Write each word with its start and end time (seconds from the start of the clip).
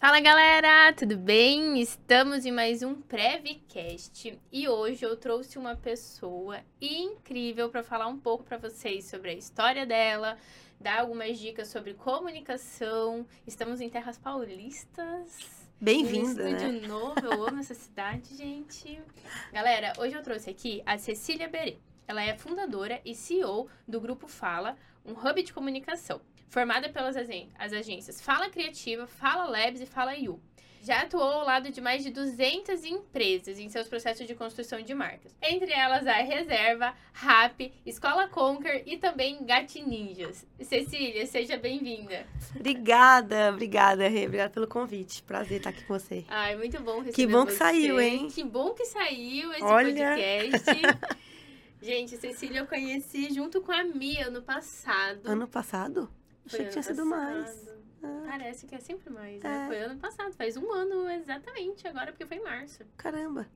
Fala 0.00 0.20
galera, 0.20 0.92
tudo 0.92 1.16
bem? 1.16 1.80
Estamos 1.80 2.46
em 2.46 2.52
mais 2.52 2.84
um 2.84 2.94
Prevcast 2.94 4.38
e 4.52 4.68
hoje 4.68 5.04
eu 5.04 5.16
trouxe 5.16 5.58
uma 5.58 5.74
pessoa 5.74 6.60
incrível 6.80 7.68
para 7.68 7.82
falar 7.82 8.06
um 8.06 8.16
pouco 8.16 8.44
para 8.44 8.58
vocês 8.58 9.06
sobre 9.06 9.30
a 9.30 9.34
história 9.34 9.84
dela, 9.84 10.38
dar 10.80 11.00
algumas 11.00 11.36
dicas 11.36 11.66
sobre 11.66 11.94
comunicação. 11.94 13.26
Estamos 13.44 13.80
em 13.80 13.90
terras 13.90 14.16
paulistas. 14.16 15.66
Bem-vinda, 15.80 16.44
Um 16.44 16.52
né? 16.52 16.86
novo, 16.86 17.20
eu 17.20 17.42
amo 17.48 17.58
essa 17.58 17.74
cidade, 17.74 18.36
gente. 18.36 19.02
Galera, 19.52 19.94
hoje 19.98 20.14
eu 20.14 20.22
trouxe 20.22 20.48
aqui 20.48 20.80
a 20.86 20.96
Cecília 20.96 21.48
Berê. 21.48 21.76
Ela 22.06 22.22
é 22.22 22.38
fundadora 22.38 23.00
e 23.04 23.16
CEO 23.16 23.68
do 23.86 24.00
Grupo 24.00 24.28
Fala, 24.28 24.76
um 25.08 25.12
hub 25.12 25.42
de 25.42 25.52
comunicação, 25.52 26.20
formada 26.48 26.88
pelas 26.90 27.16
as 27.16 27.72
agências 27.72 28.20
Fala 28.20 28.50
Criativa, 28.50 29.06
Fala 29.06 29.46
Labs 29.48 29.80
e 29.80 29.86
Fala 29.86 30.14
IU. 30.14 30.40
Já 30.80 31.00
atuou 31.02 31.22
ao 31.24 31.44
lado 31.44 31.70
de 31.72 31.80
mais 31.80 32.04
de 32.04 32.10
200 32.10 32.84
empresas 32.84 33.58
em 33.58 33.68
seus 33.68 33.88
processos 33.88 34.26
de 34.26 34.34
construção 34.34 34.80
de 34.80 34.94
marcas. 34.94 35.36
Entre 35.42 35.72
elas 35.72 36.06
a 36.06 36.14
Reserva, 36.14 36.94
RAP, 37.12 37.72
Escola 37.84 38.28
Conquer 38.28 38.84
e 38.86 38.96
também 38.96 39.44
Gati 39.44 39.82
Ninjas. 39.82 40.46
Cecília, 40.60 41.26
seja 41.26 41.56
bem-vinda. 41.56 42.24
Obrigada, 42.54 43.50
obrigada, 43.50 44.08
Rê. 44.08 44.26
Obrigada 44.26 44.50
pelo 44.50 44.68
convite. 44.68 45.22
Prazer 45.24 45.58
estar 45.58 45.70
aqui 45.70 45.82
com 45.84 45.98
você. 45.98 46.24
Ai, 46.28 46.56
muito 46.56 46.80
bom 46.80 46.98
receber 47.00 47.12
Que 47.12 47.26
bom 47.26 47.44
que 47.44 47.52
você. 47.52 47.58
saiu, 47.58 48.00
hein? 48.00 48.28
Que 48.28 48.44
bom 48.44 48.72
que 48.72 48.84
saiu 48.84 49.52
esse 49.52 49.62
Olha. 49.64 49.92
podcast. 49.92 51.18
Gente, 51.80 52.16
Cecília 52.16 52.60
eu 52.60 52.66
conheci 52.66 53.32
junto 53.32 53.60
com 53.60 53.72
a 53.72 53.84
Mia 53.84 54.26
ano 54.28 54.42
passado. 54.42 55.26
Ano 55.26 55.46
passado? 55.48 56.10
Foi 56.46 56.60
Achei 56.60 56.64
que 56.66 56.72
tinha 56.72 56.82
sido 56.82 57.06
mais. 57.06 57.46
passado. 57.46 57.78
Ah, 58.02 58.24
Parece 58.28 58.66
que 58.66 58.74
é 58.74 58.80
sempre 58.80 59.10
mais, 59.10 59.42
né? 59.42 59.64
É. 59.64 59.66
Foi 59.66 59.78
ano 59.78 59.98
passado, 59.98 60.32
faz 60.34 60.56
um 60.56 60.72
ano 60.72 61.08
exatamente 61.10 61.86
agora, 61.86 62.12
porque 62.12 62.26
foi 62.26 62.36
em 62.38 62.42
março. 62.42 62.84
caramba. 62.96 63.46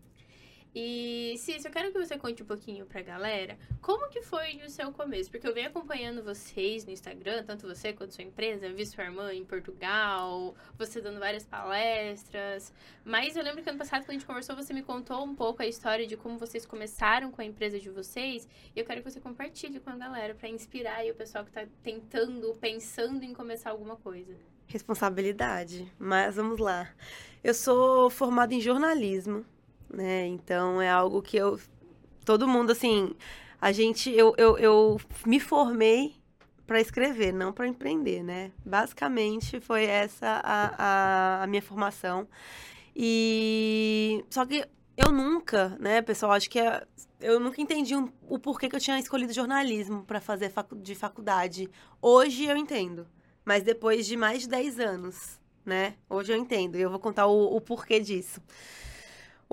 E, 0.74 1.34
Cícero, 1.38 1.68
eu 1.68 1.70
quero 1.70 1.92
que 1.92 1.98
você 1.98 2.16
conte 2.16 2.42
um 2.42 2.46
pouquinho 2.46 2.86
pra 2.86 3.02
galera 3.02 3.58
como 3.80 4.08
que 4.08 4.22
foi 4.22 4.60
o 4.64 4.70
seu 4.70 4.90
começo. 4.92 5.30
Porque 5.30 5.46
eu 5.46 5.52
venho 5.52 5.68
acompanhando 5.68 6.22
vocês 6.22 6.84
no 6.84 6.92
Instagram, 6.92 7.44
tanto 7.44 7.66
você 7.66 7.92
quanto 7.92 8.14
sua 8.14 8.24
empresa, 8.24 8.72
vi 8.72 8.86
sua 8.86 9.04
irmã 9.04 9.34
em 9.34 9.44
Portugal, 9.44 10.54
você 10.78 11.00
dando 11.00 11.18
várias 11.18 11.44
palestras. 11.44 12.72
Mas 13.04 13.36
eu 13.36 13.42
lembro 13.42 13.62
que 13.62 13.68
ano 13.68 13.78
passado, 13.78 14.02
quando 14.02 14.10
a 14.10 14.12
gente 14.14 14.26
conversou, 14.26 14.56
você 14.56 14.72
me 14.72 14.82
contou 14.82 15.22
um 15.24 15.34
pouco 15.34 15.62
a 15.62 15.66
história 15.66 16.06
de 16.06 16.16
como 16.16 16.38
vocês 16.38 16.64
começaram 16.64 17.30
com 17.30 17.42
a 17.42 17.44
empresa 17.44 17.78
de 17.78 17.90
vocês. 17.90 18.48
E 18.74 18.80
eu 18.80 18.86
quero 18.86 19.02
que 19.02 19.10
você 19.10 19.20
compartilhe 19.20 19.78
com 19.78 19.90
a 19.90 19.96
galera 19.96 20.34
pra 20.34 20.48
inspirar 20.48 21.04
o 21.04 21.14
pessoal 21.14 21.44
que 21.44 21.50
tá 21.50 21.66
tentando, 21.82 22.54
pensando 22.54 23.22
em 23.24 23.34
começar 23.34 23.70
alguma 23.70 23.96
coisa. 23.96 24.34
Responsabilidade. 24.66 25.92
Mas 25.98 26.36
vamos 26.36 26.58
lá. 26.58 26.88
Eu 27.44 27.52
sou 27.52 28.08
formada 28.08 28.54
em 28.54 28.60
jornalismo, 28.60 29.44
né? 29.92 30.26
Então 30.26 30.80
é 30.80 30.90
algo 30.90 31.22
que 31.22 31.36
eu. 31.36 31.58
Todo 32.24 32.48
mundo, 32.48 32.72
assim. 32.72 33.14
A 33.60 33.72
gente. 33.72 34.10
Eu, 34.10 34.34
eu, 34.36 34.58
eu 34.58 35.00
me 35.26 35.38
formei 35.40 36.14
para 36.66 36.80
escrever, 36.80 37.32
não 37.32 37.52
para 37.52 37.66
empreender, 37.68 38.22
né? 38.22 38.50
Basicamente 38.64 39.60
foi 39.60 39.84
essa 39.84 40.40
a, 40.42 41.40
a, 41.40 41.42
a 41.44 41.46
minha 41.46 41.62
formação. 41.62 42.26
E. 43.04 44.24
Só 44.30 44.44
que 44.46 44.64
eu 44.96 45.10
nunca, 45.12 45.76
né, 45.80 46.02
pessoal? 46.02 46.32
Acho 46.32 46.48
que 46.50 46.58
é- 46.58 46.84
eu 47.20 47.40
nunca 47.40 47.60
entendi 47.60 47.94
um- 47.96 48.10
o 48.28 48.38
porquê 48.38 48.68
que 48.68 48.76
eu 48.76 48.80
tinha 48.80 48.98
escolhido 48.98 49.32
jornalismo 49.32 50.02
para 50.04 50.20
fazer 50.20 50.50
facu 50.50 50.76
de 50.76 50.94
faculdade. 50.94 51.68
Hoje 52.00 52.44
eu 52.44 52.56
entendo. 52.56 53.06
Mas 53.44 53.62
depois 53.64 54.06
de 54.06 54.16
mais 54.16 54.42
de 54.42 54.48
10 54.48 54.78
anos, 54.78 55.40
né? 55.64 55.94
Hoje 56.08 56.32
eu 56.32 56.36
entendo. 56.36 56.76
E 56.76 56.80
eu 56.82 56.90
vou 56.90 57.00
contar 57.00 57.26
o, 57.26 57.56
o 57.56 57.60
porquê 57.60 57.98
disso. 57.98 58.40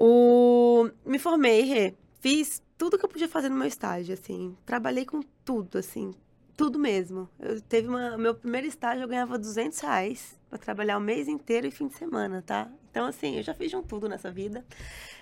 O... 0.02 0.89
Me 1.05 1.19
formei, 1.19 1.64
Rê. 1.64 1.95
Fiz 2.21 2.61
tudo 2.77 2.98
que 2.98 3.04
eu 3.05 3.10
podia 3.10 3.27
fazer 3.27 3.49
no 3.49 3.55
meu 3.58 3.67
estágio, 3.67 4.14
assim. 4.14 4.55
Trabalhei 4.65 5.05
com 5.05 5.21
tudo, 5.43 5.77
assim. 5.77 6.14
Tudo 6.55 6.80
mesmo. 6.80 7.30
Eu 7.39 7.61
teve 7.61 7.87
uma... 7.89 8.17
Meu 8.17 8.33
primeiro 8.33 8.65
estágio 8.67 9.04
eu 9.04 9.08
ganhava 9.09 9.38
200 9.38 9.77
reais 9.80 10.39
pra 10.49 10.58
trabalhar 10.58 10.98
o 10.98 11.02
mês 11.02 11.27
inteiro 11.27 11.67
e 11.67 11.71
fim 11.71 11.88
de 11.88 11.95
semana, 11.95 12.42
tá? 12.42 12.71
Então, 12.92 13.05
assim, 13.05 13.36
eu 13.38 13.43
já 13.43 13.54
fiz 13.54 13.70
de 13.70 13.76
um 13.76 13.83
tudo 13.83 14.08
nessa 14.08 14.32
vida. 14.32 14.65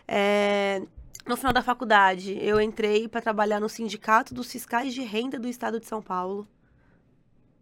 É, 0.07 0.81
No 1.25 1.35
final 1.35 1.51
da 1.51 1.61
faculdade, 1.61 2.37
eu 2.41 2.61
entrei 2.61 3.07
para 3.07 3.21
trabalhar 3.21 3.59
no 3.59 3.67
Sindicato 3.67 4.33
dos 4.33 4.51
Fiscais 4.51 4.93
de 4.93 5.01
Renda 5.01 5.37
do 5.39 5.47
Estado 5.47 5.79
de 5.79 5.85
São 5.85 6.01
Paulo. 6.01 6.47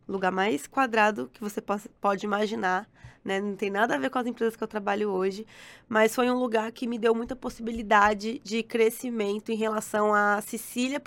Lugar 0.07 0.31
mais 0.31 0.67
quadrado 0.67 1.29
que 1.33 1.41
você 1.41 1.61
pode 1.99 2.25
imaginar, 2.25 2.87
né? 3.23 3.41
Não 3.41 3.55
tem 3.55 3.71
nada 3.71 3.95
a 3.95 3.97
ver 3.97 4.11
com 4.11 4.19
as 4.19 4.27
empresas 4.27 4.55
que 4.55 4.63
eu 4.63 4.67
trabalho 4.67 5.09
hoje, 5.09 5.47
mas 5.89 6.13
foi 6.13 6.29
um 6.29 6.37
lugar 6.37 6.71
que 6.71 6.85
me 6.85 6.99
deu 6.99 7.15
muita 7.15 7.35
possibilidade 7.35 8.39
de 8.43 8.61
crescimento 8.61 9.51
em 9.51 9.55
relação 9.55 10.13
a 10.13 10.39
Cecília, 10.41 11.01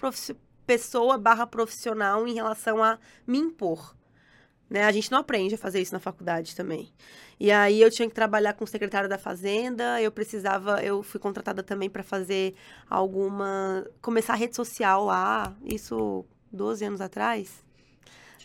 pessoa 0.66 1.16
barra 1.16 1.46
profissional, 1.46 2.26
em 2.26 2.34
relação 2.34 2.82
a 2.82 2.98
me 3.24 3.38
impor. 3.38 3.96
Né? 4.68 4.84
A 4.84 4.92
gente 4.92 5.10
não 5.10 5.18
aprende 5.18 5.54
a 5.54 5.58
fazer 5.58 5.80
isso 5.80 5.94
na 5.94 6.00
faculdade 6.00 6.54
também. 6.54 6.92
E 7.40 7.50
aí 7.50 7.80
eu 7.80 7.90
tinha 7.90 8.08
que 8.08 8.14
trabalhar 8.14 8.52
com 8.54 8.64
o 8.64 8.66
secretário 8.66 9.08
da 9.08 9.16
Fazenda, 9.16 10.02
eu 10.02 10.10
precisava, 10.10 10.82
eu 10.82 11.02
fui 11.02 11.20
contratada 11.20 11.62
também 11.62 11.88
para 11.88 12.02
fazer 12.02 12.54
alguma, 12.90 13.86
começar 14.02 14.34
a 14.34 14.36
rede 14.36 14.56
social 14.56 15.04
lá, 15.04 15.56
isso 15.64 16.26
12 16.52 16.84
anos 16.84 17.00
atrás, 17.00 17.64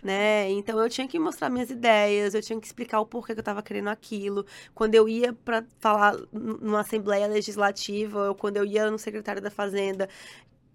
né? 0.03 0.49
Então 0.51 0.79
eu 0.79 0.89
tinha 0.89 1.07
que 1.07 1.17
mostrar 1.19 1.49
minhas 1.49 1.69
ideias, 1.69 2.33
eu 2.33 2.41
tinha 2.41 2.59
que 2.59 2.67
explicar 2.67 2.99
o 2.99 3.05
porquê 3.05 3.33
que 3.33 3.39
eu 3.39 3.41
estava 3.41 3.63
querendo 3.63 3.89
aquilo. 3.89 4.45
Quando 4.75 4.95
eu 4.95 5.07
ia 5.07 5.33
para 5.33 5.63
falar 5.79 6.15
numa 6.31 6.81
assembleia 6.81 7.27
legislativa, 7.27 8.29
ou 8.29 8.35
quando 8.35 8.57
eu 8.57 8.65
ia 8.65 8.89
no 8.91 8.99
secretário 8.99 9.41
da 9.41 9.49
Fazenda, 9.51 10.09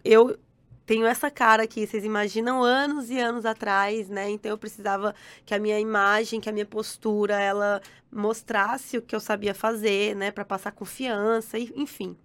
eu 0.05 0.39
tenho 0.87 1.07
essa 1.07 1.31
cara 1.31 1.65
aqui, 1.65 1.87
vocês 1.87 2.03
imaginam 2.03 2.63
anos 2.65 3.11
e 3.11 3.21
anos 3.21 3.45
atrás, 3.45 4.09
né? 4.09 4.31
Então 4.31 4.51
eu 4.51 4.57
precisava 4.59 5.15
que 5.45 5.55
a 5.55 5.59
minha 5.59 5.79
imagem, 5.79 6.41
que 6.41 6.49
a 6.49 6.53
minha 6.53 6.65
postura, 6.65 7.39
ela 7.39 7.83
mostrasse 8.11 8.97
o 8.97 9.03
que 9.03 9.15
eu 9.15 9.21
sabia 9.21 9.55
fazer, 9.55 10.17
né, 10.17 10.31
Pra 10.31 10.45
passar 10.47 10.73
confiança, 10.73 11.59
e, 11.59 11.71
enfim. 11.77 12.17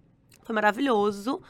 Foi 0.44 0.54
maravilhoso, 0.54 1.42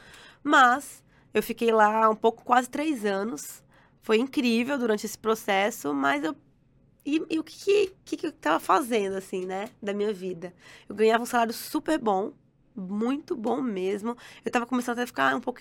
mas 0.43 1.03
eu 1.33 1.41
fiquei 1.43 1.71
lá 1.71 2.09
um 2.09 2.15
pouco, 2.15 2.43
quase 2.43 2.69
três 2.69 3.05
anos. 3.05 3.63
Foi 4.05 4.19
incrível 4.19 4.77
durante 4.77 5.03
esse 5.07 5.17
processo, 5.17 5.91
mas 5.91 6.23
eu. 6.23 6.35
E, 7.03 7.23
e 7.27 7.39
o 7.39 7.43
que, 7.43 7.91
que, 8.05 8.15
que 8.15 8.27
eu 8.27 8.31
tava 8.31 8.59
fazendo, 8.59 9.15
assim, 9.15 9.47
né, 9.47 9.69
da 9.81 9.93
minha 9.95 10.13
vida? 10.13 10.53
Eu 10.87 10.93
ganhava 10.93 11.23
um 11.23 11.25
salário 11.25 11.51
super 11.51 11.97
bom, 11.97 12.31
muito 12.75 13.35
bom 13.35 13.59
mesmo. 13.63 14.15
Eu 14.45 14.51
tava 14.51 14.67
começando 14.67 14.93
até 14.93 15.03
a 15.05 15.07
ficar 15.07 15.35
um 15.35 15.41
pouco 15.41 15.59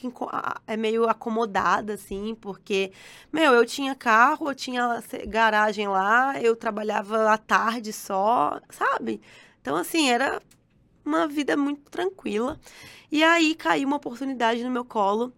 é 0.66 0.77
meio 0.77 1.09
acomodada, 1.09 1.94
assim, 1.94 2.37
porque, 2.38 2.93
meu, 3.32 3.55
eu 3.55 3.65
tinha 3.65 3.94
carro, 3.94 4.50
eu 4.50 4.55
tinha 4.55 5.03
garagem 5.26 5.88
lá, 5.88 6.38
eu 6.38 6.55
trabalhava 6.55 7.31
à 7.32 7.38
tarde 7.38 7.94
só, 7.94 8.61
sabe? 8.69 9.22
Então, 9.62 9.75
assim, 9.75 10.11
era 10.11 10.43
uma 11.03 11.26
vida 11.26 11.56
muito 11.56 11.91
tranquila. 11.91 12.61
E 13.11 13.25
aí 13.25 13.55
caiu 13.55 13.87
uma 13.87 13.97
oportunidade 13.97 14.62
no 14.62 14.71
meu 14.71 14.84
colo 14.84 15.32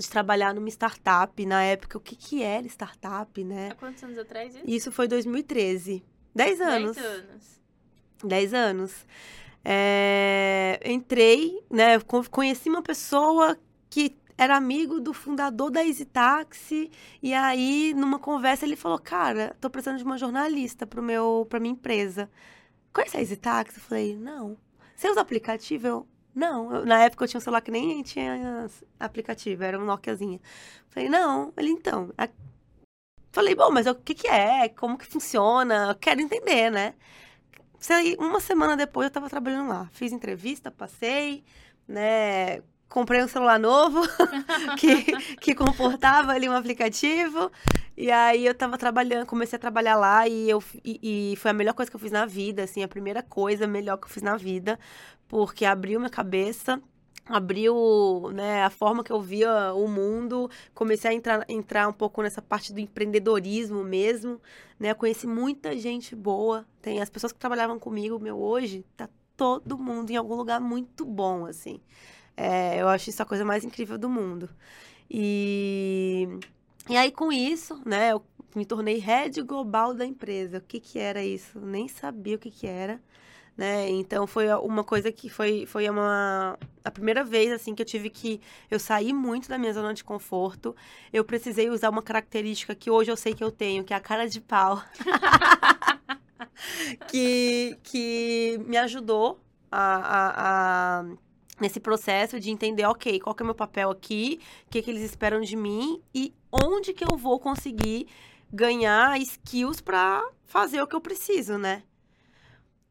de 0.00 0.08
trabalhar 0.10 0.54
numa 0.54 0.68
startup. 0.68 1.46
Na 1.46 1.62
época, 1.62 1.96
o 1.98 2.00
que 2.00 2.16
que 2.16 2.42
era 2.42 2.66
startup, 2.66 3.44
né? 3.44 3.70
Há 3.70 3.74
quantos 3.74 4.02
anos 4.02 4.18
atrás 4.18 4.54
isso? 4.56 4.64
Isso 4.66 4.92
foi 4.92 5.06
2013. 5.06 6.02
Dez 6.34 6.60
anos. 6.60 6.96
10 6.96 7.06
anos. 7.06 7.60
10 8.24 8.54
anos. 8.54 9.06
É, 9.64 10.80
entrei, 10.84 11.62
né? 11.70 11.98
con- 12.00 12.24
Conheci 12.24 12.68
uma 12.68 12.82
pessoa 12.82 13.56
que 13.88 14.16
era 14.36 14.56
amigo 14.56 15.00
do 15.00 15.12
fundador 15.12 15.70
da 15.70 15.84
Easy 15.84 16.04
Taxi. 16.06 16.90
E 17.22 17.32
aí, 17.34 17.92
numa 17.94 18.18
conversa, 18.18 18.64
ele 18.64 18.76
falou: 18.76 18.98
Cara, 18.98 19.54
tô 19.60 19.68
precisando 19.70 19.98
de 19.98 20.04
uma 20.04 20.16
jornalista 20.18 20.86
pro 20.86 21.02
meu, 21.02 21.46
pra 21.48 21.60
minha 21.60 21.72
empresa. 21.72 22.30
Conhece 22.92 23.16
a 23.16 23.20
Easy 23.20 23.36
Taxi? 23.36 23.78
Eu 23.78 23.82
falei: 23.84 24.16
Não. 24.16 24.56
Você 24.96 25.08
usa 25.10 25.20
aplicativo? 25.20 25.86
Eu, 25.86 26.06
não. 26.34 26.72
Eu- 26.74 26.86
na 26.86 27.02
época 27.04 27.24
eu 27.24 27.28
tinha 27.28 27.38
um 27.38 27.42
celular 27.42 27.60
que 27.60 27.70
nem 27.70 28.02
tinha 28.02 28.66
aplicativo, 28.98 29.62
era 29.64 29.78
um 29.78 29.84
Nokiazinha. 29.84 30.40
Falei: 30.88 31.08
Não. 31.08 31.52
Ele, 31.56 31.70
então. 31.70 32.12
a- 32.18 32.28
Falei: 33.32 33.54
Bom, 33.54 33.70
mas 33.70 33.86
o 33.86 33.94
que 33.94 34.14
que 34.14 34.26
é? 34.28 34.68
Como 34.68 34.98
que 34.98 35.06
funciona? 35.06 35.88
Eu 35.90 35.94
quero 35.94 36.20
entender, 36.20 36.70
né? 36.70 36.94
Sei, 37.78 38.16
uma 38.18 38.40
semana 38.40 38.76
depois 38.76 39.06
eu 39.06 39.10
tava 39.10 39.28
trabalhando 39.30 39.68
lá. 39.68 39.88
Fiz 39.92 40.12
entrevista, 40.12 40.70
passei, 40.70 41.42
né? 41.88 42.62
Comprei 42.88 43.22
um 43.22 43.28
celular 43.28 43.58
novo 43.58 44.02
que, 44.78 45.36
que 45.36 45.54
comportava 45.54 46.32
ali 46.32 46.48
um 46.48 46.52
aplicativo. 46.56 47.50
E 47.96 48.10
aí 48.10 48.44
eu 48.46 48.54
tava 48.54 48.76
trabalhando, 48.76 49.26
comecei 49.26 49.56
a 49.56 49.60
trabalhar 49.60 49.94
lá 49.96 50.26
e, 50.26 50.50
eu, 50.50 50.62
e, 50.84 51.32
e 51.32 51.36
foi 51.36 51.50
a 51.52 51.54
melhor 51.54 51.74
coisa 51.74 51.90
que 51.90 51.96
eu 51.96 52.00
fiz 52.00 52.10
na 52.10 52.26
vida, 52.26 52.64
assim, 52.64 52.82
a 52.82 52.88
primeira 52.88 53.22
coisa 53.22 53.66
melhor 53.66 53.96
que 53.98 54.06
eu 54.06 54.10
fiz 54.10 54.22
na 54.22 54.36
vida, 54.36 54.78
porque 55.30 55.64
abriu 55.64 56.00
minha 56.00 56.10
cabeça. 56.10 56.82
abriu 57.24 58.30
né, 58.34 58.64
a 58.64 58.70
forma 58.70 59.04
que 59.04 59.12
eu 59.12 59.20
via 59.20 59.72
o 59.74 59.86
mundo, 59.86 60.50
comecei 60.74 61.12
a 61.12 61.14
entrar, 61.14 61.44
entrar 61.48 61.88
um 61.88 61.92
pouco 61.92 62.20
nessa 62.22 62.42
parte 62.42 62.72
do 62.72 62.80
empreendedorismo 62.80 63.84
mesmo, 63.84 64.40
né? 64.80 64.92
Conheci 64.94 65.28
muita 65.28 65.76
gente 65.78 66.16
boa, 66.16 66.66
tem 66.82 67.00
as 67.00 67.08
pessoas 67.08 67.32
que 67.32 67.38
trabalhavam 67.38 67.78
comigo, 67.78 68.18
meu, 68.18 68.36
hoje 68.36 68.84
tá 68.96 69.08
todo 69.36 69.78
mundo 69.78 70.10
em 70.10 70.16
algum 70.16 70.34
lugar 70.34 70.60
muito 70.60 71.04
bom, 71.04 71.46
assim. 71.46 71.80
É, 72.36 72.80
eu 72.82 72.88
acho 72.88 73.10
isso 73.10 73.22
a 73.22 73.26
coisa 73.26 73.44
mais 73.44 73.64
incrível 73.64 73.96
do 73.98 74.08
mundo. 74.08 74.50
E, 75.08 76.28
e 76.88 76.96
aí, 76.96 77.12
com 77.12 77.30
isso, 77.32 77.80
né, 77.86 78.12
eu 78.12 78.24
me 78.56 78.64
tornei 78.66 78.98
head 78.98 79.40
global 79.42 79.94
da 79.94 80.04
empresa. 80.04 80.58
O 80.58 80.62
que 80.62 80.80
que 80.80 80.98
era 80.98 81.24
isso? 81.24 81.60
Nem 81.60 81.86
sabia 81.88 82.36
o 82.36 82.38
que 82.38 82.50
que 82.50 82.66
era 82.66 83.00
né? 83.60 83.90
Então 83.90 84.26
foi 84.26 84.48
uma 84.54 84.82
coisa 84.82 85.12
que 85.12 85.28
foi, 85.28 85.66
foi 85.66 85.86
uma 85.90 86.58
a 86.82 86.90
primeira 86.90 87.22
vez 87.22 87.52
assim 87.52 87.74
que 87.74 87.82
eu 87.82 87.86
tive 87.86 88.08
que 88.08 88.40
eu 88.70 88.80
saí 88.80 89.12
muito 89.12 89.50
da 89.50 89.58
minha 89.58 89.74
zona 89.74 89.92
de 89.92 90.02
conforto. 90.02 90.74
Eu 91.12 91.22
precisei 91.26 91.68
usar 91.68 91.90
uma 91.90 92.00
característica 92.00 92.74
que 92.74 92.90
hoje 92.90 93.10
eu 93.10 93.18
sei 93.18 93.34
que 93.34 93.44
eu 93.44 93.52
tenho, 93.52 93.84
que 93.84 93.92
é 93.92 93.96
a 93.98 94.00
cara 94.00 94.26
de 94.26 94.40
pau. 94.40 94.82
que, 97.12 97.76
que 97.82 98.58
me 98.66 98.78
ajudou 98.78 99.38
a, 99.70 99.96
a, 99.96 101.00
a, 101.00 101.04
nesse 101.60 101.80
processo 101.80 102.40
de 102.40 102.50
entender, 102.50 102.86
ok, 102.86 103.20
qual 103.20 103.34
que 103.34 103.42
é 103.42 103.44
o 103.44 103.46
meu 103.46 103.54
papel 103.54 103.90
aqui, 103.90 104.40
o 104.68 104.70
que, 104.70 104.80
que 104.80 104.90
eles 104.90 105.02
esperam 105.02 105.42
de 105.42 105.54
mim 105.54 106.00
e 106.14 106.32
onde 106.50 106.94
que 106.94 107.04
eu 107.04 107.14
vou 107.14 107.38
conseguir 107.38 108.06
ganhar 108.50 109.20
skills 109.20 109.82
para 109.82 110.26
fazer 110.46 110.80
o 110.80 110.86
que 110.86 110.96
eu 110.96 111.00
preciso, 111.02 111.58
né? 111.58 111.82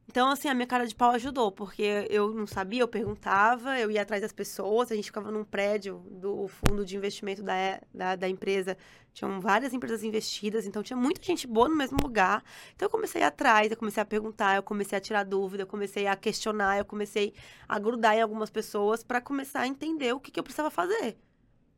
Então, 0.09 0.27
assim, 0.31 0.47
a 0.47 0.55
minha 0.55 0.65
cara 0.65 0.87
de 0.87 0.95
pau 0.95 1.11
ajudou, 1.11 1.51
porque 1.51 2.07
eu 2.09 2.33
não 2.33 2.47
sabia, 2.47 2.81
eu 2.81 2.87
perguntava, 2.87 3.79
eu 3.79 3.91
ia 3.91 4.01
atrás 4.01 4.23
das 4.23 4.33
pessoas, 4.33 4.91
a 4.91 4.95
gente 4.95 5.05
ficava 5.05 5.29
num 5.29 5.43
prédio 5.43 6.03
do 6.09 6.47
fundo 6.47 6.83
de 6.83 6.97
investimento 6.97 7.43
da, 7.43 7.79
da, 7.93 8.15
da, 8.15 8.27
empresa, 8.27 8.75
tinham 9.13 9.39
várias 9.39 9.71
empresas 9.71 10.03
investidas, 10.03 10.65
então 10.65 10.81
tinha 10.81 10.97
muita 10.97 11.21
gente 11.21 11.45
boa 11.45 11.69
no 11.69 11.75
mesmo 11.75 11.99
lugar. 12.01 12.43
Então, 12.75 12.87
eu 12.87 12.89
comecei 12.89 13.21
a 13.21 13.25
ir 13.25 13.27
atrás, 13.27 13.69
eu 13.69 13.77
comecei 13.77 14.01
a 14.01 14.05
perguntar, 14.05 14.55
eu 14.55 14.63
comecei 14.63 14.97
a 14.97 15.01
tirar 15.01 15.23
dúvida, 15.23 15.61
eu 15.61 15.67
comecei 15.67 16.07
a 16.07 16.15
questionar, 16.15 16.79
eu 16.79 16.85
comecei 16.85 17.31
a 17.67 17.77
grudar 17.77 18.15
em 18.15 18.21
algumas 18.23 18.49
pessoas 18.49 19.03
para 19.03 19.21
começar 19.21 19.59
a 19.59 19.67
entender 19.67 20.11
o 20.13 20.19
que, 20.19 20.31
que 20.31 20.39
eu 20.39 20.43
precisava 20.43 20.71
fazer. 20.71 21.19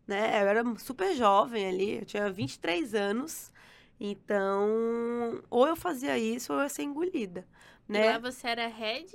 Né? 0.07 0.41
Eu 0.41 0.47
era 0.47 0.63
super 0.77 1.13
jovem 1.17 1.67
ali, 1.67 1.97
eu 1.97 2.05
tinha 2.05 2.31
23 2.31 2.95
anos, 2.95 3.51
então, 3.99 5.43
ou 5.49 5.67
eu 5.67 5.75
fazia 5.75 6.17
isso 6.17 6.53
ou 6.53 6.59
eu 6.59 6.63
ia 6.63 6.69
ser 6.69 6.83
engolida. 6.83 7.45
Né? 7.91 8.05
E 8.05 8.11
lá 8.13 8.17
você 8.19 8.47
era 8.47 8.67
head? 8.67 9.11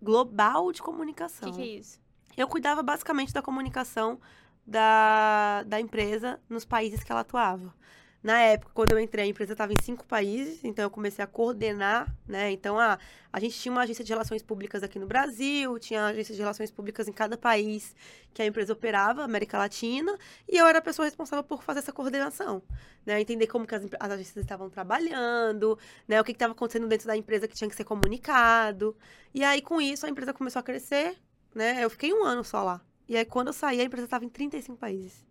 Global 0.00 0.70
de 0.70 0.82
comunicação. 0.82 1.48
O 1.48 1.52
que, 1.52 1.58
que, 1.58 1.62
é 1.62 1.78
isso? 1.78 1.98
Eu 2.36 2.46
cuidava 2.46 2.82
basicamente 2.82 3.32
da 3.32 3.40
comunicação 3.40 4.20
da, 4.66 5.62
da 5.66 5.80
empresa 5.80 6.38
nos 6.48 6.64
países 6.64 7.02
que 7.02 7.10
ela 7.10 7.22
atuava. 7.22 7.74
Na 8.22 8.38
época, 8.40 8.70
quando 8.72 8.92
eu 8.92 9.00
entrei, 9.00 9.24
a 9.24 9.26
empresa 9.26 9.52
estava 9.52 9.72
em 9.72 9.82
cinco 9.82 10.06
países, 10.06 10.62
então 10.62 10.84
eu 10.84 10.90
comecei 10.90 11.24
a 11.24 11.26
coordenar, 11.26 12.14
né? 12.24 12.52
Então, 12.52 12.78
a, 12.78 12.96
a 13.32 13.40
gente 13.40 13.58
tinha 13.58 13.72
uma 13.72 13.82
agência 13.82 14.04
de 14.04 14.12
relações 14.12 14.42
públicas 14.44 14.80
aqui 14.84 14.96
no 14.96 15.08
Brasil, 15.08 15.76
tinha 15.80 16.06
agência 16.06 16.32
de 16.32 16.40
relações 16.40 16.70
públicas 16.70 17.08
em 17.08 17.12
cada 17.12 17.36
país 17.36 17.96
que 18.32 18.40
a 18.40 18.46
empresa 18.46 18.72
operava, 18.72 19.24
América 19.24 19.58
Latina, 19.58 20.16
e 20.48 20.56
eu 20.56 20.64
era 20.66 20.78
a 20.78 20.82
pessoa 20.82 21.04
responsável 21.04 21.42
por 21.42 21.64
fazer 21.64 21.80
essa 21.80 21.92
coordenação, 21.92 22.62
né? 23.04 23.20
Entender 23.20 23.48
como 23.48 23.66
que 23.66 23.74
as, 23.74 23.82
as 23.98 24.10
agências 24.12 24.36
estavam 24.36 24.70
trabalhando, 24.70 25.76
né? 26.06 26.20
O 26.20 26.24
que 26.24 26.30
estava 26.30 26.52
acontecendo 26.52 26.86
dentro 26.86 27.08
da 27.08 27.16
empresa 27.16 27.48
que 27.48 27.56
tinha 27.56 27.68
que 27.68 27.74
ser 27.74 27.84
comunicado. 27.84 28.96
E 29.34 29.42
aí, 29.42 29.60
com 29.60 29.80
isso, 29.80 30.06
a 30.06 30.08
empresa 30.08 30.32
começou 30.32 30.60
a 30.60 30.62
crescer, 30.62 31.16
né? 31.52 31.82
Eu 31.84 31.90
fiquei 31.90 32.14
um 32.14 32.24
ano 32.24 32.44
só 32.44 32.62
lá. 32.62 32.80
E 33.08 33.16
aí, 33.16 33.24
quando 33.24 33.48
eu 33.48 33.52
saí, 33.52 33.80
a 33.80 33.84
empresa 33.84 34.04
estava 34.04 34.24
em 34.24 34.28
35 34.28 34.78
países. 34.78 35.26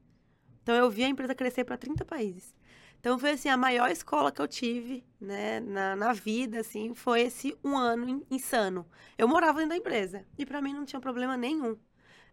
Então, 0.61 0.75
eu 0.75 0.89
vi 0.91 1.05
a 1.05 1.07
empresa 1.07 1.33
crescer 1.33 1.63
para 1.63 1.77
30 1.77 2.03
países. 2.03 2.53
Então 3.01 3.17
foi 3.17 3.31
assim, 3.31 3.49
a 3.49 3.57
maior 3.57 3.89
escola 3.89 4.31
que 4.31 4.39
eu 4.39 4.47
tive, 4.47 5.03
né, 5.19 5.59
na, 5.59 5.95
na 5.95 6.13
vida, 6.13 6.59
assim, 6.59 6.93
foi 6.93 7.21
esse 7.21 7.57
um 7.63 7.75
ano 7.75 8.23
insano. 8.29 8.87
Eu 9.17 9.27
morava 9.27 9.57
dentro 9.57 9.71
da 9.71 9.77
empresa 9.77 10.23
e 10.37 10.45
para 10.45 10.61
mim 10.61 10.71
não 10.71 10.85
tinha 10.85 10.99
problema 10.99 11.35
nenhum. 11.35 11.75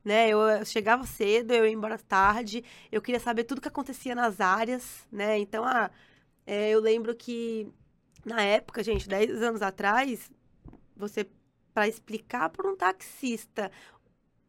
Né, 0.04 0.28
eu, 0.28 0.38
eu 0.40 0.64
chegava 0.66 1.06
cedo, 1.06 1.52
eu 1.52 1.64
ia 1.64 1.72
embora 1.72 1.98
tarde, 1.98 2.62
eu 2.92 3.00
queria 3.00 3.18
saber 3.18 3.44
tudo 3.44 3.62
que 3.62 3.68
acontecia 3.68 4.14
nas 4.14 4.40
áreas, 4.40 5.06
né? 5.10 5.38
Então, 5.38 5.64
ah, 5.64 5.90
é, 6.46 6.70
eu 6.70 6.80
lembro 6.80 7.14
que 7.14 7.66
na 8.24 8.42
época, 8.42 8.82
gente, 8.82 9.08
10 9.08 9.42
anos 9.42 9.62
atrás, 9.62 10.30
você 10.94 11.26
para 11.72 11.88
explicar 11.88 12.50
para 12.50 12.68
um 12.68 12.76
taxista 12.76 13.70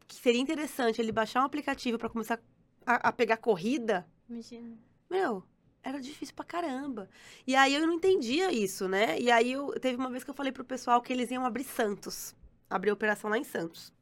que 0.07 0.15
seria 0.15 0.41
interessante 0.41 1.01
ele 1.01 1.11
baixar 1.11 1.41
um 1.41 1.45
aplicativo 1.45 1.97
para 1.97 2.09
começar 2.09 2.39
a, 2.85 3.09
a, 3.09 3.11
pegar 3.11 3.37
corrida. 3.37 4.07
Imagina. 4.27 4.77
Meu, 5.09 5.43
era 5.89 5.99
difícil 5.99 6.35
pra 6.35 6.45
caramba. 6.45 7.09
E 7.45 7.55
aí 7.55 7.73
eu 7.73 7.85
não 7.85 7.93
entendia 7.93 8.51
isso, 8.51 8.87
né? 8.87 9.19
E 9.19 9.29
aí 9.29 9.51
eu 9.51 9.71
teve 9.79 9.97
uma 9.97 10.09
vez 10.09 10.23
que 10.23 10.29
eu 10.29 10.33
falei 10.33 10.51
pro 10.51 10.63
pessoal 10.63 11.01
que 11.01 11.11
eles 11.11 11.29
iam 11.31 11.45
abrir 11.45 11.63
Santos. 11.63 12.35
Abrir 12.69 12.91
operação 12.91 13.29
lá 13.29 13.37
em 13.37 13.43
Santos. 13.43 13.93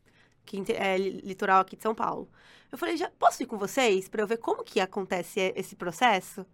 Que 0.45 0.63
é 0.73 0.97
litoral 0.97 1.61
aqui 1.61 1.75
de 1.75 1.83
São 1.83 1.95
Paulo. 1.95 2.29
Eu 2.71 2.77
falei, 2.77 2.97
já 2.97 3.09
posso 3.09 3.41
ir 3.43 3.45
com 3.45 3.57
vocês 3.57 4.07
para 4.09 4.21
eu 4.21 4.27
ver 4.27 4.37
como 4.37 4.63
que 4.63 4.79
acontece 4.79 5.53
esse 5.55 5.75
processo? 5.75 6.45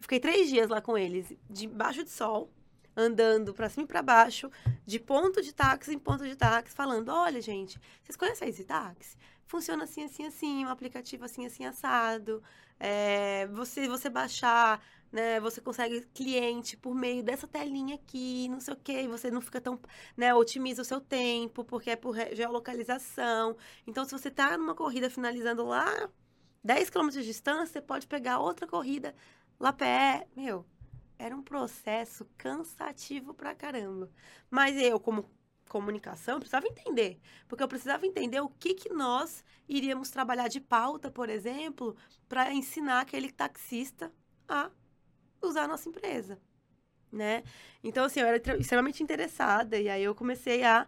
Fiquei 0.00 0.20
três 0.20 0.48
dias 0.48 0.68
lá 0.68 0.80
com 0.80 0.96
eles, 0.96 1.32
debaixo 1.48 2.04
de 2.04 2.10
sol, 2.10 2.50
andando 2.96 3.52
para 3.52 3.68
cima 3.68 3.84
e 3.84 3.86
para 3.86 4.02
baixo, 4.02 4.50
de 4.84 4.98
ponto 4.98 5.42
de 5.42 5.52
táxi 5.52 5.94
em 5.94 5.98
ponto 5.98 6.24
de 6.24 6.36
táxi, 6.36 6.74
falando: 6.74 7.08
olha, 7.08 7.40
gente, 7.40 7.80
vocês 8.02 8.16
conhecem 8.16 8.48
esse 8.48 8.64
táxi? 8.64 9.16
Funciona 9.46 9.84
assim, 9.84 10.04
assim, 10.04 10.26
assim, 10.26 10.64
um 10.64 10.68
aplicativo 10.68 11.24
assim, 11.24 11.46
assim, 11.46 11.64
assado. 11.64 12.42
É, 12.78 13.46
você, 13.48 13.88
você 13.88 14.08
baixar, 14.10 14.82
né? 15.10 15.40
Você 15.40 15.60
consegue 15.60 16.02
cliente 16.14 16.76
por 16.76 16.94
meio 16.94 17.22
dessa 17.22 17.46
telinha 17.46 17.94
aqui, 17.96 18.48
não 18.48 18.60
sei 18.60 18.74
o 18.74 18.76
quê. 18.76 19.08
Você 19.08 19.30
não 19.30 19.40
fica 19.40 19.60
tão, 19.60 19.80
né? 20.16 20.34
Otimiza 20.34 20.82
o 20.82 20.84
seu 20.84 21.00
tempo, 21.00 21.64
porque 21.64 21.90
é 21.90 21.96
por 21.96 22.16
geolocalização. 22.32 23.56
Então, 23.86 24.04
se 24.04 24.12
você 24.12 24.30
tá 24.30 24.56
numa 24.58 24.74
corrida 24.74 25.10
finalizando 25.10 25.64
lá, 25.64 26.10
10 26.64 26.90
km 26.90 27.08
de 27.10 27.24
distância, 27.24 27.66
você 27.66 27.80
pode 27.80 28.06
pegar 28.06 28.38
outra 28.40 28.66
corrida 28.66 29.14
lá 29.58 29.72
pé. 29.72 30.26
Meu, 30.36 30.66
era 31.18 31.34
um 31.36 31.42
processo 31.42 32.26
cansativo 32.36 33.34
pra 33.34 33.54
caramba. 33.54 34.10
Mas 34.50 34.76
eu, 34.76 35.00
como 35.00 35.24
comunicação, 35.68 36.38
precisava 36.38 36.66
entender. 36.66 37.18
Porque 37.48 37.62
eu 37.62 37.68
precisava 37.68 38.06
entender 38.06 38.40
o 38.40 38.48
que, 38.48 38.74
que 38.74 38.88
nós 38.88 39.44
iríamos 39.68 40.10
trabalhar 40.10 40.48
de 40.48 40.60
pauta, 40.60 41.10
por 41.10 41.28
exemplo, 41.28 41.96
para 42.28 42.52
ensinar 42.52 43.00
aquele 43.00 43.30
taxista 43.30 44.12
a 44.48 44.70
usar 45.42 45.64
a 45.64 45.68
nossa 45.68 45.88
empresa. 45.88 46.38
Né? 47.12 47.44
Então, 47.82 48.04
assim, 48.04 48.20
eu 48.20 48.26
era 48.26 48.36
extremamente 48.58 49.02
interessada. 49.02 49.78
E 49.78 49.88
aí 49.88 50.02
eu 50.02 50.14
comecei 50.14 50.64
a. 50.64 50.86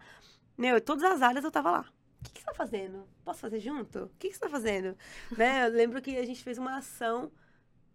Meu, 0.57 0.81
todas 0.81 1.05
as 1.05 1.23
áreas 1.23 1.45
eu 1.45 1.51
tava 1.51 1.71
lá. 1.71 1.93
O 2.21 2.25
que, 2.25 2.33
que 2.33 2.41
você 2.41 2.47
tá 2.47 2.55
fazendo? 2.55 3.09
Posso 3.25 3.41
fazer 3.41 3.61
junto? 3.61 4.05
O 4.05 4.11
que, 4.19 4.29
que 4.29 4.35
você 4.35 4.41
tá 4.41 4.49
fazendo? 4.49 4.97
né? 5.37 5.67
Eu 5.67 5.71
lembro 5.71 6.03
que 6.03 6.17
a 6.17 6.27
gente 6.27 6.43
fez 6.43 6.59
uma 6.59 6.79
ação 6.79 7.31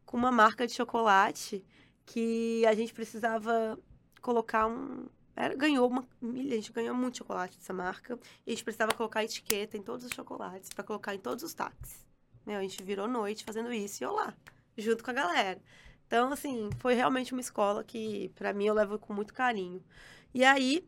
com 0.06 0.16
uma 0.18 0.32
marca 0.32 0.66
de 0.66 0.74
chocolate 0.74 1.64
que 2.06 2.66
a 2.66 2.74
gente 2.74 2.94
precisava 2.94 3.78
colocar 4.22 4.68
um, 4.68 5.08
era, 5.36 5.56
ganhou 5.56 5.88
uma. 5.88 6.08
Gente 6.22 6.72
ganhou 6.72 6.96
muito 6.96 7.18
chocolate 7.18 7.58
dessa 7.58 7.74
marca. 7.74 8.20
E 8.46 8.52
a 8.52 8.54
gente 8.54 8.64
precisava 8.64 8.94
colocar 8.94 9.24
etiqueta 9.24 9.78
em 9.78 9.82
todos 9.82 10.06
os 10.06 10.14
chocolates 10.14 10.70
para 10.70 10.84
colocar 10.84 11.16
em 11.16 11.20
todos 11.20 11.44
os 11.44 11.54
táxis. 11.54 12.06
Meu, 12.46 12.60
a 12.60 12.62
gente 12.62 12.82
virou 12.84 13.08
noite 13.08 13.44
fazendo 13.44 13.72
isso 13.72 14.04
e 14.04 14.06
eu 14.06 14.12
lá, 14.14 14.34
junto 14.78 15.04
com 15.04 15.12
a 15.12 15.14
galera. 15.14 15.62
Então, 16.06 16.32
assim, 16.32 16.70
foi 16.80 16.94
realmente 16.94 17.32
uma 17.32 17.42
escola 17.42 17.84
que, 17.84 18.30
para 18.36 18.54
mim, 18.54 18.66
eu 18.66 18.74
levo 18.74 19.00
com 19.00 19.14
muito 19.14 19.34
carinho. 19.34 19.82
E 20.34 20.44
aí, 20.44 20.86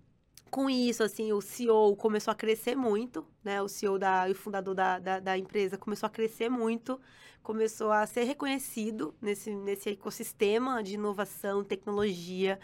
com 0.51 0.69
isso, 0.69 1.03
assim, 1.03 1.33
o 1.33 1.41
CEO 1.41 1.95
começou 1.95 2.31
a 2.31 2.35
crescer 2.35 2.75
muito, 2.75 3.25
né? 3.43 3.61
O 3.61 3.67
CEO 3.67 3.97
da, 3.97 4.27
o 4.29 4.35
fundador 4.35 4.75
da, 4.75 4.99
da, 4.99 5.19
da, 5.19 5.37
empresa 5.37 5.77
começou 5.77 6.07
a 6.07 6.09
crescer 6.09 6.49
muito, 6.49 6.99
começou 7.41 7.91
a 7.91 8.05
ser 8.05 8.23
reconhecido 8.23 9.15
nesse, 9.21 9.53
nesse 9.55 9.89
ecossistema 9.89 10.83
de 10.83 10.93
inovação, 10.95 11.63
tecnologia. 11.63 12.59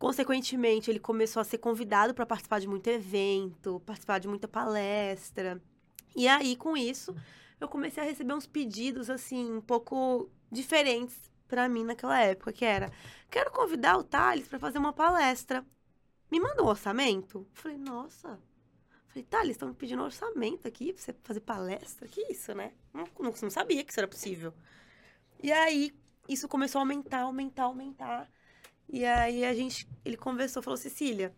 Consequentemente, 0.00 0.90
ele 0.90 0.98
começou 0.98 1.42
a 1.42 1.44
ser 1.44 1.58
convidado 1.58 2.14
para 2.14 2.24
participar 2.24 2.58
de 2.58 2.66
muito 2.66 2.88
evento, 2.88 3.82
participar 3.84 4.18
de 4.18 4.26
muita 4.26 4.48
palestra. 4.48 5.62
E 6.16 6.26
aí, 6.26 6.56
com 6.56 6.74
isso, 6.74 7.14
eu 7.60 7.68
comecei 7.68 8.02
a 8.02 8.06
receber 8.06 8.32
uns 8.32 8.46
pedidos, 8.46 9.10
assim, 9.10 9.52
um 9.52 9.60
pouco 9.60 10.30
diferentes 10.50 11.30
para 11.46 11.68
mim 11.68 11.84
naquela 11.84 12.18
época, 12.18 12.50
que 12.50 12.64
era: 12.64 12.90
quero 13.30 13.50
convidar 13.50 13.98
o 13.98 14.02
Thales 14.02 14.48
para 14.48 14.58
fazer 14.58 14.78
uma 14.78 14.94
palestra. 14.94 15.62
Me 16.30 16.40
manda 16.40 16.62
um 16.62 16.68
orçamento? 16.68 17.46
Falei, 17.52 17.76
nossa. 17.76 18.40
Falei, 19.08 19.24
Thales, 19.24 19.50
estão 19.50 19.68
me 19.68 19.74
pedindo 19.74 20.00
um 20.00 20.06
orçamento 20.06 20.66
aqui 20.66 20.94
pra 20.94 21.02
você 21.02 21.14
fazer 21.22 21.40
palestra? 21.40 22.08
Que 22.08 22.32
isso, 22.32 22.54
né? 22.54 22.72
Não, 22.94 23.04
não, 23.18 23.34
não 23.42 23.50
sabia 23.50 23.84
que 23.84 23.90
isso 23.90 24.00
era 24.00 24.08
possível. 24.08 24.54
E 25.42 25.52
aí, 25.52 25.92
isso 26.26 26.48
começou 26.48 26.78
a 26.78 26.82
aumentar, 26.82 27.20
aumentar, 27.20 27.64
aumentar. 27.64 28.30
E 28.92 29.04
aí 29.04 29.44
a 29.44 29.54
gente, 29.54 29.88
ele 30.04 30.16
conversou, 30.16 30.62
falou, 30.62 30.76
Cecília, 30.76 31.32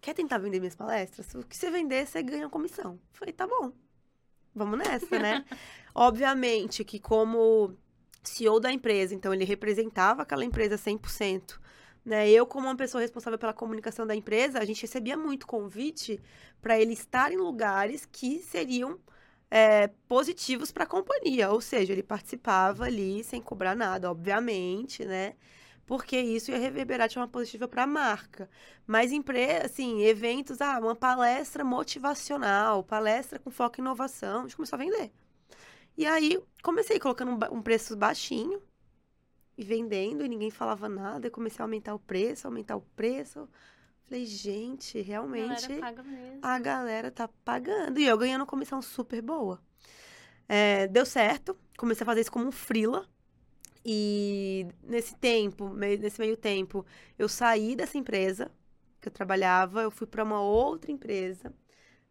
quer 0.00 0.14
tentar 0.14 0.38
vender 0.38 0.60
minhas 0.60 0.76
palestras? 0.76 1.34
O 1.34 1.42
que 1.42 1.56
você 1.56 1.70
vender, 1.70 2.06
você 2.06 2.22
ganha 2.22 2.48
comissão. 2.50 3.00
falei, 3.12 3.32
tá 3.32 3.46
bom. 3.46 3.72
vamos 4.54 4.78
nessa, 4.78 5.18
né? 5.18 5.44
Obviamente 5.94 6.84
que 6.84 7.00
como 7.00 7.74
CEO 8.22 8.60
da 8.60 8.70
empresa, 8.70 9.14
então 9.14 9.32
ele 9.32 9.44
representava 9.44 10.22
aquela 10.22 10.44
empresa 10.44 10.76
100%. 10.76 11.58
Né? 12.04 12.28
Eu, 12.28 12.46
como 12.46 12.66
uma 12.66 12.76
pessoa 12.76 13.00
responsável 13.00 13.38
pela 13.38 13.54
comunicação 13.54 14.06
da 14.06 14.14
empresa, 14.14 14.58
a 14.58 14.64
gente 14.64 14.82
recebia 14.82 15.16
muito 15.16 15.46
convite 15.46 16.20
para 16.60 16.78
ele 16.78 16.92
estar 16.92 17.32
em 17.32 17.36
lugares 17.36 18.04
que 18.04 18.40
seriam 18.40 18.98
é, 19.50 19.88
positivos 20.08 20.72
para 20.72 20.84
a 20.84 20.86
companhia, 20.86 21.50
ou 21.50 21.60
seja, 21.60 21.92
ele 21.92 22.02
participava 22.02 22.84
ali 22.84 23.22
sem 23.22 23.40
cobrar 23.40 23.74
nada, 23.74 24.10
obviamente, 24.10 25.04
né? 25.04 25.34
Porque 25.92 26.18
isso 26.18 26.50
ia 26.50 26.56
reverberar 26.58 27.06
de 27.06 27.16
forma 27.16 27.28
positiva 27.28 27.68
para 27.68 27.82
a 27.82 27.86
marca. 27.86 28.48
Mas, 28.86 29.12
empresa, 29.12 29.66
assim, 29.66 30.00
eventos, 30.00 30.62
ah, 30.62 30.78
uma 30.80 30.96
palestra 30.96 31.62
motivacional, 31.62 32.82
palestra 32.82 33.38
com 33.38 33.50
foco 33.50 33.78
em 33.78 33.82
inovação, 33.82 34.38
a 34.38 34.42
gente 34.44 34.56
começou 34.56 34.78
a 34.78 34.82
vender. 34.82 35.12
E 35.94 36.06
aí, 36.06 36.42
comecei 36.62 36.98
colocando 36.98 37.32
um, 37.32 37.58
um 37.58 37.60
preço 37.60 37.94
baixinho, 37.94 38.62
e 39.54 39.62
vendendo, 39.62 40.24
e 40.24 40.28
ninguém 40.30 40.50
falava 40.50 40.88
nada. 40.88 41.26
Eu 41.26 41.30
comecei 41.30 41.60
a 41.62 41.66
aumentar 41.66 41.94
o 41.94 41.98
preço, 41.98 42.46
aumentar 42.46 42.74
o 42.74 42.80
preço. 42.96 43.46
Falei, 44.06 44.24
gente, 44.24 44.98
realmente 44.98 45.66
A 45.66 45.68
galera 45.68 45.80
paga 45.82 46.02
mesmo. 46.04 46.38
a 46.40 46.58
galera 46.58 47.10
tá 47.10 47.28
pagando. 47.44 48.00
E 48.00 48.06
eu 48.06 48.16
ganhando 48.16 48.46
comissão 48.46 48.80
super 48.80 49.20
boa. 49.20 49.60
É, 50.48 50.88
deu 50.88 51.04
certo. 51.04 51.54
Comecei 51.76 52.02
a 52.02 52.06
fazer 52.06 52.22
isso 52.22 52.32
como 52.32 52.46
um 52.46 52.50
frila. 52.50 53.06
E 53.84 54.66
nesse 54.82 55.16
tempo, 55.16 55.68
nesse 55.74 56.20
meio 56.20 56.36
tempo, 56.36 56.86
eu 57.18 57.28
saí 57.28 57.74
dessa 57.74 57.98
empresa 57.98 58.50
que 59.00 59.08
eu 59.08 59.12
trabalhava, 59.12 59.82
eu 59.82 59.90
fui 59.90 60.06
para 60.06 60.22
uma 60.22 60.40
outra 60.40 60.92
empresa 60.92 61.52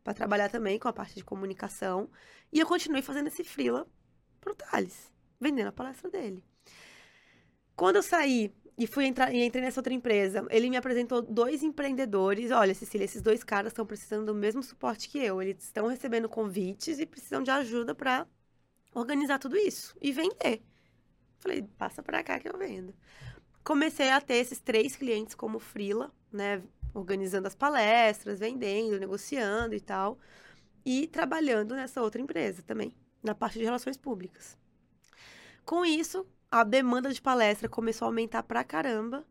para 0.04 0.13
trabalhar 0.13 0.50
também 0.50 0.78
com 0.78 0.88
a 0.88 0.94
parte 0.94 1.16
de 1.16 1.24
comunicação. 1.24 2.10
E 2.51 2.60
eu 2.60 2.68
continuei 2.68 3.01
fazendo 3.01 3.28
esse 3.28 3.44
frila 3.44 3.88
pro 4.42 4.56
Thales, 4.56 5.12
vendendo 5.40 5.68
a 5.68 5.72
palestra 5.72 6.10
dele. 6.10 6.44
Quando 7.75 7.98
eu 7.98 8.04
saí 8.04 8.54
e 8.78 8.86
fui 8.88 9.06
entrar 9.06 9.34
e 9.34 9.44
entrei 9.44 9.63
nessa 9.63 9.80
outra 9.80 9.94
empresa, 9.94 10.46
ele 10.50 10.70
me 10.70 10.75
apresentou 10.75 11.22
dois 11.22 11.63
empreendedores. 11.63 12.51
Olha, 12.51 12.74
Cecília, 12.74 13.06
esses 13.06 13.22
dois 13.22 13.44
caras 13.44 13.72
estão 13.72 13.86
precisando 13.86 14.25
do 14.25 14.36
mesmo 14.36 14.62
suporte 14.62 15.08
que 15.08 15.20
eu. 15.20 15.42
Eles 15.42 15.63
estão 15.63 15.88
recebendo 15.88 16.28
convites 16.28 17.00
e 17.00 17.06
precisam 17.06 17.44
de 17.44 17.51
ajuda 17.51 17.96
para 17.96 18.28
organizar 18.94 19.40
tudo 19.40 19.56
isso 19.58 19.96
e 20.01 20.12
vender. 20.12 20.62
Falei, 21.42 21.64
passa 21.78 22.02
para 22.02 22.24
cá 22.24 22.40
que 22.40 22.48
eu 22.48 22.58
vendo. 22.58 22.94
Comecei 23.64 24.10
a 24.10 24.22
ter 24.22 24.36
esses 24.36 24.60
três 24.60 24.96
clientes 24.96 25.36
como 25.36 25.60
frila, 25.60 26.12
né, 26.32 26.62
organizando 26.94 27.48
as 27.48 27.56
palestras, 27.56 28.40
vendendo, 28.40 29.00
negociando 29.00 29.76
e 29.76 29.82
tal, 29.82 30.18
e 30.86 31.08
trabalhando 31.08 31.76
nessa 31.76 32.02
outra 32.02 32.22
empresa 32.22 32.62
também, 32.64 32.94
na 33.24 33.36
parte 33.36 33.60
de 33.60 33.66
relações 33.66 33.98
públicas. 33.98 34.58
Com 35.66 35.86
isso, 35.86 36.26
a 36.50 36.64
demanda 36.64 37.12
de 37.12 37.22
palestra 37.22 37.70
começou 37.70 38.06
a 38.06 38.10
aumentar 38.10 38.44
pra 38.44 38.64
caramba. 38.64 39.26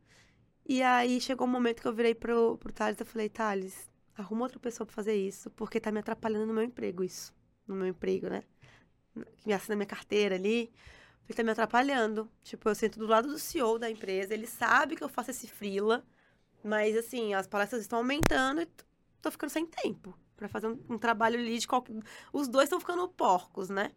E 0.67 0.83
aí 0.83 1.21
chegou 1.21 1.47
um 1.47 1.51
momento 1.51 1.83
que 1.83 1.89
eu 1.89 1.93
virei 1.93 2.15
pro, 2.15 2.57
pro 2.59 2.73
Thales 2.73 3.01
e 3.01 3.05
falei, 3.05 3.29
Thales, 3.29 3.91
arruma 4.17 4.45
outra 4.45 4.59
pessoa 4.59 4.87
pra 4.87 4.95
fazer 4.95 5.15
isso, 5.15 5.51
porque 5.51 5.81
tá 5.81 5.91
me 5.91 5.99
atrapalhando 5.99 6.47
no 6.47 6.55
meu 6.55 6.63
emprego 6.63 7.03
isso. 7.03 7.35
No 7.67 7.75
meu 7.75 7.89
emprego, 7.89 8.29
né? 8.29 8.43
Que 9.39 9.49
me 9.49 9.53
assina 9.53 9.77
minha 9.77 9.87
carteira 9.87 10.37
ali. 10.37 10.73
Ele 11.31 11.37
tá 11.37 11.45
me 11.45 11.53
atrapalhando. 11.53 12.29
Tipo, 12.43 12.69
eu 12.69 12.75
sento 12.75 12.99
do 12.99 13.07
lado 13.07 13.29
do 13.29 13.39
CEO 13.39 13.79
da 13.79 13.89
empresa, 13.89 14.35
ele 14.35 14.49
sabe 14.49 14.97
que 14.97 15.05
eu 15.05 15.09
faço 15.09 15.31
esse 15.31 15.47
frila, 15.47 16.05
mas 16.65 16.97
assim, 16.97 17.35
as 17.35 17.47
palestras 17.47 17.83
estão 17.83 18.01
aumentando 18.01 18.63
e 18.63 18.69
tô 19.23 19.31
ficando 19.31 19.51
sem 19.51 19.65
tempo 19.65 20.13
pra 20.37 20.49
fazer 20.49 20.67
um, 20.67 20.77
um 20.89 20.99
trabalho 20.99 21.39
ali 21.39 21.57
de 21.61 21.69
qualquer... 21.69 21.95
Os 22.33 22.49
dois 22.49 22.65
estão 22.65 22.81
ficando 22.81 23.09
porcos, 23.09 23.69
né? 23.69 23.93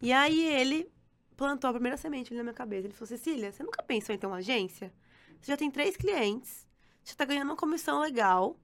E 0.00 0.12
aí 0.12 0.46
ele 0.54 0.88
plantou 1.36 1.68
a 1.68 1.72
primeira 1.72 1.96
semente 1.96 2.28
ali 2.28 2.36
na 2.36 2.44
minha 2.44 2.54
cabeça. 2.54 2.86
Ele 2.86 2.94
falou, 2.94 3.08
Cecília, 3.08 3.50
você 3.50 3.64
nunca 3.64 3.82
pensou 3.82 4.14
em 4.14 4.18
ter 4.18 4.28
uma 4.28 4.36
agência? 4.36 4.94
Você 5.40 5.50
já 5.50 5.56
tem 5.56 5.68
três 5.68 5.96
clientes, 5.96 6.64
você 7.02 7.16
tá 7.16 7.24
ganhando 7.24 7.48
uma 7.48 7.56
comissão 7.56 7.98
legal. 7.98 8.56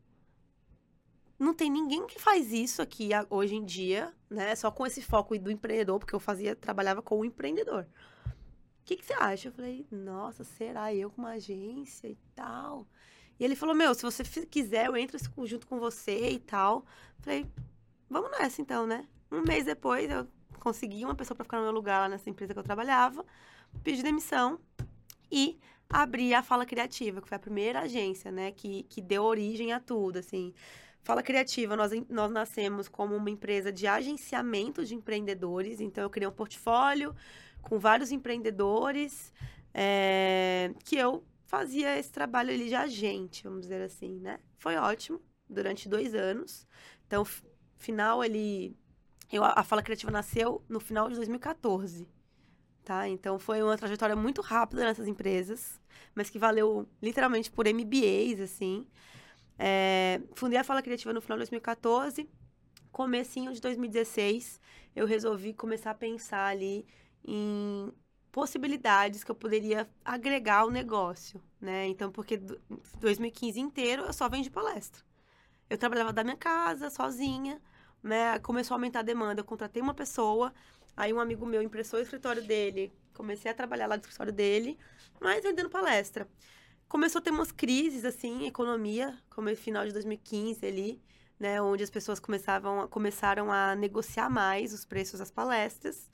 Não 1.43 1.53
tem 1.53 1.69
ninguém 1.69 2.07
que 2.07 2.21
faz 2.21 2.53
isso 2.53 2.81
aqui 2.81 3.11
hoje 3.29 3.57
em 3.57 3.65
dia, 3.65 4.15
né? 4.31 4.55
Só 4.55 4.71
com 4.71 4.87
esse 4.87 5.03
foco 5.03 5.37
do 5.37 5.51
empreendedor, 5.51 5.99
porque 5.99 6.15
eu 6.15 6.21
fazia, 6.21 6.55
trabalhava 6.55 7.03
com 7.03 7.19
o 7.19 7.25
empreendedor. 7.25 7.85
O 8.25 8.85
que, 8.85 8.95
que 8.95 9.05
você 9.05 9.13
acha? 9.15 9.49
Eu 9.49 9.53
falei, 9.53 9.85
nossa, 9.91 10.45
será 10.45 10.95
eu 10.95 11.11
com 11.11 11.21
uma 11.21 11.33
agência 11.33 12.07
e 12.07 12.17
tal? 12.37 12.87
E 13.41 13.45
ele 13.45 13.57
falou, 13.57 13.75
meu, 13.75 13.93
se 13.93 14.03
você 14.03 14.23
quiser, 14.47 14.87
eu 14.87 14.97
entro 14.97 15.19
junto 15.45 15.67
com 15.67 15.81
você 15.81 16.31
e 16.31 16.39
tal. 16.39 16.87
Falei, 17.19 17.45
vamos 18.09 18.31
nessa 18.31 18.63
então, 18.63 18.87
né? 18.87 19.09
Um 19.29 19.43
mês 19.43 19.65
depois, 19.65 20.09
eu 20.09 20.29
consegui 20.61 21.05
uma 21.05 21.17
pessoa 21.17 21.35
para 21.35 21.43
ficar 21.43 21.57
no 21.57 21.65
meu 21.65 21.73
lugar 21.73 22.03
lá 22.03 22.09
nessa 22.09 22.31
empresa 22.31 22.53
que 22.53 22.59
eu 22.61 22.63
trabalhava, 22.63 23.27
pedi 23.83 24.01
demissão 24.01 24.61
e 25.29 25.59
abri 25.91 26.35
a 26.35 26.43
Fala 26.43 26.65
Criativa, 26.65 27.21
que 27.21 27.29
foi 27.29 27.37
a 27.37 27.41
primeira 27.41 27.81
agência, 27.81 28.31
né, 28.31 28.53
que, 28.53 28.85
que 28.85 29.01
deu 29.01 29.25
origem 29.25 29.73
a 29.73 29.81
tudo, 29.81 30.21
assim. 30.21 30.55
Fala 31.03 31.23
Criativa, 31.23 31.77
nós, 31.77 31.91
nós 32.09 32.31
nascemos 32.31 32.89
como 32.89 33.17
uma 33.17 33.29
empresa 33.29 33.73
de 33.73 33.87
agenciamento 33.87 34.85
de 34.85 34.95
empreendedores, 34.95 35.81
então 35.81 36.05
eu 36.05 36.11
criei 36.11 36.29
um 36.29 36.33
portfólio 36.33 37.15
com 37.61 37.79
vários 37.79 38.13
empreendedores, 38.13 39.33
é, 39.75 40.73
que 40.85 40.97
eu 40.97 41.25
fazia 41.47 41.99
esse 41.99 42.11
trabalho 42.11 42.51
ali 42.51 42.69
de 42.69 42.75
agente, 42.75 43.45
vamos 43.45 43.63
dizer 43.63 43.83
assim, 43.83 44.19
né? 44.21 44.39
Foi 44.59 44.77
ótimo, 44.77 45.21
durante 45.49 45.89
dois 45.89 46.15
anos. 46.15 46.67
Então, 47.07 47.25
final 47.77 48.21
ali, 48.21 48.77
eu, 49.31 49.45
a 49.45 49.63
Fala 49.63 49.83
Criativa 49.83 50.11
nasceu 50.11 50.63
no 50.69 50.81
final 50.81 51.09
de 51.09 51.17
2014, 51.17 52.09
tá? 52.85 53.09
Então, 53.09 53.39
foi 53.39 53.63
uma 53.63 53.77
trajetória 53.77 54.17
muito 54.17 54.41
rápida 54.41 54.85
nessas 54.85 55.07
empresas, 55.07 55.81
mas 56.15 56.31
que 56.31 56.39
valeu 56.39 56.89
literalmente 57.03 57.51
por 57.51 57.67
MBAs, 57.67 58.41
assim. 58.41 58.87
É, 59.65 60.21
fundei 60.35 60.59
a 60.59 60.65
Fala 60.65 60.83
Criativa 60.83 61.13
no 61.13 61.21
final 61.21 61.37
de 61.39 61.43
2014. 61.43 62.29
Comecinho 62.91 63.53
de 63.53 63.61
2016, 63.61 64.61
eu 64.95 65.07
resolvi 65.07 65.55
começar 65.55 65.93
a 65.93 65.95
pensar 65.95 66.47
ali 66.47 66.85
em 67.25 67.93
possibilidades 68.33 69.23
que 69.25 69.31
eu 69.31 69.35
poderia 69.37 69.89
agregar 70.05 70.59
ao 70.61 70.71
negócio, 70.71 71.41
né? 71.61 71.87
Então, 71.87 72.11
porque 72.11 72.37
do- 72.37 72.61
2015 72.99 73.61
inteiro 73.61 74.03
eu 74.05 74.13
só 74.13 74.29
vendi 74.29 74.51
palestra. 74.51 75.03
Eu 75.71 75.79
trabalhava 75.79 76.13
da 76.13 76.25
minha 76.25 76.37
casa, 76.37 76.91
sozinha, 76.91 77.61
né? 78.03 78.39
Começou 78.41 78.75
a 78.75 78.79
aumentar 78.79 79.01
a 79.01 79.03
demanda, 79.03 79.41
eu 79.41 79.45
contratei 79.45 79.83
uma 79.83 79.95
pessoa, 79.95 80.53
aí 80.97 81.13
um 81.13 81.21
amigo 81.21 81.47
meu 81.47 81.63
emprestou 81.63 81.99
o 82.01 82.03
escritório 82.03 82.43
dele, 82.45 82.93
comecei 83.15 83.51
a 83.51 83.55
trabalhar 83.55 83.87
lá 83.87 83.97
no 83.97 84.03
escritório 84.03 84.33
dele, 84.33 84.79
mas 85.21 85.43
vendendo 85.43 85.71
palestra. 85.71 86.29
Começou 86.93 87.21
a 87.21 87.23
ter 87.23 87.31
umas 87.31 87.51
crises, 87.51 88.05
assim, 88.05 88.45
economia, 88.45 89.19
como 89.31 89.49
no 89.49 89.57
final 89.57 89.87
de 89.87 89.95
2015 89.95 90.67
ali, 90.67 91.03
né? 91.41 91.59
Onde 91.63 91.83
as 91.83 91.89
pessoas 91.89 92.21
começavam, 92.21 92.87
começaram 92.87 93.51
a 93.51 93.75
negociar 93.75 94.29
mais 94.29 94.75
os 94.75 94.85
preços 94.85 95.19
das 95.19 95.31
palestras. 95.31 96.11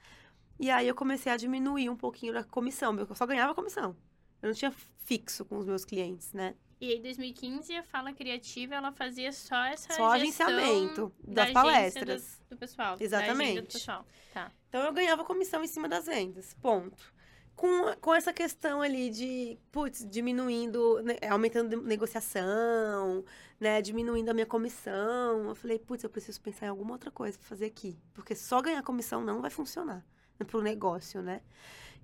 E 0.57 0.71
aí 0.71 0.87
eu 0.87 0.95
comecei 0.95 1.33
a 1.33 1.37
diminuir 1.37 1.91
um 1.91 1.97
pouquinho 1.97 2.33
da 2.33 2.45
comissão, 2.45 2.97
eu 2.97 3.13
só 3.13 3.27
ganhava 3.27 3.57
comissão. 3.57 3.97
Eu 4.41 4.51
não 4.51 4.55
tinha 4.55 4.73
fixo 4.99 5.45
com 5.45 5.59
os 5.59 5.67
meus 5.67 5.85
clientes, 5.85 6.33
né? 6.33 6.55
E 6.81 6.93
aí, 6.93 6.99
em 6.99 7.03
2015, 7.03 7.75
a 7.75 7.83
Fala 7.83 8.13
Criativa, 8.13 8.77
ela 8.77 8.93
fazia 8.93 9.33
só 9.33 9.65
essa 9.65 9.95
Só 9.95 10.13
agenciamento 10.13 11.13
da 11.25 11.43
das 11.43 11.45
agência 11.47 11.55
palestras. 11.55 12.41
Do, 12.49 12.55
do 12.55 12.57
pessoal. 12.57 12.97
Da 12.97 13.05
agenda 13.05 13.17
do 13.19 13.27
Exatamente. 13.27 13.73
pessoal. 13.73 14.07
Tá. 14.33 14.53
Então 14.69 14.85
eu 14.85 14.93
ganhava 14.93 15.25
comissão 15.25 15.65
em 15.65 15.67
cima 15.67 15.89
das 15.89 16.07
vendas, 16.07 16.55
ponto. 16.63 17.18
Com, 17.59 17.93
com 18.01 18.15
essa 18.15 18.33
questão 18.33 18.81
ali 18.81 19.11
de, 19.11 19.59
putz, 19.73 20.09
diminuindo, 20.09 21.03
né, 21.03 21.17
aumentando 21.29 21.83
negociação, 21.83 23.25
né, 23.59 23.83
diminuindo 23.83 24.29
a 24.29 24.33
minha 24.33 24.47
comissão, 24.47 25.49
eu 25.49 25.57
falei, 25.57 25.77
putz, 25.77 26.05
eu 26.05 26.09
preciso 26.09 26.41
pensar 26.41 26.67
em 26.67 26.69
alguma 26.69 26.93
outra 26.93 27.11
coisa 27.11 27.37
pra 27.37 27.49
fazer 27.49 27.67
aqui, 27.67 27.99
porque 28.15 28.37
só 28.37 28.63
ganhar 28.63 28.81
comissão 28.85 29.25
não 29.25 29.43
vai 29.43 29.51
funcionar 29.51 30.07
né, 30.39 30.47
pro 30.47 30.63
negócio, 30.63 31.21
né? 31.21 31.41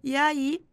E 0.02 0.16
aí, 0.16 0.66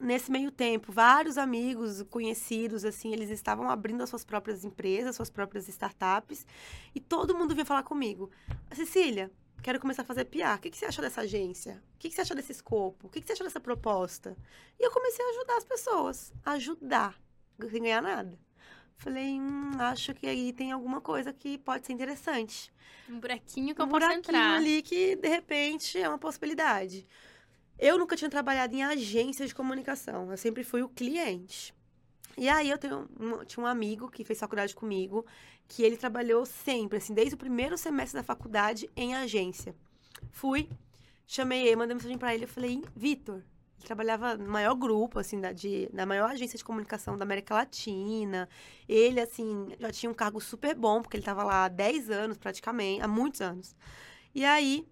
nesse 0.00 0.28
meio 0.28 0.50
tempo, 0.50 0.90
vários 0.90 1.38
amigos, 1.38 2.02
conhecidos, 2.10 2.84
assim, 2.84 3.12
eles 3.12 3.30
estavam 3.30 3.70
abrindo 3.70 4.02
as 4.02 4.10
suas 4.10 4.24
próprias 4.24 4.64
empresas, 4.64 5.14
suas 5.14 5.30
próprias 5.30 5.68
startups, 5.68 6.44
e 6.92 6.98
todo 6.98 7.38
mundo 7.38 7.54
vinha 7.54 7.64
falar 7.64 7.84
comigo, 7.84 8.28
Cecília, 8.72 9.30
quero 9.66 9.80
começar 9.80 10.02
a 10.02 10.04
fazer 10.04 10.24
PR. 10.26 10.54
O 10.56 10.58
que, 10.60 10.70
que 10.70 10.76
você 10.78 10.84
acha 10.86 11.02
dessa 11.02 11.22
agência? 11.22 11.82
O 11.96 11.98
que, 11.98 12.08
que 12.08 12.14
você 12.14 12.20
acha 12.20 12.34
desse 12.36 12.52
escopo? 12.52 13.08
O 13.08 13.10
que, 13.10 13.20
que 13.20 13.26
você 13.26 13.32
acha 13.32 13.42
dessa 13.42 13.58
proposta? 13.58 14.36
E 14.78 14.86
eu 14.86 14.92
comecei 14.92 15.24
a 15.24 15.28
ajudar 15.30 15.56
as 15.56 15.64
pessoas. 15.64 16.32
Ajudar. 16.44 17.20
Sem 17.70 17.82
ganhar 17.82 18.00
nada. 18.00 18.38
Falei, 18.96 19.40
hum, 19.40 19.72
acho 19.80 20.14
que 20.14 20.26
aí 20.26 20.52
tem 20.52 20.70
alguma 20.70 21.00
coisa 21.00 21.32
que 21.32 21.58
pode 21.58 21.84
ser 21.84 21.92
interessante. 21.92 22.72
Um 23.10 23.18
buraquinho 23.18 23.74
que 23.74 23.80
eu 23.80 23.86
um 23.86 23.88
posso 23.88 24.06
buraquinho 24.06 24.20
entrar. 24.20 24.54
ali 24.56 24.82
que, 24.82 25.16
de 25.16 25.28
repente, 25.28 25.98
é 26.00 26.08
uma 26.08 26.16
possibilidade. 26.18 27.04
Eu 27.76 27.98
nunca 27.98 28.14
tinha 28.16 28.30
trabalhado 28.30 28.74
em 28.74 28.84
agência 28.84 29.46
de 29.48 29.54
comunicação. 29.54 30.30
Eu 30.30 30.36
sempre 30.36 30.62
fui 30.62 30.82
o 30.82 30.88
cliente. 30.88 31.74
E 32.38 32.48
aí 32.48 32.70
eu 32.70 32.78
tenho 32.78 33.08
um- 33.18 33.44
tinha 33.44 33.64
um 33.64 33.66
amigo 33.66 34.10
que 34.10 34.22
fez 34.24 34.38
faculdade 34.38 34.74
comigo, 34.76 35.26
que 35.68 35.82
ele 35.82 35.96
trabalhou 35.96 36.46
sempre, 36.46 36.98
assim, 36.98 37.14
desde 37.14 37.34
o 37.34 37.38
primeiro 37.38 37.76
semestre 37.76 38.20
da 38.20 38.24
faculdade 38.24 38.88
em 38.96 39.14
agência. 39.14 39.74
Fui, 40.30 40.68
chamei 41.26 41.66
ele, 41.66 41.76
mandei 41.76 41.94
mensagem 41.94 42.18
pra 42.18 42.34
ele, 42.34 42.44
eu 42.44 42.48
falei, 42.48 42.82
Vitor, 42.94 43.42
ele 43.78 43.86
trabalhava 43.86 44.36
no 44.36 44.48
maior 44.50 44.74
grupo, 44.74 45.18
assim, 45.18 45.40
da, 45.40 45.52
de, 45.52 45.88
na 45.92 46.06
maior 46.06 46.30
agência 46.30 46.56
de 46.56 46.64
comunicação 46.64 47.16
da 47.16 47.24
América 47.24 47.54
Latina. 47.54 48.48
Ele, 48.88 49.20
assim, 49.20 49.68
já 49.78 49.90
tinha 49.90 50.10
um 50.10 50.14
cargo 50.14 50.40
super 50.40 50.74
bom, 50.74 51.02
porque 51.02 51.16
ele 51.16 51.22
estava 51.22 51.44
lá 51.44 51.64
há 51.64 51.68
10 51.68 52.10
anos, 52.10 52.38
praticamente, 52.38 53.02
há 53.02 53.08
muitos 53.08 53.40
anos. 53.40 53.74
E 54.34 54.44
aí, 54.44 54.86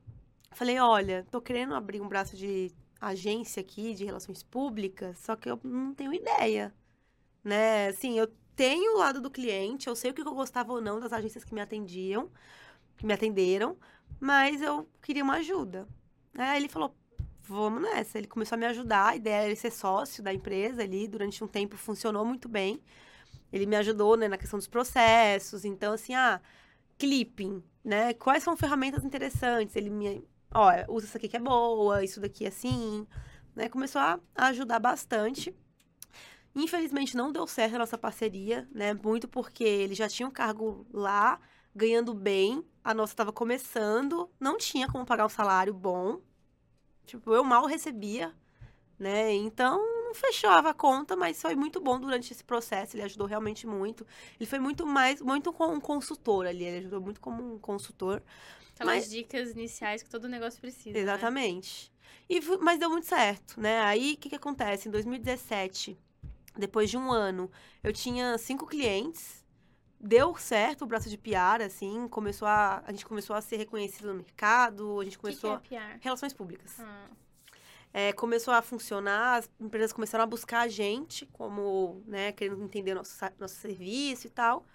falei, 0.52 0.78
olha, 0.78 1.26
tô 1.30 1.40
querendo 1.40 1.74
abrir 1.74 2.00
um 2.00 2.08
braço 2.08 2.36
de 2.36 2.72
agência 3.00 3.60
aqui, 3.60 3.94
de 3.94 4.04
relações 4.04 4.42
públicas, 4.42 5.18
só 5.18 5.36
que 5.36 5.50
eu 5.50 5.58
não 5.62 5.94
tenho 5.94 6.12
ideia, 6.12 6.74
né? 7.42 7.88
Assim, 7.88 8.18
eu 8.18 8.28
tenho 8.56 8.94
o 8.94 8.98
lado 8.98 9.20
do 9.20 9.30
cliente, 9.30 9.88
eu 9.88 9.96
sei 9.96 10.10
o 10.10 10.14
que 10.14 10.22
eu 10.22 10.34
gostava 10.34 10.72
ou 10.72 10.80
não 10.80 11.00
das 11.00 11.12
agências 11.12 11.44
que 11.44 11.54
me 11.54 11.60
atendiam, 11.60 12.30
que 12.96 13.06
me 13.06 13.12
atenderam, 13.12 13.76
mas 14.20 14.62
eu 14.62 14.88
queria 15.02 15.24
uma 15.24 15.36
ajuda. 15.36 15.86
Aí 16.36 16.58
ele 16.58 16.68
falou, 16.68 16.94
vamos 17.42 17.82
nessa. 17.82 18.18
Ele 18.18 18.26
começou 18.26 18.56
a 18.56 18.58
me 18.58 18.66
ajudar, 18.66 19.08
a 19.10 19.16
ideia 19.16 19.46
era 19.46 19.56
ser 19.56 19.70
sócio 19.70 20.22
da 20.22 20.32
empresa 20.32 20.82
ali, 20.82 21.06
durante 21.08 21.42
um 21.42 21.48
tempo 21.48 21.76
funcionou 21.76 22.24
muito 22.24 22.48
bem. 22.48 22.80
Ele 23.52 23.66
me 23.66 23.76
ajudou, 23.76 24.16
né, 24.16 24.28
na 24.28 24.38
questão 24.38 24.58
dos 24.58 24.66
processos, 24.66 25.64
então 25.64 25.92
assim, 25.92 26.14
ah, 26.14 26.40
clipping, 26.98 27.62
né? 27.84 28.14
Quais 28.14 28.42
são 28.42 28.56
ferramentas 28.56 29.04
interessantes? 29.04 29.76
Ele 29.76 29.90
me, 29.90 30.24
ó, 30.52 30.70
usa 30.88 31.06
isso 31.06 31.16
aqui 31.16 31.28
que 31.28 31.36
é 31.36 31.40
boa, 31.40 32.02
isso 32.02 32.20
daqui 32.20 32.46
assim, 32.46 33.06
né? 33.54 33.68
Começou 33.68 34.00
a 34.00 34.18
ajudar 34.36 34.78
bastante. 34.80 35.54
Infelizmente 36.54 37.16
não 37.16 37.32
deu 37.32 37.46
certo 37.46 37.74
a 37.74 37.78
nossa 37.78 37.98
parceria, 37.98 38.68
né? 38.72 38.94
Muito 38.94 39.26
porque 39.26 39.64
ele 39.64 39.94
já 39.94 40.08
tinha 40.08 40.28
um 40.28 40.30
cargo 40.30 40.86
lá, 40.92 41.40
ganhando 41.74 42.14
bem, 42.14 42.64
a 42.82 42.94
nossa 42.94 43.12
estava 43.12 43.32
começando, 43.32 44.30
não 44.38 44.56
tinha 44.56 44.86
como 44.88 45.04
pagar 45.04 45.26
um 45.26 45.28
salário 45.28 45.74
bom, 45.74 46.20
Tipo, 47.06 47.34
eu 47.34 47.44
mal 47.44 47.66
recebia, 47.66 48.34
né? 48.98 49.32
Então, 49.32 49.78
não 50.04 50.14
fechava 50.14 50.70
a 50.70 50.74
conta, 50.74 51.14
mas 51.14 51.40
foi 51.40 51.54
muito 51.54 51.80
bom 51.80 52.00
durante 52.00 52.32
esse 52.32 52.42
processo. 52.42 52.96
Ele 52.96 53.02
ajudou 53.02 53.26
realmente 53.26 53.66
muito. 53.66 54.06
Ele 54.38 54.48
foi 54.48 54.58
muito 54.58 54.86
mais, 54.86 55.20
muito 55.20 55.52
como 55.52 55.74
um 55.74 55.80
consultor 55.80 56.46
ali. 56.46 56.64
Ele 56.64 56.78
ajudou 56.78 57.00
muito 57.00 57.20
como 57.20 57.54
um 57.54 57.58
consultor. 57.58 58.22
Aquelas 58.74 58.96
mas... 58.96 59.10
dicas 59.10 59.50
iniciais 59.50 60.02
que 60.02 60.08
todo 60.08 60.28
negócio 60.28 60.60
precisa. 60.60 60.94
Né? 60.94 61.00
Exatamente. 61.00 61.92
Né? 61.92 61.94
E, 62.28 62.40
mas 62.62 62.78
deu 62.78 62.88
muito 62.88 63.06
certo, 63.06 63.60
né? 63.60 63.80
Aí, 63.80 64.14
o 64.14 64.16
que, 64.16 64.30
que 64.30 64.36
acontece? 64.36 64.88
Em 64.88 64.90
2017, 64.90 65.98
depois 66.56 66.90
de 66.90 66.96
um 66.96 67.12
ano, 67.12 67.50
eu 67.82 67.92
tinha 67.92 68.36
cinco 68.38 68.66
clientes. 68.66 69.44
Deu 70.00 70.36
certo 70.36 70.82
o 70.82 70.86
braço 70.86 71.08
de 71.08 71.16
PR, 71.16 71.62
assim, 71.64 72.06
começou 72.08 72.46
a, 72.46 72.82
a 72.86 72.92
gente 72.92 73.06
começou 73.06 73.34
a 73.34 73.40
ser 73.40 73.56
reconhecido 73.56 74.08
no 74.08 74.14
mercado, 74.14 75.00
a 75.00 75.04
gente 75.04 75.18
começou... 75.18 75.58
Que 75.60 75.70
que 75.70 75.76
é 75.76 75.94
PR? 75.94 75.98
Relações 76.00 76.34
públicas. 76.34 76.78
Ah. 76.78 77.08
É, 77.90 78.12
começou 78.12 78.52
a 78.52 78.60
funcionar, 78.60 79.36
as 79.36 79.50
empresas 79.58 79.92
começaram 79.92 80.24
a 80.24 80.26
buscar 80.26 80.60
a 80.62 80.68
gente, 80.68 81.24
como, 81.26 82.02
né, 82.06 82.32
querendo 82.32 82.62
entender 82.62 82.92
nosso, 82.92 83.16
nosso 83.38 83.54
serviço 83.54 84.26
e 84.26 84.30
tal. 84.30 84.66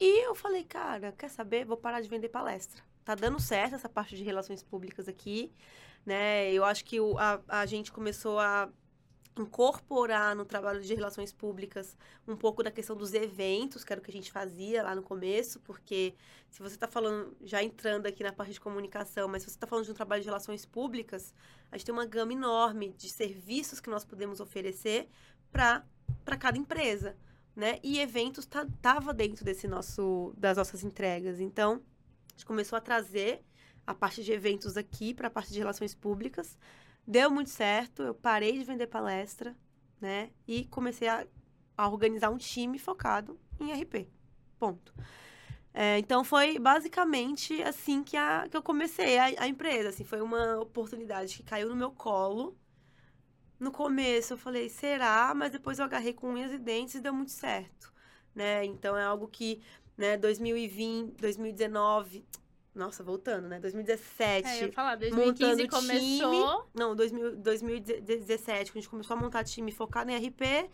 E 0.00 0.26
eu 0.26 0.34
falei, 0.34 0.64
cara, 0.64 1.12
quer 1.12 1.28
saber? 1.28 1.64
Vou 1.64 1.76
parar 1.76 2.00
de 2.00 2.08
vender 2.08 2.30
palestra. 2.30 2.82
Tá 3.04 3.14
dando 3.14 3.38
certo 3.38 3.74
essa 3.74 3.88
parte 3.88 4.16
de 4.16 4.24
relações 4.24 4.62
públicas 4.62 5.08
aqui, 5.08 5.52
né? 6.04 6.50
Eu 6.50 6.64
acho 6.64 6.84
que 6.84 6.98
o, 6.98 7.18
a, 7.18 7.40
a 7.48 7.66
gente 7.66 7.92
começou 7.92 8.40
a 8.40 8.68
incorporar 9.36 10.36
no 10.36 10.44
trabalho 10.44 10.80
de 10.80 10.94
relações 10.94 11.32
públicas 11.32 11.96
um 12.26 12.36
pouco 12.36 12.62
da 12.62 12.70
questão 12.70 12.96
dos 12.96 13.12
eventos, 13.12 13.82
que 13.82 13.92
era 13.92 14.00
o 14.00 14.04
que 14.04 14.10
a 14.10 14.14
gente 14.14 14.30
fazia 14.30 14.82
lá 14.82 14.94
no 14.94 15.02
começo, 15.02 15.58
porque 15.60 16.14
se 16.50 16.62
você 16.62 16.76
está 16.76 16.86
falando, 16.86 17.36
já 17.42 17.62
entrando 17.62 18.06
aqui 18.06 18.22
na 18.22 18.32
parte 18.32 18.52
de 18.52 18.60
comunicação, 18.60 19.26
mas 19.26 19.42
se 19.42 19.50
você 19.50 19.56
está 19.56 19.66
falando 19.66 19.84
de 19.86 19.90
um 19.90 19.94
trabalho 19.94 20.22
de 20.22 20.28
relações 20.28 20.64
públicas, 20.64 21.34
a 21.70 21.76
gente 21.76 21.86
tem 21.86 21.92
uma 21.92 22.06
gama 22.06 22.32
enorme 22.32 22.90
de 22.96 23.08
serviços 23.08 23.80
que 23.80 23.90
nós 23.90 24.04
podemos 24.04 24.38
oferecer 24.38 25.08
para 25.50 25.84
cada 26.38 26.56
empresa, 26.56 27.16
né? 27.56 27.80
E 27.82 27.98
eventos 27.98 28.46
tava 28.80 29.12
dentro 29.12 29.44
desse 29.44 29.66
nosso 29.66 30.32
das 30.36 30.56
nossas 30.56 30.84
entregas. 30.84 31.40
Então, 31.40 31.82
a 32.28 32.32
gente 32.32 32.46
começou 32.46 32.76
a 32.76 32.80
trazer 32.80 33.42
a 33.84 33.92
parte 33.92 34.22
de 34.22 34.32
eventos 34.32 34.76
aqui 34.76 35.12
para 35.12 35.26
a 35.26 35.30
parte 35.30 35.52
de 35.52 35.58
relações 35.58 35.94
públicas 35.94 36.56
Deu 37.06 37.30
muito 37.30 37.50
certo, 37.50 38.02
eu 38.02 38.14
parei 38.14 38.58
de 38.58 38.64
vender 38.64 38.86
palestra, 38.86 39.54
né? 40.00 40.30
E 40.48 40.64
comecei 40.66 41.06
a, 41.08 41.26
a 41.76 41.88
organizar 41.88 42.30
um 42.30 42.38
time 42.38 42.78
focado 42.78 43.38
em 43.60 43.72
RP. 43.72 44.08
Ponto. 44.58 44.94
É, 45.74 45.98
então 45.98 46.22
foi 46.22 46.58
basicamente 46.58 47.60
assim 47.62 48.04
que, 48.04 48.16
a, 48.16 48.46
que 48.48 48.56
eu 48.56 48.62
comecei 48.62 49.18
a, 49.18 49.24
a, 49.42 49.48
empresa. 49.48 49.88
Assim, 49.90 50.04
foi 50.04 50.22
uma 50.22 50.58
oportunidade 50.60 51.36
que 51.36 51.42
caiu 51.42 51.68
no 51.68 51.76
meu 51.76 51.90
colo. 51.90 52.56
No 53.58 53.72
começo 53.72 54.34
eu 54.34 54.38
falei, 54.38 54.68
será? 54.68 55.34
Mas 55.34 55.52
depois 55.52 55.78
eu 55.78 55.84
agarrei 55.84 56.12
com 56.12 56.32
unhas 56.32 56.52
e 56.52 56.58
dentes 56.58 56.94
e 56.94 57.00
deu 57.00 57.12
muito 57.12 57.32
certo. 57.32 57.92
Né? 58.34 58.64
Então 58.64 58.96
é 58.96 59.04
algo 59.04 59.28
que, 59.28 59.62
né, 59.96 60.16
2020, 60.16 61.20
2019, 61.20 62.24
nossa, 62.74 63.04
voltando, 63.04 63.48
né? 63.48 63.60
2017. 63.60 64.48
É, 64.48 64.62
eu 64.62 64.66
ia 64.66 64.72
falar, 64.72 64.96
2015 64.96 65.68
começou. 65.68 66.62
Time, 66.62 66.70
não, 66.74 66.96
2000, 66.96 67.36
2017, 67.36 68.72
quando 68.72 68.78
a 68.78 68.80
gente 68.80 68.90
começou 68.90 69.16
a 69.16 69.20
montar 69.20 69.44
time 69.44 69.70
focado 69.70 70.10
em 70.10 70.16
RP. 70.16 70.68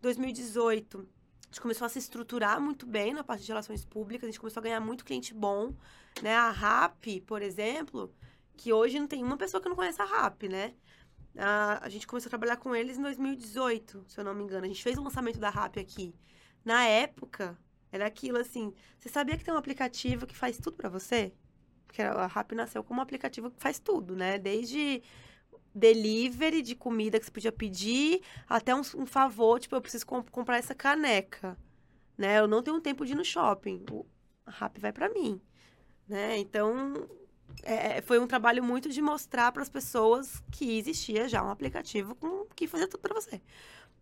2018, 0.00 0.98
a 0.98 1.46
gente 1.46 1.60
começou 1.60 1.84
a 1.84 1.88
se 1.88 1.98
estruturar 1.98 2.60
muito 2.60 2.86
bem 2.86 3.12
na 3.12 3.22
parte 3.22 3.42
de 3.42 3.48
relações 3.48 3.84
públicas, 3.84 4.24
a 4.24 4.30
gente 4.30 4.40
começou 4.40 4.60
a 4.60 4.64
ganhar 4.64 4.80
muito 4.80 5.04
cliente 5.04 5.34
bom, 5.34 5.74
né? 6.22 6.34
A 6.34 6.50
RAP, 6.50 7.20
por 7.26 7.42
exemplo, 7.42 8.12
que 8.56 8.72
hoje 8.72 8.98
não 8.98 9.06
tem 9.06 9.22
uma 9.22 9.36
pessoa 9.36 9.62
que 9.62 9.68
não 9.68 9.76
conhece 9.76 10.00
a 10.00 10.04
RAP, 10.04 10.44
né? 10.44 10.74
A, 11.36 11.84
a 11.84 11.88
gente 11.88 12.06
começou 12.06 12.28
a 12.28 12.30
trabalhar 12.30 12.56
com 12.56 12.74
eles 12.74 12.98
em 12.98 13.02
2018, 13.02 14.04
se 14.08 14.18
eu 14.18 14.24
não 14.24 14.34
me 14.34 14.42
engano. 14.42 14.64
A 14.64 14.68
gente 14.68 14.82
fez 14.82 14.96
o 14.96 15.02
lançamento 15.02 15.38
da 15.38 15.50
RAP 15.50 15.76
aqui. 15.76 16.14
Na 16.64 16.84
época, 16.84 17.58
era 17.92 18.06
aquilo 18.06 18.38
assim, 18.38 18.72
você 18.98 19.10
sabia 19.10 19.36
que 19.36 19.44
tem 19.44 19.52
um 19.52 19.58
aplicativo 19.58 20.26
que 20.26 20.36
faz 20.36 20.56
tudo 20.58 20.76
para 20.76 20.88
você? 20.88 21.32
Porque 21.92 22.00
a 22.00 22.26
Rap 22.26 22.54
nasceu 22.54 22.82
como 22.82 23.00
um 23.00 23.02
aplicativo 23.02 23.50
que 23.50 23.60
faz 23.60 23.78
tudo, 23.78 24.16
né? 24.16 24.38
Desde 24.38 25.02
delivery 25.74 26.62
de 26.62 26.74
comida 26.74 27.20
que 27.20 27.26
você 27.26 27.30
podia 27.30 27.52
pedir, 27.52 28.22
até 28.48 28.74
um, 28.74 28.80
um 28.96 29.04
favor, 29.04 29.60
tipo, 29.60 29.76
eu 29.76 29.80
preciso 29.80 30.06
comp 30.06 30.30
comprar 30.30 30.56
essa 30.56 30.74
caneca, 30.74 31.56
né? 32.16 32.38
Eu 32.40 32.48
não 32.48 32.62
tenho 32.62 32.80
tempo 32.80 33.04
de 33.04 33.12
ir 33.12 33.14
no 33.14 33.24
shopping. 33.24 33.84
O 33.90 34.06
Rap 34.46 34.80
vai 34.80 34.90
para 34.90 35.10
mim, 35.10 35.38
né? 36.08 36.38
Então, 36.38 37.06
é, 37.62 38.00
foi 38.00 38.18
um 38.18 38.26
trabalho 38.26 38.64
muito 38.64 38.88
de 38.88 39.02
mostrar 39.02 39.52
para 39.52 39.62
as 39.62 39.68
pessoas 39.68 40.42
que 40.50 40.78
existia 40.78 41.28
já 41.28 41.44
um 41.44 41.50
aplicativo 41.50 42.14
com, 42.14 42.46
que 42.56 42.66
fazia 42.66 42.88
tudo 42.88 43.00
para 43.00 43.14
você. 43.14 43.38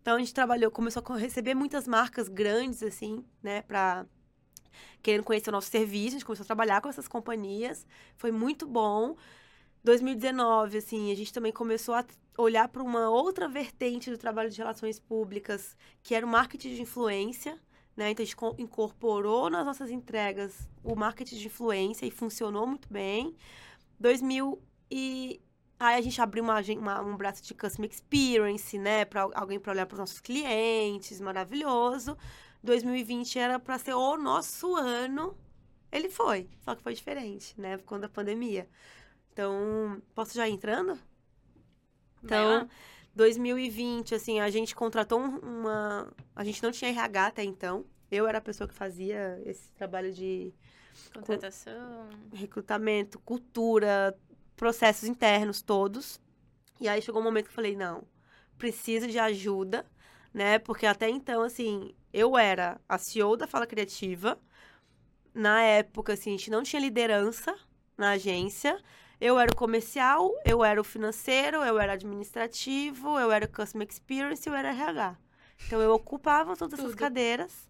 Então, 0.00 0.14
a 0.14 0.18
gente 0.20 0.32
trabalhou, 0.32 0.70
começou 0.70 1.02
a 1.04 1.16
receber 1.16 1.54
muitas 1.54 1.88
marcas 1.88 2.28
grandes, 2.28 2.84
assim, 2.84 3.24
né, 3.42 3.62
para 3.62 4.06
querendo 5.02 5.24
conhecer 5.24 5.50
o 5.50 5.52
nosso 5.52 5.70
serviço, 5.70 6.08
a 6.08 6.18
gente 6.18 6.24
começou 6.24 6.44
a 6.44 6.46
trabalhar 6.46 6.80
com 6.80 6.88
essas 6.88 7.08
companhias, 7.08 7.86
foi 8.16 8.30
muito 8.30 8.66
bom. 8.66 9.16
2019, 9.82 10.78
assim, 10.78 11.10
a 11.10 11.14
gente 11.14 11.32
também 11.32 11.52
começou 11.52 11.94
a 11.94 12.04
olhar 12.36 12.68
para 12.68 12.82
uma 12.82 13.08
outra 13.08 13.48
vertente 13.48 14.10
do 14.10 14.18
trabalho 14.18 14.50
de 14.50 14.58
relações 14.58 14.98
públicas, 14.98 15.76
que 16.02 16.14
era 16.14 16.24
o 16.24 16.28
marketing 16.28 16.74
de 16.74 16.82
influência, 16.82 17.58
né? 17.96 18.10
Então 18.10 18.22
a 18.22 18.26
gente 18.26 18.36
incorporou 18.62 19.50
nas 19.50 19.64
nossas 19.64 19.90
entregas 19.90 20.68
o 20.82 20.94
marketing 20.94 21.36
de 21.36 21.46
influência 21.46 22.06
e 22.06 22.10
funcionou 22.10 22.66
muito 22.66 22.90
bem. 22.90 23.34
2000 23.98 24.60
e 24.90 25.40
aí 25.78 25.96
a 25.96 26.00
gente 26.00 26.20
abriu 26.20 26.42
uma, 26.42 26.60
uma 26.60 27.02
um 27.02 27.16
braço 27.16 27.42
de 27.42 27.54
customer 27.54 27.90
experience, 27.90 28.78
né, 28.78 29.04
para 29.04 29.28
alguém 29.34 29.58
para 29.58 29.72
olhar 29.72 29.86
para 29.86 29.94
os 29.94 30.00
nossos 30.00 30.20
clientes, 30.20 31.20
maravilhoso. 31.20 32.16
2020 32.62 33.38
era 33.38 33.58
para 33.58 33.78
ser 33.78 33.94
o 33.94 34.16
nosso 34.16 34.74
ano. 34.76 35.36
Ele 35.90 36.08
foi, 36.08 36.48
só 36.60 36.74
que 36.74 36.82
foi 36.82 36.94
diferente, 36.94 37.58
né? 37.60 37.76
Por 37.76 37.84
conta 37.84 38.02
da 38.02 38.08
pandemia. 38.08 38.68
Então, 39.32 40.00
posso 40.14 40.34
já 40.34 40.48
ir 40.48 40.52
entrando? 40.52 40.98
Então, 42.22 42.68
2020, 43.14 44.14
assim, 44.14 44.40
a 44.40 44.50
gente 44.50 44.74
contratou 44.74 45.18
uma. 45.18 46.12
A 46.34 46.44
gente 46.44 46.62
não 46.62 46.70
tinha 46.70 46.90
RH 46.90 47.26
até 47.26 47.44
então. 47.44 47.84
Eu 48.10 48.26
era 48.26 48.38
a 48.38 48.42
pessoa 48.42 48.68
que 48.68 48.74
fazia 48.74 49.40
esse 49.44 49.70
trabalho 49.72 50.12
de. 50.12 50.52
Contratação. 51.14 52.08
Recrutamento, 52.32 53.18
cultura, 53.20 54.16
processos 54.56 55.08
internos 55.08 55.62
todos. 55.62 56.20
E 56.80 56.88
aí 56.88 57.00
chegou 57.00 57.20
um 57.20 57.24
momento 57.24 57.46
que 57.46 57.50
eu 57.50 57.54
falei: 57.54 57.76
não, 57.76 58.04
preciso 58.58 59.06
de 59.06 59.18
ajuda, 59.18 59.86
né? 60.32 60.58
Porque 60.58 60.86
até 60.86 61.08
então, 61.08 61.42
assim, 61.42 61.94
eu 62.12 62.36
era 62.36 62.80
a 62.88 62.98
CEO 62.98 63.36
da 63.36 63.46
Fala 63.46 63.66
Criativa. 63.66 64.38
Na 65.34 65.62
época, 65.62 66.12
assim, 66.14 66.30
a 66.30 66.36
gente 66.36 66.50
não 66.50 66.62
tinha 66.62 66.80
liderança 66.80 67.54
na 67.96 68.10
agência. 68.12 68.80
Eu 69.20 69.38
era 69.38 69.52
o 69.52 69.56
comercial, 69.56 70.32
eu 70.46 70.64
era 70.64 70.80
o 70.80 70.84
financeiro, 70.84 71.58
eu 71.58 71.78
era 71.78 71.92
administrativo, 71.92 73.18
eu 73.18 73.30
era 73.30 73.44
o 73.44 73.48
customer 73.48 73.86
experience, 73.88 74.48
eu 74.48 74.54
era 74.54 74.70
RH. 74.70 75.16
Então 75.66 75.80
eu 75.80 75.92
ocupava 75.92 76.56
todas 76.56 76.78
Tudo. 76.78 76.88
essas 76.88 76.98
cadeiras, 76.98 77.68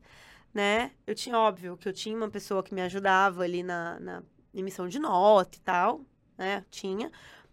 né? 0.55 0.93
Eu 1.07 1.15
tinha, 1.15 1.37
óbvio, 1.37 1.77
que 1.77 1.89
eu 1.89 1.93
tinha 1.93 2.17
uma 2.17 2.31
pessoa 2.31 2.63
que 2.63 2.73
me 2.73 2.81
ajudava 2.83 3.43
ali 3.43 3.63
na, 3.65 3.99
na 3.99 4.23
emissão 4.55 4.89
de 4.89 4.99
nota 5.01 5.59
e 5.59 5.61
tal. 5.61 6.03
né? 6.39 6.65
Tinha. 6.71 7.11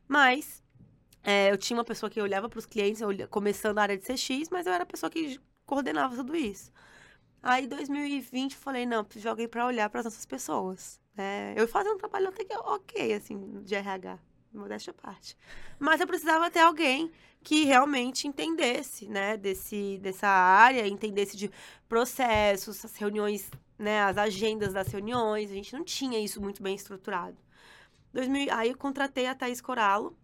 Mas 0.07 0.63
é, 1.27 1.51
eu 1.51 1.57
tinha 1.57 1.75
uma 1.77 1.83
pessoa 1.83 2.09
que 2.09 2.21
olhava 2.21 2.47
para 2.47 2.57
os 2.57 2.65
clientes, 2.65 3.01
eu, 3.01 3.09
começando 3.27 3.79
a 3.79 3.81
área 3.81 3.97
de 3.97 4.03
CX, 4.05 4.49
mas 4.49 4.65
eu 4.65 4.71
era 4.71 4.83
a 4.83 4.85
pessoa 4.85 5.09
que 5.09 5.37
coordenava 5.65 6.15
tudo 6.15 6.33
isso. 6.33 6.71
Aí, 7.43 7.67
2020, 7.67 8.53
eu 8.53 8.59
falei, 8.61 8.85
não, 8.85 9.03
preciso 9.03 9.23
de 9.23 9.27
alguém 9.27 9.45
para 9.45 9.65
olhar 9.65 9.89
para 9.89 9.99
as 9.99 10.05
nossas 10.05 10.25
pessoas. 10.25 11.01
É, 11.17 11.53
eu 11.57 11.67
fazia 11.67 11.91
um 11.91 11.97
trabalho 11.97 12.29
até 12.29 12.45
que 12.45 12.55
ok, 12.55 13.13
assim, 13.13 13.61
de 13.61 13.75
RH, 13.75 14.17
modéstia 14.53 14.91
à 14.91 14.93
parte. 14.93 15.35
Mas 15.77 15.99
eu 15.99 16.07
precisava 16.07 16.49
ter 16.49 16.61
alguém 16.61 17.11
que 17.43 17.65
realmente 17.65 18.25
entendesse, 18.25 19.09
né, 19.09 19.35
desse, 19.35 19.97
dessa 20.01 20.29
área, 20.29 20.87
entendesse 20.87 21.35
de 21.35 21.51
processos, 21.89 22.85
as 22.85 22.95
reuniões, 22.95 23.51
né, 23.77 24.01
as 24.03 24.17
agendas 24.17 24.71
das 24.71 24.87
reuniões, 24.87 25.51
a 25.51 25.55
gente 25.55 25.73
não 25.73 25.83
tinha 25.83 26.19
isso 26.19 26.41
muito 26.41 26.63
bem 26.63 26.75
estruturado. 26.75 27.35
2000, 28.13 28.47
aí 28.53 28.69
eu 28.69 28.77
contratei 28.77 29.27
a 29.27 29.35
Thaís 29.35 29.59
Coralo, 29.59 30.17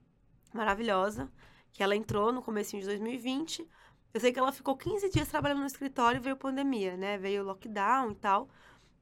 maravilhosa, 0.54 1.30
que 1.72 1.84
ela 1.84 1.96
entrou 1.96 2.32
no 2.32 2.42
começo 2.42 2.78
de 2.78 2.86
2020. 2.86 3.68
Eu 4.14 4.20
sei 4.20 4.32
que 4.32 4.40
ela 4.40 4.52
ficou 4.52 4.78
15 4.78 5.10
dias 5.10 5.28
trabalhando 5.28 5.62
no 5.62 5.66
escritório 5.66 6.20
e 6.20 6.22
veio 6.22 6.38
pandemia, 6.38 6.96
né? 6.96 7.18
Veio 7.18 7.44
lockdown 7.44 8.12
e 8.12 8.16
tal. 8.16 8.48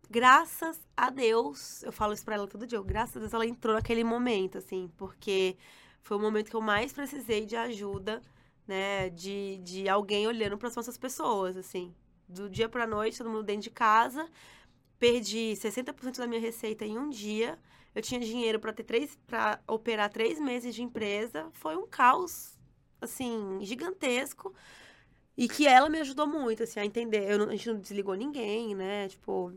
Graças 0.10 0.80
a 0.96 1.10
Deus, 1.10 1.84
eu 1.84 1.92
falo 1.92 2.14
isso 2.14 2.26
pra 2.26 2.36
ela 2.36 2.48
todo 2.48 2.68
dia, 2.68 2.82
graças 2.82 3.16
a 3.18 3.20
Deus 3.20 3.34
ela 3.34 3.46
entrou 3.46 3.74
naquele 3.76 4.04
momento, 4.04 4.58
assim, 4.58 4.92
porque 4.98 5.58
foi 6.02 6.18
o 6.18 6.20
momento 6.20 6.50
que 6.50 6.56
eu 6.56 6.62
mais 6.62 6.92
precisei 6.92 7.46
de 7.46 7.56
ajuda, 7.56 8.22
né? 8.68 9.10
De, 9.10 9.58
de 9.64 9.88
alguém 9.90 10.28
olhando 10.28 10.58
para 10.58 10.68
as 10.68 10.76
nossas 10.76 10.98
pessoas, 10.98 11.56
assim. 11.58 11.94
Do 12.28 12.50
dia 12.50 12.70
pra 12.70 12.88
noite, 12.88 13.18
todo 13.18 13.30
mundo 13.30 13.44
dentro 13.44 13.64
de 13.64 13.70
casa. 13.70 14.28
Perdi 15.00 15.54
60% 15.56 16.18
da 16.18 16.28
minha 16.28 16.42
receita 16.42 16.86
em 16.86 16.98
um 16.98 17.10
dia 17.10 17.58
eu 17.94 18.02
tinha 18.02 18.20
dinheiro 18.20 18.60
para 18.60 18.74
ter 18.74 18.84
três, 18.84 19.18
para 19.28 19.60
operar 19.68 20.10
três 20.10 20.40
meses 20.40 20.74
de 20.74 20.82
empresa. 20.82 21.50
Foi 21.54 21.76
um 21.76 21.88
caos, 21.88 22.58
assim, 23.02 23.60
gigantesco. 23.62 24.54
E 25.38 25.48
que 25.48 25.68
ela 25.68 25.90
me 25.90 26.00
ajudou 26.00 26.28
muito, 26.28 26.64
assim, 26.64 26.80
a 26.80 26.86
entender. 26.86 27.30
Eu 27.30 27.50
a 27.50 27.52
gente 27.52 27.70
não 27.70 27.80
desligou 27.80 28.16
ninguém, 28.16 28.76
né? 28.76 29.10
Tipo, 29.10 29.54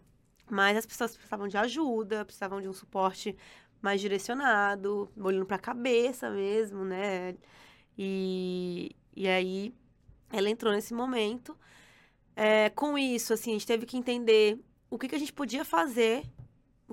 mas 0.51 0.77
as 0.77 0.87
pessoas 0.87 1.14
precisavam 1.14 1.49
de 1.49 1.57
ajuda, 1.57 2.25
precisavam 2.25 2.61
de 2.61 2.68
um 2.68 2.73
suporte 2.73 3.37
mais 3.81 4.01
direcionado, 4.01 5.11
olhando 5.16 5.47
para 5.47 5.57
a 5.57 5.59
cabeça 5.59 6.31
mesmo, 6.31 6.85
né? 6.85 7.37
E, 7.99 8.97
e 9.14 9.29
aí 9.29 9.75
ela 10.33 10.49
entrou 10.51 10.73
nesse 10.73 10.94
momento. 10.94 11.57
É, 12.37 12.70
com 12.70 12.99
isso, 12.99 13.33
assim, 13.33 13.51
a 13.51 13.55
gente 13.55 13.66
teve 13.66 13.87
que 13.87 13.97
entender 13.97 14.59
o 14.90 14.99
que, 14.99 15.09
que 15.09 15.14
a 15.14 15.18
gente 15.18 15.33
podia 15.33 15.64
fazer 15.64 16.25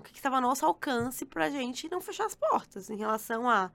o 0.02 0.04
que 0.04 0.18
estava 0.18 0.38
ao 0.38 0.42
nosso 0.42 0.66
alcance 0.66 1.26
para 1.26 1.46
a 1.46 1.50
gente 1.50 1.90
não 1.90 2.02
fechar 2.02 2.26
as 2.26 2.36
portas 2.36 2.90
em 2.90 2.96
relação 2.96 3.48
a 3.48 3.72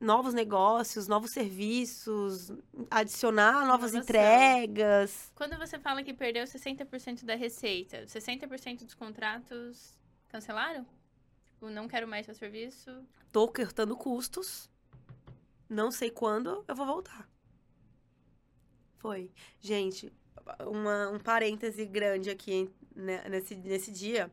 novos 0.00 0.32
negócios, 0.32 1.08
novos 1.08 1.32
serviços, 1.32 2.50
adicionar 2.90 3.66
novas 3.66 3.92
Inovação. 3.92 4.00
entregas. 4.00 5.30
Quando 5.34 5.58
você 5.58 5.78
fala 5.78 6.02
que 6.02 6.14
perdeu 6.14 6.44
60% 6.44 7.24
da 7.24 7.34
receita, 7.34 8.06
60% 8.06 8.84
dos 8.84 8.94
contratos 8.94 9.98
cancelaram? 10.28 10.86
Tipo, 11.44 11.68
não 11.68 11.86
quero 11.86 12.08
mais 12.08 12.24
seu 12.24 12.34
serviço? 12.34 13.04
Tô 13.30 13.48
cortando 13.48 13.96
custos. 13.96 14.70
Não 15.68 15.90
sei 15.90 16.10
quando 16.10 16.64
eu 16.66 16.74
vou 16.74 16.86
voltar. 16.86 17.28
Foi. 18.96 19.30
Gente, 19.60 20.12
uma, 20.66 21.10
um 21.10 21.18
parêntese 21.18 21.84
grande 21.84 22.30
aqui 22.30 22.70
né, 22.94 23.22
nesse, 23.28 23.54
nesse 23.54 23.92
dia. 23.92 24.30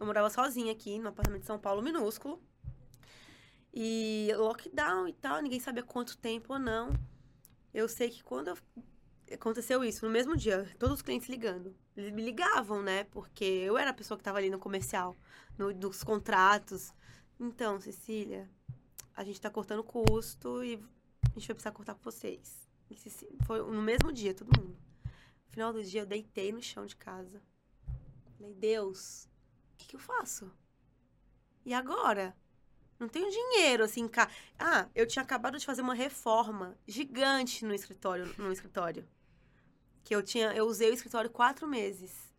Eu 0.00 0.06
morava 0.06 0.30
sozinha 0.30 0.72
aqui, 0.72 0.98
no 0.98 1.10
apartamento 1.10 1.42
de 1.42 1.46
São 1.46 1.58
Paulo 1.58 1.82
minúsculo. 1.82 2.42
E 3.72 4.30
lockdown 4.34 5.06
e 5.06 5.12
tal, 5.12 5.42
ninguém 5.42 5.60
sabia 5.60 5.82
quanto 5.82 6.16
tempo 6.16 6.54
ou 6.54 6.58
não. 6.58 6.94
Eu 7.74 7.86
sei 7.86 8.08
que 8.08 8.24
quando 8.24 8.56
aconteceu 9.30 9.84
isso, 9.84 10.06
no 10.06 10.10
mesmo 10.10 10.34
dia, 10.38 10.66
todos 10.78 10.96
os 10.96 11.02
clientes 11.02 11.28
ligando. 11.28 11.76
Eles 11.94 12.12
me 12.12 12.22
ligavam, 12.24 12.82
né? 12.82 13.04
Porque 13.04 13.44
eu 13.44 13.76
era 13.76 13.90
a 13.90 13.92
pessoa 13.92 14.16
que 14.16 14.22
estava 14.22 14.38
ali 14.38 14.48
no 14.48 14.58
comercial, 14.58 15.14
no, 15.58 15.74
dos 15.74 16.02
contratos. 16.02 16.94
Então, 17.38 17.78
Cecília, 17.78 18.48
a 19.14 19.22
gente 19.22 19.34
está 19.34 19.50
cortando 19.50 19.84
custo 19.84 20.64
e 20.64 20.76
a 21.26 21.38
gente 21.38 21.46
vai 21.46 21.54
precisar 21.54 21.72
cortar 21.72 21.94
com 21.94 22.02
vocês. 22.02 22.66
Foi 23.44 23.58
no 23.58 23.82
mesmo 23.82 24.10
dia, 24.10 24.32
todo 24.32 24.58
mundo. 24.58 24.78
No 25.44 25.50
final 25.50 25.74
do 25.74 25.84
dia, 25.84 26.00
eu 26.00 26.06
deitei 26.06 26.52
no 26.52 26.62
chão 26.62 26.86
de 26.86 26.96
casa. 26.96 27.42
Falei, 28.38 28.54
Deus, 28.54 29.28
que, 29.80 29.88
que 29.88 29.96
eu 29.96 30.00
faço? 30.00 30.50
E 31.64 31.72
agora? 31.74 32.36
Não 32.98 33.08
tenho 33.08 33.30
dinheiro, 33.30 33.82
assim, 33.82 34.06
ca... 34.06 34.28
Ah, 34.58 34.86
eu 34.94 35.06
tinha 35.06 35.22
acabado 35.22 35.58
de 35.58 35.64
fazer 35.64 35.80
uma 35.80 35.94
reforma 35.94 36.76
gigante 36.86 37.64
no 37.64 37.74
escritório, 37.74 38.34
no 38.36 38.52
escritório. 38.52 39.08
Que 40.04 40.14
eu 40.14 40.22
tinha, 40.22 40.52
eu 40.52 40.66
usei 40.66 40.90
o 40.90 40.94
escritório 40.94 41.30
quatro 41.30 41.66
meses. 41.66 42.30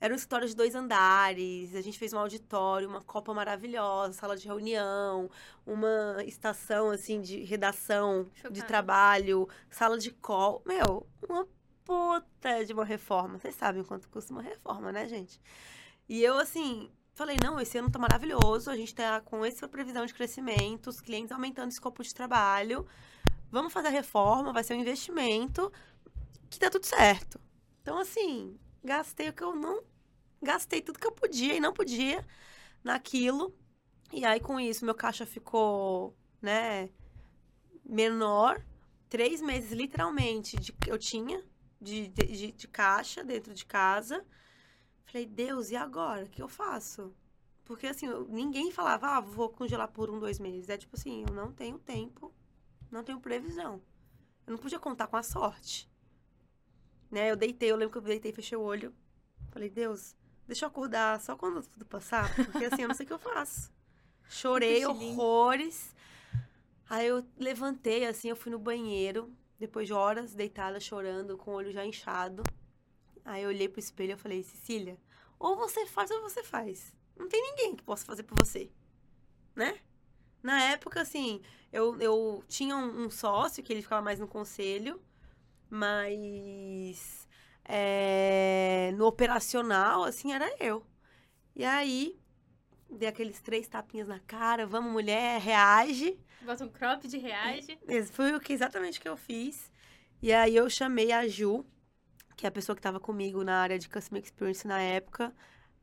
Era 0.00 0.14
um 0.14 0.16
escritório 0.16 0.46
de 0.46 0.54
dois 0.54 0.76
andares, 0.76 1.74
a 1.74 1.80
gente 1.80 1.98
fez 1.98 2.12
um 2.12 2.18
auditório, 2.18 2.88
uma 2.88 3.02
copa 3.02 3.34
maravilhosa, 3.34 4.12
sala 4.12 4.36
de 4.36 4.46
reunião, 4.46 5.28
uma 5.66 6.22
estação, 6.24 6.90
assim, 6.90 7.20
de 7.20 7.42
redação, 7.42 8.30
Chocada. 8.34 8.54
de 8.54 8.64
trabalho, 8.64 9.48
sala 9.68 9.98
de 9.98 10.12
call. 10.12 10.62
Meu, 10.64 11.04
uma 11.28 11.48
puta 11.84 12.64
de 12.64 12.72
uma 12.72 12.84
reforma. 12.84 13.38
Vocês 13.40 13.56
sabem 13.56 13.82
quanto 13.82 14.08
custa 14.08 14.32
uma 14.32 14.42
reforma, 14.42 14.92
né, 14.92 15.08
gente? 15.08 15.40
E 16.08 16.22
eu, 16.22 16.38
assim, 16.38 16.90
falei, 17.12 17.36
não, 17.42 17.60
esse 17.60 17.76
ano 17.76 17.90
tá 17.90 17.98
maravilhoso, 17.98 18.70
a 18.70 18.76
gente 18.76 18.94
tá 18.94 19.20
com 19.20 19.44
essa 19.44 19.68
previsão 19.68 20.06
de 20.06 20.14
crescimento, 20.14 20.88
os 20.88 21.00
clientes 21.00 21.32
aumentando 21.32 21.66
o 21.66 21.72
escopo 21.72 22.02
de 22.02 22.14
trabalho. 22.14 22.86
Vamos 23.50 23.72
fazer 23.72 23.88
a 23.88 23.90
reforma, 23.90 24.52
vai 24.52 24.64
ser 24.64 24.74
um 24.74 24.80
investimento 24.80 25.70
que 26.48 26.58
dá 26.58 26.70
tudo 26.70 26.86
certo. 26.86 27.40
Então, 27.82 27.98
assim, 27.98 28.58
gastei 28.82 29.28
o 29.28 29.32
que 29.32 29.42
eu 29.42 29.54
não. 29.54 29.82
Gastei 30.40 30.80
tudo 30.80 30.98
que 30.98 31.06
eu 31.06 31.12
podia 31.12 31.54
e 31.54 31.60
não 31.60 31.72
podia 31.72 32.24
naquilo. 32.82 33.54
E 34.12 34.24
aí, 34.24 34.40
com 34.40 34.58
isso, 34.58 34.84
meu 34.84 34.94
caixa 34.94 35.26
ficou, 35.26 36.16
né, 36.40 36.88
menor. 37.84 38.64
Três 39.08 39.40
meses, 39.40 39.72
literalmente, 39.72 40.56
de, 40.56 40.74
eu 40.86 40.98
tinha 40.98 41.42
de, 41.80 42.08
de, 42.08 42.52
de 42.52 42.68
caixa 42.68 43.24
dentro 43.24 43.52
de 43.54 43.64
casa. 43.64 44.24
Falei, 45.10 45.24
Deus, 45.24 45.70
e 45.70 45.76
agora? 45.76 46.24
O 46.24 46.28
que 46.28 46.42
eu 46.42 46.48
faço? 46.48 47.14
Porque, 47.64 47.86
assim, 47.86 48.06
eu, 48.06 48.28
ninguém 48.28 48.70
falava, 48.70 49.08
ah, 49.08 49.20
vou 49.20 49.48
congelar 49.48 49.88
por 49.88 50.10
um, 50.10 50.18
dois 50.18 50.38
meses. 50.38 50.68
É 50.68 50.76
tipo 50.76 50.96
assim, 50.96 51.24
eu 51.26 51.34
não 51.34 51.50
tenho 51.50 51.78
tempo, 51.78 52.32
não 52.90 53.02
tenho 53.02 53.18
previsão. 53.18 53.80
Eu 54.46 54.52
não 54.52 54.58
podia 54.58 54.78
contar 54.78 55.06
com 55.06 55.16
a 55.16 55.22
sorte. 55.22 55.90
Né? 57.10 57.30
Eu 57.30 57.36
deitei, 57.36 57.70
eu 57.70 57.76
lembro 57.76 57.92
que 57.92 57.98
eu 57.98 58.02
deitei, 58.02 58.32
fechei 58.32 58.56
o 58.56 58.60
olho. 58.60 58.94
Falei, 59.50 59.70
Deus, 59.70 60.14
deixa 60.46 60.66
eu 60.66 60.68
acordar 60.68 61.18
só 61.22 61.36
quando 61.36 61.66
tudo 61.66 61.86
passar, 61.86 62.34
porque 62.34 62.66
assim, 62.66 62.82
eu 62.82 62.88
não 62.88 62.94
sei 62.94 63.04
o 63.04 63.06
que 63.06 63.12
eu 63.12 63.18
faço. 63.18 63.72
Chorei 64.28 64.84
horrores. 64.84 65.94
Aí 66.88 67.06
eu 67.06 67.26
levantei, 67.38 68.06
assim, 68.06 68.28
eu 68.28 68.36
fui 68.36 68.52
no 68.52 68.58
banheiro, 68.58 69.32
depois 69.58 69.86
de 69.86 69.94
horas 69.94 70.34
deitada, 70.34 70.78
chorando, 70.78 71.38
com 71.38 71.50
o 71.50 71.54
olho 71.54 71.72
já 71.72 71.84
inchado. 71.84 72.42
Aí 73.28 73.42
eu 73.42 73.50
olhei 73.50 73.68
pro 73.68 73.78
espelho 73.78 74.14
e 74.14 74.16
falei, 74.16 74.42
Cecília, 74.42 74.98
ou 75.38 75.54
você 75.54 75.84
faz 75.84 76.10
ou 76.10 76.22
você 76.22 76.42
faz. 76.42 76.94
Não 77.14 77.28
tem 77.28 77.42
ninguém 77.42 77.76
que 77.76 77.82
possa 77.82 78.06
fazer 78.06 78.22
por 78.22 78.38
você, 78.38 78.70
né? 79.54 79.78
Na 80.42 80.62
época, 80.62 81.02
assim, 81.02 81.42
eu, 81.70 82.00
eu 82.00 82.42
tinha 82.48 82.74
um, 82.74 83.04
um 83.04 83.10
sócio 83.10 83.62
que 83.62 83.70
ele 83.70 83.82
ficava 83.82 84.00
mais 84.00 84.18
no 84.18 84.26
conselho, 84.26 84.98
mas 85.68 87.28
é, 87.66 88.94
no 88.96 89.04
operacional, 89.04 90.04
assim, 90.04 90.32
era 90.32 90.50
eu. 90.58 90.82
E 91.54 91.66
aí, 91.66 92.18
dei 92.88 93.08
aqueles 93.08 93.42
três 93.42 93.68
tapinhas 93.68 94.08
na 94.08 94.20
cara, 94.20 94.66
vamos 94.66 94.90
mulher, 94.90 95.38
reage. 95.38 96.18
Bota 96.40 96.64
um 96.64 96.70
crop 96.70 97.06
de 97.06 97.18
reage. 97.18 97.78
Foi 98.12 98.34
o 98.34 98.40
que, 98.40 98.54
exatamente 98.54 98.98
o 98.98 99.02
que 99.02 99.08
eu 99.08 99.18
fiz. 99.18 99.70
E 100.22 100.32
aí 100.32 100.56
eu 100.56 100.70
chamei 100.70 101.12
a 101.12 101.28
Ju, 101.28 101.66
que 102.38 102.46
é 102.46 102.48
a 102.48 102.52
pessoa 102.52 102.76
que 102.76 102.78
estava 102.78 103.00
comigo 103.00 103.42
na 103.42 103.60
área 103.60 103.76
de 103.76 103.88
Customer 103.88 104.22
Experience 104.22 104.64
na 104.64 104.80
época, 104.80 105.34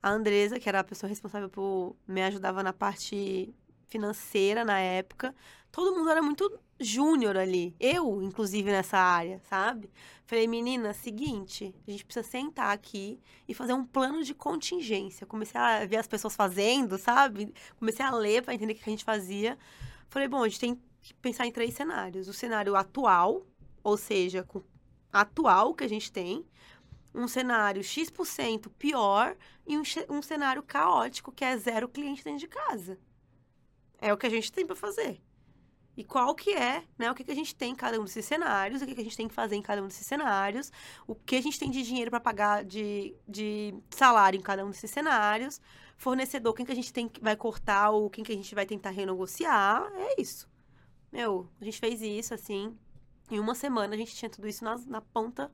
a 0.02 0.10
Andresa, 0.10 0.58
que 0.58 0.70
era 0.70 0.80
a 0.80 0.84
pessoa 0.86 1.10
responsável 1.10 1.50
por 1.50 1.98
me 2.08 2.24
ajudava 2.24 2.64
na 2.64 2.72
parte 2.72 3.54
financeira 3.90 4.64
na 4.64 4.80
época. 4.80 5.36
Todo 5.70 5.94
mundo 5.94 6.10
era 6.10 6.22
muito 6.22 6.58
júnior 6.80 7.36
ali. 7.36 7.76
Eu, 7.78 8.24
inclusive, 8.24 8.72
nessa 8.72 8.98
área, 8.98 9.42
sabe? 9.50 9.92
Falei, 10.26 10.48
menina, 10.48 10.94
seguinte, 10.94 11.76
a 11.86 11.92
gente 11.92 12.06
precisa 12.06 12.26
sentar 12.26 12.74
aqui 12.74 13.20
e 13.50 13.54
fazer 13.54 13.74
um 13.74 13.86
plano 13.86 14.24
de 14.24 14.34
contingência. 14.34 15.28
Comecei 15.28 15.60
a 15.60 15.86
ver 15.86 15.98
as 15.98 16.08
pessoas 16.08 16.38
fazendo, 16.38 16.98
sabe? 16.98 17.54
Comecei 17.78 18.06
a 18.06 18.12
ler 18.12 18.44
para 18.44 18.54
entender 18.54 18.72
o 18.72 18.76
que 18.78 18.90
a 18.90 18.90
gente 18.90 19.04
fazia. 19.04 19.58
Falei, 20.08 20.30
bom, 20.30 20.42
a 20.42 20.48
gente 20.48 20.60
tem 20.62 20.82
que 21.02 21.14
pensar 21.16 21.46
em 21.46 21.52
três 21.52 21.74
cenários. 21.74 22.30
O 22.30 22.34
cenário 22.34 22.78
atual, 22.78 23.46
ou 23.84 23.98
seja, 23.98 24.42
com 24.42 24.64
atual 25.22 25.74
que 25.74 25.84
a 25.84 25.88
gente 25.88 26.12
tem, 26.12 26.46
um 27.14 27.28
cenário 27.28 27.82
X% 27.82 28.70
pior 28.78 29.38
e 29.66 29.78
um, 29.78 29.84
um 30.10 30.22
cenário 30.22 30.62
caótico, 30.62 31.32
que 31.32 31.46
é 31.46 31.58
zero 31.58 31.88
cliente 31.88 32.24
dentro 32.24 32.40
de 32.40 32.48
casa. 32.48 33.00
É 34.00 34.14
o 34.14 34.18
que 34.18 34.26
a 34.28 34.30
gente 34.30 34.52
tem 34.52 34.66
para 34.66 34.76
fazer. 34.76 35.22
E 35.98 36.04
qual 36.04 36.36
que 36.36 36.52
é, 36.52 36.84
né? 36.98 37.10
O 37.10 37.16
que, 37.16 37.24
que 37.24 37.32
a 37.32 37.36
gente 37.36 37.56
tem 37.56 37.72
em 37.72 37.76
cada 37.76 37.98
um 38.00 38.04
desses 38.04 38.26
cenários, 38.26 38.82
o 38.82 38.86
que, 38.86 38.94
que 38.94 39.00
a 39.00 39.04
gente 39.04 39.16
tem 39.16 39.30
que 39.30 39.34
fazer 39.34 39.56
em 39.56 39.62
cada 39.62 39.82
um 39.82 39.88
desses 39.88 40.06
cenários, 40.06 40.70
o 41.08 41.16
que 41.16 41.38
a 41.38 41.42
gente 41.42 41.58
tem 41.58 41.72
de 41.72 41.82
dinheiro 41.84 42.12
para 42.12 42.20
pagar 42.20 42.66
de, 42.66 43.16
de 43.26 43.74
salário 43.90 44.38
em 44.38 44.42
cada 44.42 44.66
um 44.66 44.70
desses 44.70 44.92
cenários, 44.92 45.62
fornecedor, 45.96 46.54
quem 46.54 46.66
que 46.66 46.72
a 46.74 46.76
gente 46.76 46.92
tem 46.92 47.08
que 47.08 47.22
vai 47.22 47.38
cortar 47.38 47.92
ou 47.92 48.10
quem 48.10 48.26
que 48.26 48.34
a 48.34 48.36
gente 48.36 48.54
vai 48.54 48.66
tentar 48.66 48.90
renegociar. 48.90 49.90
É 49.96 50.22
isso. 50.22 50.50
Meu, 51.10 51.50
a 51.62 51.64
gente 51.64 51.80
fez 51.80 52.02
isso, 52.02 52.34
assim. 52.34 52.78
Em 53.30 53.40
uma 53.40 53.56
semana 53.56 53.96
a 53.96 53.98
gente 53.98 54.16
tinha 54.16 54.30
tudo 54.30 54.48
isso 54.48 54.64
na, 54.64 54.78
na 54.88 55.02
ponta 55.02 55.52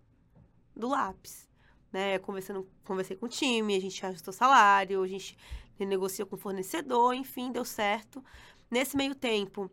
do 0.75 0.89
lápis. 0.89 1.49
Né? 1.91 2.19
Conversando, 2.19 2.67
conversei 2.83 3.15
com 3.15 3.25
o 3.25 3.29
time, 3.29 3.75
a 3.75 3.81
gente 3.81 4.05
ajustou 4.05 4.33
salário, 4.33 5.01
a 5.01 5.07
gente 5.07 5.37
negociou 5.79 6.27
com 6.27 6.35
o 6.35 6.39
fornecedor, 6.39 7.13
enfim, 7.13 7.51
deu 7.51 7.65
certo. 7.65 8.23
Nesse 8.69 8.95
meio 8.95 9.15
tempo, 9.15 9.69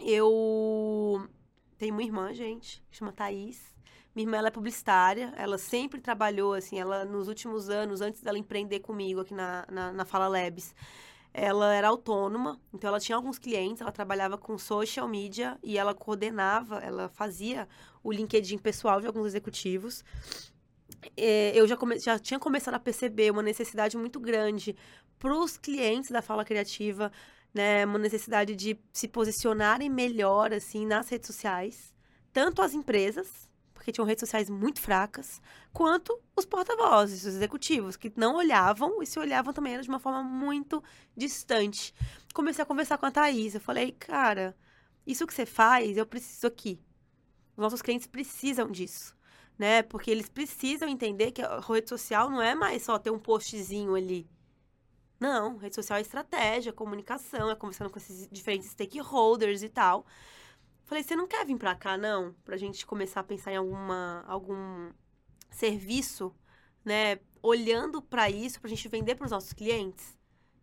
eu 0.00 1.28
tenho 1.78 1.94
uma 1.94 2.02
irmã, 2.02 2.32
gente, 2.32 2.82
chama 2.90 3.12
Thaís. 3.12 3.74
Minha 4.14 4.26
irmã 4.26 4.36
ela 4.36 4.48
é 4.48 4.50
publicitária, 4.50 5.32
ela 5.36 5.58
sempre 5.58 6.00
trabalhou, 6.00 6.54
assim, 6.54 6.78
ela 6.78 7.04
nos 7.04 7.26
últimos 7.26 7.68
anos, 7.68 8.00
antes 8.00 8.20
dela 8.20 8.38
empreender 8.38 8.80
comigo 8.80 9.20
aqui 9.20 9.34
na, 9.34 9.66
na, 9.70 9.92
na 9.92 10.04
Fala 10.04 10.28
Labs, 10.28 10.74
ela 11.34 11.74
era 11.74 11.88
autônoma, 11.88 12.60
então 12.72 12.88
ela 12.88 13.00
tinha 13.00 13.16
alguns 13.16 13.38
clientes, 13.38 13.82
ela 13.82 13.90
trabalhava 13.90 14.38
com 14.38 14.56
social 14.56 15.08
media 15.08 15.58
e 15.62 15.76
ela 15.76 15.92
coordenava, 15.92 16.78
ela 16.78 17.08
fazia 17.08 17.68
o 18.02 18.12
LinkedIn 18.12 18.58
pessoal 18.58 19.00
de 19.00 19.06
alguns 19.06 19.26
executivos. 19.26 20.04
É, 21.16 21.52
eu 21.58 21.66
já, 21.66 21.76
come, 21.76 21.98
já 21.98 22.18
tinha 22.18 22.38
começado 22.38 22.74
a 22.74 22.78
perceber 22.78 23.30
uma 23.30 23.42
necessidade 23.42 23.96
muito 23.96 24.20
grande 24.20 24.76
para 25.18 25.36
os 25.36 25.58
clientes 25.58 26.10
da 26.10 26.22
Fala 26.22 26.44
Criativa 26.44 27.10
né, 27.54 27.86
uma 27.86 27.98
necessidade 27.98 28.56
de 28.56 28.76
se 28.92 29.06
posicionarem 29.06 29.88
melhor 29.88 30.52
assim 30.52 30.84
nas 30.84 31.08
redes 31.08 31.28
sociais, 31.28 31.94
tanto 32.32 32.60
as 32.60 32.74
empresas, 32.74 33.48
porque 33.84 33.92
tinham 33.92 34.06
redes 34.06 34.20
sociais 34.20 34.48
muito 34.48 34.80
fracas, 34.80 35.42
quanto 35.70 36.18
os 36.34 36.46
porta-vozes, 36.46 37.26
os 37.26 37.34
executivos, 37.34 37.98
que 37.98 38.10
não 38.16 38.36
olhavam 38.36 39.02
e 39.02 39.06
se 39.06 39.18
olhavam 39.18 39.52
também 39.52 39.74
era 39.74 39.82
de 39.82 39.88
uma 39.90 39.98
forma 39.98 40.22
muito 40.22 40.82
distante. 41.14 41.94
Comecei 42.32 42.62
a 42.62 42.66
conversar 42.66 42.96
com 42.96 43.04
a 43.04 43.10
Thaís, 43.10 43.54
eu 43.54 43.60
falei, 43.60 43.92
cara, 43.92 44.56
isso 45.06 45.26
que 45.26 45.34
você 45.34 45.44
faz, 45.44 45.98
eu 45.98 46.06
preciso 46.06 46.46
aqui. 46.46 46.80
Os 47.54 47.62
nossos 47.62 47.82
clientes 47.82 48.06
precisam 48.06 48.70
disso, 48.70 49.14
né? 49.58 49.82
Porque 49.82 50.10
eles 50.10 50.30
precisam 50.30 50.88
entender 50.88 51.30
que 51.32 51.42
a 51.42 51.60
rede 51.60 51.90
social 51.90 52.30
não 52.30 52.40
é 52.40 52.54
mais 52.54 52.84
só 52.84 52.98
ter 52.98 53.10
um 53.10 53.18
postzinho 53.18 53.94
ali. 53.94 54.26
Não, 55.20 55.58
rede 55.58 55.74
social 55.74 55.98
é 55.98 56.00
estratégia, 56.00 56.72
comunicação, 56.72 57.50
é 57.50 57.54
conversando 57.54 57.90
com 57.90 57.98
esses 57.98 58.26
diferentes 58.32 58.70
stakeholders 58.70 59.62
e 59.62 59.68
tal. 59.68 60.06
Falei, 60.84 61.02
você 61.02 61.16
não 61.16 61.26
quer 61.26 61.46
vir 61.46 61.56
pra 61.56 61.74
cá, 61.74 61.96
não? 61.96 62.34
Pra 62.44 62.56
gente 62.56 62.84
começar 62.84 63.20
a 63.20 63.24
pensar 63.24 63.52
em 63.52 63.56
alguma, 63.56 64.22
algum 64.26 64.92
serviço, 65.50 66.34
né? 66.84 67.18
Olhando 67.42 68.02
para 68.02 68.28
isso, 68.28 68.60
pra 68.60 68.68
gente 68.68 68.88
vender 68.88 69.14
pros 69.14 69.30
nossos 69.30 69.52
clientes. 69.52 70.18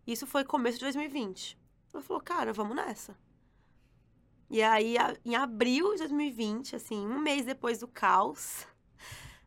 Isso 0.06 0.26
foi 0.26 0.44
começo 0.44 0.78
de 0.78 0.84
2020. 0.84 1.58
Ela 1.92 2.02
falou, 2.02 2.22
cara, 2.22 2.52
vamos 2.52 2.76
nessa. 2.76 3.16
E 4.48 4.62
aí, 4.62 4.96
em 5.24 5.34
abril 5.34 5.92
de 5.92 5.98
2020, 6.00 6.76
assim, 6.76 7.06
um 7.06 7.18
mês 7.18 7.46
depois 7.46 7.78
do 7.78 7.88
caos, 7.88 8.66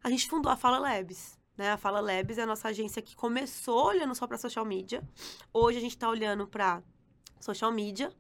a 0.04 0.10
gente 0.10 0.28
fundou 0.28 0.52
a 0.52 0.58
Fala 0.58 0.80
Labs. 0.80 1.38
Né? 1.56 1.72
A 1.72 1.78
Fala 1.78 2.00
Labs 2.00 2.38
é 2.38 2.42
a 2.42 2.46
nossa 2.46 2.68
agência 2.68 3.02
que 3.02 3.16
começou 3.16 3.86
olhando 3.86 4.14
só 4.16 4.28
para 4.28 4.38
social 4.38 4.66
media. 4.66 5.08
Hoje 5.54 5.78
a 5.78 5.82
gente 5.82 5.96
está 5.96 6.10
olhando 6.10 6.48
para 6.48 6.84
social 7.40 7.72
media, 7.72 8.12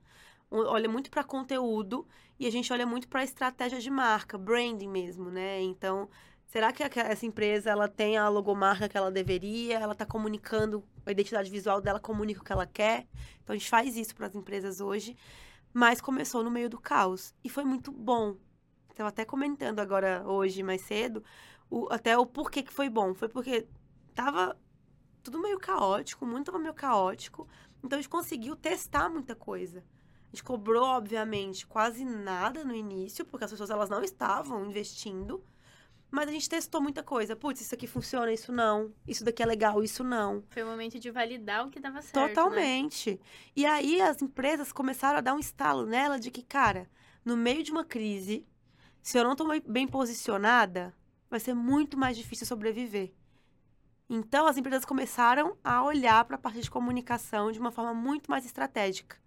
olha 0.60 0.90
muito 0.90 1.10
para 1.10 1.24
conteúdo 1.24 2.08
e 2.40 2.46
a 2.48 2.52
gente 2.52 2.72
olha 2.72 2.86
muito 2.86 3.08
para 3.08 3.24
estratégia 3.24 3.80
de 3.80 3.90
marca, 3.90 4.38
branding 4.38 4.88
mesmo, 4.88 5.30
né? 5.30 5.62
Então, 5.62 6.10
será 6.46 6.72
que 6.72 6.84
essa 6.84 7.26
empresa 7.26 7.70
ela 7.70 7.88
tem 7.88 8.18
a 8.18 8.28
logomarca 8.30 8.90
que 8.90 8.98
ela 8.98 9.12
deveria? 9.12 9.78
Ela 9.80 9.94
está 9.94 10.06
comunicando 10.06 10.84
a 11.06 11.12
identidade 11.12 11.50
visual 11.50 11.82
dela, 11.82 12.00
comunica 12.00 12.42
o 12.42 12.44
que 12.44 12.52
ela 12.52 12.66
quer? 12.66 13.08
Então 13.44 13.54
a 13.54 13.58
gente 13.58 13.70
faz 13.70 13.96
isso 13.96 14.16
para 14.16 14.28
as 14.28 14.36
empresas 14.36 14.82
hoje, 14.82 15.16
mas 15.74 16.02
começou 16.02 16.44
no 16.44 16.52
meio 16.52 16.70
do 16.70 16.80
caos 16.80 17.34
e 17.44 17.50
foi 17.50 17.64
muito 17.64 17.92
bom. 17.92 18.36
Estava 18.90 19.10
até 19.10 19.26
comentando 19.26 19.80
agora 19.80 20.24
hoje 20.26 20.64
mais 20.64 20.82
cedo 20.82 21.24
o, 21.70 21.88
até 21.92 22.18
o 22.18 22.26
porquê 22.26 22.64
que 22.64 22.74
foi 22.74 22.90
bom. 22.90 23.14
Foi 23.14 23.28
porque 23.28 23.68
tava 24.14 24.58
tudo 25.22 25.40
meio 25.40 25.60
caótico, 25.60 26.26
muito 26.26 26.46
tava 26.46 26.60
meio 26.60 26.74
caótico. 26.74 27.48
Então 27.84 27.98
a 27.98 28.02
gente 28.02 28.10
conseguiu 28.10 28.56
testar 28.56 29.10
muita 29.10 29.36
coisa. 29.36 29.84
A 30.36 30.38
gente 30.38 30.44
cobrou, 30.44 30.84
obviamente, 30.84 31.66
quase 31.66 32.04
nada 32.04 32.66
no 32.66 32.76
início, 32.76 33.24
porque 33.24 33.46
as 33.46 33.52
pessoas 33.52 33.70
elas 33.70 33.90
não 33.90 34.04
estavam 34.04 34.66
investindo. 34.66 35.42
Mas 36.12 36.28
a 36.28 36.32
gente 36.34 36.50
testou 36.50 36.82
muita 36.82 37.02
coisa. 37.02 37.38
Putz, 37.38 37.62
isso 37.62 37.74
aqui 37.74 37.88
funciona, 37.88 38.34
isso 38.34 38.52
não. 38.52 38.94
Isso 39.08 39.24
daqui 39.24 39.42
é 39.42 39.46
legal, 39.46 39.82
isso 39.82 40.04
não. 40.04 40.44
Foi 40.50 40.62
o 40.62 40.66
momento 40.66 41.00
de 41.00 41.10
validar 41.10 41.66
o 41.66 41.70
que 41.72 41.80
dava 41.80 42.02
certo. 42.02 42.18
Né? 42.18 42.28
Totalmente. 42.28 43.12
Né? 43.12 43.20
E 43.56 43.66
aí 43.66 44.02
as 44.02 44.22
empresas 44.22 44.74
começaram 44.74 45.20
a 45.20 45.22
dar 45.22 45.34
um 45.34 45.40
estalo 45.40 45.86
nela 45.86 46.20
de 46.20 46.30
que, 46.30 46.44
cara, 46.44 46.90
no 47.24 47.38
meio 47.38 47.64
de 47.64 47.72
uma 47.72 47.86
crise, 47.86 48.46
se 49.02 49.18
eu 49.18 49.24
não 49.24 49.32
estou 49.32 49.48
bem 49.66 49.88
posicionada, 49.88 50.94
vai 51.30 51.40
ser 51.40 51.54
muito 51.54 51.98
mais 51.98 52.18
difícil 52.18 52.46
sobreviver. 52.46 53.14
Então, 54.10 54.48
as 54.48 54.58
empresas 54.58 54.84
começaram 54.84 55.56
a 55.64 55.82
olhar 55.82 56.26
para 56.26 56.36
a 56.36 56.40
parte 56.40 56.60
de 56.60 56.70
comunicação 56.70 57.54
de 57.54 57.60
uma 57.60 57.72
forma 57.72 57.94
muito 57.94 58.30
mais 58.30 58.46
estratégica. 58.46 59.24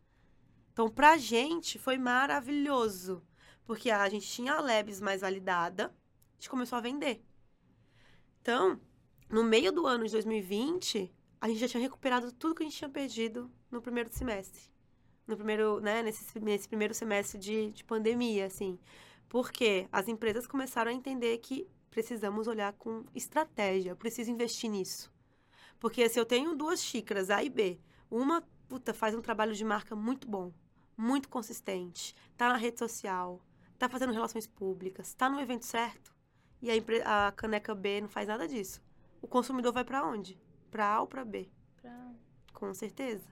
Então, 0.78 0.88
para 0.88 1.14
a 1.14 1.16
gente, 1.16 1.76
foi 1.76 1.98
maravilhoso, 1.98 3.20
porque 3.64 3.90
a 3.90 4.08
gente 4.08 4.28
tinha 4.28 4.52
a 4.52 4.60
Labs 4.60 5.00
mais 5.00 5.22
validada, 5.22 5.86
a 5.86 6.34
gente 6.36 6.48
começou 6.48 6.78
a 6.78 6.80
vender. 6.80 7.20
Então, 8.40 8.80
no 9.28 9.42
meio 9.42 9.72
do 9.72 9.88
ano 9.88 10.04
de 10.04 10.12
2020, 10.12 11.12
a 11.40 11.48
gente 11.48 11.58
já 11.58 11.66
tinha 11.66 11.82
recuperado 11.82 12.30
tudo 12.30 12.54
que 12.54 12.62
a 12.62 12.66
gente 12.66 12.76
tinha 12.76 12.88
perdido 12.88 13.50
no 13.72 13.82
primeiro 13.82 14.08
semestre. 14.12 14.70
No 15.26 15.36
primeiro, 15.36 15.80
né, 15.80 16.00
nesse, 16.00 16.38
nesse 16.38 16.68
primeiro 16.68 16.94
semestre 16.94 17.40
de, 17.40 17.72
de 17.72 17.82
pandemia, 17.82 18.46
assim. 18.46 18.78
Porque 19.28 19.88
as 19.90 20.06
empresas 20.06 20.46
começaram 20.46 20.92
a 20.92 20.94
entender 20.94 21.38
que 21.38 21.66
precisamos 21.90 22.46
olhar 22.46 22.72
com 22.74 23.04
estratégia. 23.16 23.96
Preciso 23.96 24.30
investir 24.30 24.70
nisso. 24.70 25.12
Porque 25.80 26.08
se 26.08 26.20
eu 26.20 26.24
tenho 26.24 26.54
duas 26.54 26.80
xícaras, 26.80 27.30
A 27.30 27.42
e 27.42 27.50
B, 27.50 27.80
uma, 28.08 28.42
puta, 28.68 28.94
faz 28.94 29.12
um 29.12 29.20
trabalho 29.20 29.54
de 29.54 29.64
marca 29.64 29.96
muito 29.96 30.28
bom, 30.28 30.52
muito 30.98 31.28
consistente, 31.28 32.14
tá 32.36 32.48
na 32.48 32.56
rede 32.56 32.78
social, 32.78 33.40
tá 33.78 33.88
fazendo 33.88 34.12
relações 34.12 34.46
públicas, 34.46 35.14
tá 35.14 35.30
no 35.30 35.40
evento 35.40 35.64
certo, 35.64 36.14
e 36.60 36.68
a, 36.70 37.28
a 37.28 37.32
caneca 37.32 37.74
B 37.74 38.00
não 38.00 38.08
faz 38.08 38.26
nada 38.26 38.48
disso. 38.48 38.82
O 39.22 39.28
consumidor 39.28 39.72
vai 39.72 39.84
para 39.84 40.04
onde? 40.04 40.38
Para 40.70 40.86
A 40.86 41.00
ou 41.00 41.06
para 41.06 41.24
B? 41.24 41.48
Pra... 41.80 42.12
Com 42.52 42.74
certeza. 42.74 43.26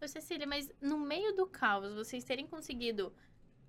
Ô, 0.00 0.06
Cecília, 0.06 0.46
mas 0.46 0.70
no 0.80 0.98
meio 0.98 1.34
do 1.34 1.46
caos, 1.46 1.92
vocês 1.92 2.22
terem 2.24 2.46
conseguido 2.46 3.12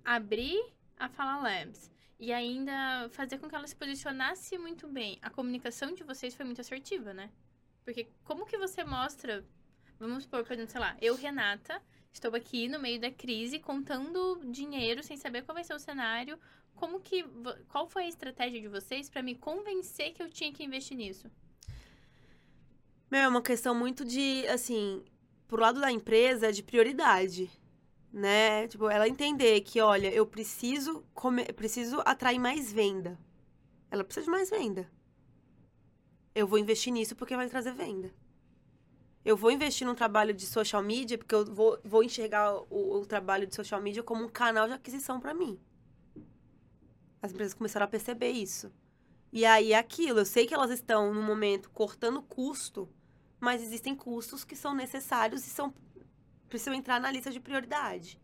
abrir 0.04 0.72
a 0.96 1.08
Fala 1.08 1.42
Labs, 1.42 1.90
e 2.20 2.34
ainda 2.34 3.08
fazer 3.12 3.38
com 3.38 3.48
que 3.48 3.54
ela 3.54 3.66
se 3.66 3.74
posicionasse 3.74 4.58
muito 4.58 4.86
bem. 4.86 5.18
A 5.22 5.30
comunicação 5.30 5.94
de 5.94 6.04
vocês 6.04 6.34
foi 6.34 6.44
muito 6.44 6.60
assertiva, 6.60 7.14
né? 7.14 7.30
Porque 7.82 8.10
como 8.24 8.44
que 8.44 8.58
você 8.58 8.84
mostra, 8.84 9.42
vamos 9.98 10.24
supor, 10.24 10.44
por 10.44 10.52
exemplo, 10.52 10.70
sei 10.70 10.80
lá, 10.80 10.96
eu, 11.00 11.16
Renata, 11.16 11.82
estou 12.12 12.34
aqui 12.34 12.68
no 12.68 12.78
meio 12.78 13.00
da 13.00 13.10
crise 13.10 13.58
contando 13.58 14.40
dinheiro 14.44 15.02
sem 15.02 15.16
saber 15.16 15.42
qual 15.42 15.54
vai 15.54 15.64
ser 15.64 15.74
o 15.74 15.78
cenário. 15.78 16.38
Como 16.74 17.00
que 17.00 17.24
qual 17.68 17.86
foi 17.86 18.04
a 18.04 18.08
estratégia 18.08 18.60
de 18.60 18.68
vocês 18.68 19.10
para 19.10 19.22
me 19.22 19.34
convencer 19.34 20.12
que 20.12 20.22
eu 20.22 20.30
tinha 20.30 20.52
que 20.52 20.64
investir 20.64 20.96
nisso? 20.96 21.30
Meu, 23.10 23.20
é 23.20 23.28
uma 23.28 23.42
questão 23.42 23.74
muito 23.74 24.04
de, 24.04 24.46
assim, 24.48 25.04
pro 25.48 25.60
lado 25.60 25.80
da 25.80 25.90
empresa, 25.90 26.52
de 26.52 26.62
prioridade 26.62 27.50
né? 28.12 28.66
Tipo, 28.68 28.88
ela 28.88 29.08
entender 29.08 29.60
que, 29.60 29.80
olha, 29.80 30.12
eu 30.12 30.26
preciso 30.26 31.04
preciso 31.54 32.00
atrair 32.04 32.38
mais 32.38 32.72
venda. 32.72 33.18
Ela 33.90 34.04
precisa 34.04 34.24
de 34.24 34.30
mais 34.30 34.50
venda. 34.50 34.90
Eu 36.34 36.46
vou 36.46 36.58
investir 36.58 36.92
nisso 36.92 37.16
porque 37.16 37.36
vai 37.36 37.48
trazer 37.48 37.72
venda. 37.72 38.12
Eu 39.24 39.36
vou 39.36 39.50
investir 39.50 39.86
num 39.86 39.94
trabalho 39.94 40.32
de 40.32 40.46
social 40.46 40.82
media 40.82 41.18
porque 41.18 41.34
eu 41.34 41.44
vou, 41.44 41.78
vou 41.84 42.02
enxergar 42.02 42.54
o, 42.70 43.00
o 43.00 43.06
trabalho 43.06 43.46
de 43.46 43.54
social 43.54 43.80
media 43.80 44.02
como 44.02 44.24
um 44.24 44.28
canal 44.28 44.66
de 44.66 44.72
aquisição 44.72 45.20
para 45.20 45.34
mim. 45.34 45.60
As 47.20 47.32
empresas 47.32 47.52
começaram 47.52 47.84
a 47.84 47.88
perceber 47.88 48.30
isso. 48.30 48.72
E 49.32 49.44
aí 49.44 49.72
é 49.72 49.78
aquilo, 49.78 50.20
eu 50.20 50.24
sei 50.24 50.46
que 50.46 50.54
elas 50.54 50.70
estão 50.70 51.14
no 51.14 51.22
momento 51.22 51.70
cortando 51.70 52.22
custo, 52.22 52.88
mas 53.38 53.62
existem 53.62 53.94
custos 53.94 54.42
que 54.42 54.56
são 54.56 54.74
necessários 54.74 55.46
e 55.46 55.50
são 55.50 55.72
precisam 56.48 56.74
entrar 56.74 57.00
na 57.00 57.12
lista 57.12 57.30
de 57.30 57.38
prioridade. 57.38 58.20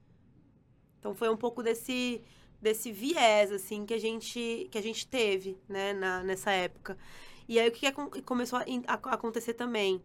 Então 0.98 1.14
foi 1.14 1.28
um 1.28 1.36
pouco 1.36 1.62
desse 1.62 2.22
desse 2.60 2.90
viés 2.90 3.52
assim 3.52 3.86
que 3.86 3.94
a 3.94 3.98
gente 3.98 4.66
que 4.70 4.78
a 4.78 4.82
gente 4.82 5.06
teve, 5.06 5.56
né, 5.68 5.92
na, 5.92 6.22
nessa 6.24 6.50
época. 6.50 6.98
E 7.46 7.60
aí 7.60 7.68
o 7.68 7.72
que, 7.72 7.92
que 7.92 8.22
começou 8.22 8.58
a, 8.58 8.64
a, 8.88 9.14
acontecer 9.14 9.54
também? 9.54 10.02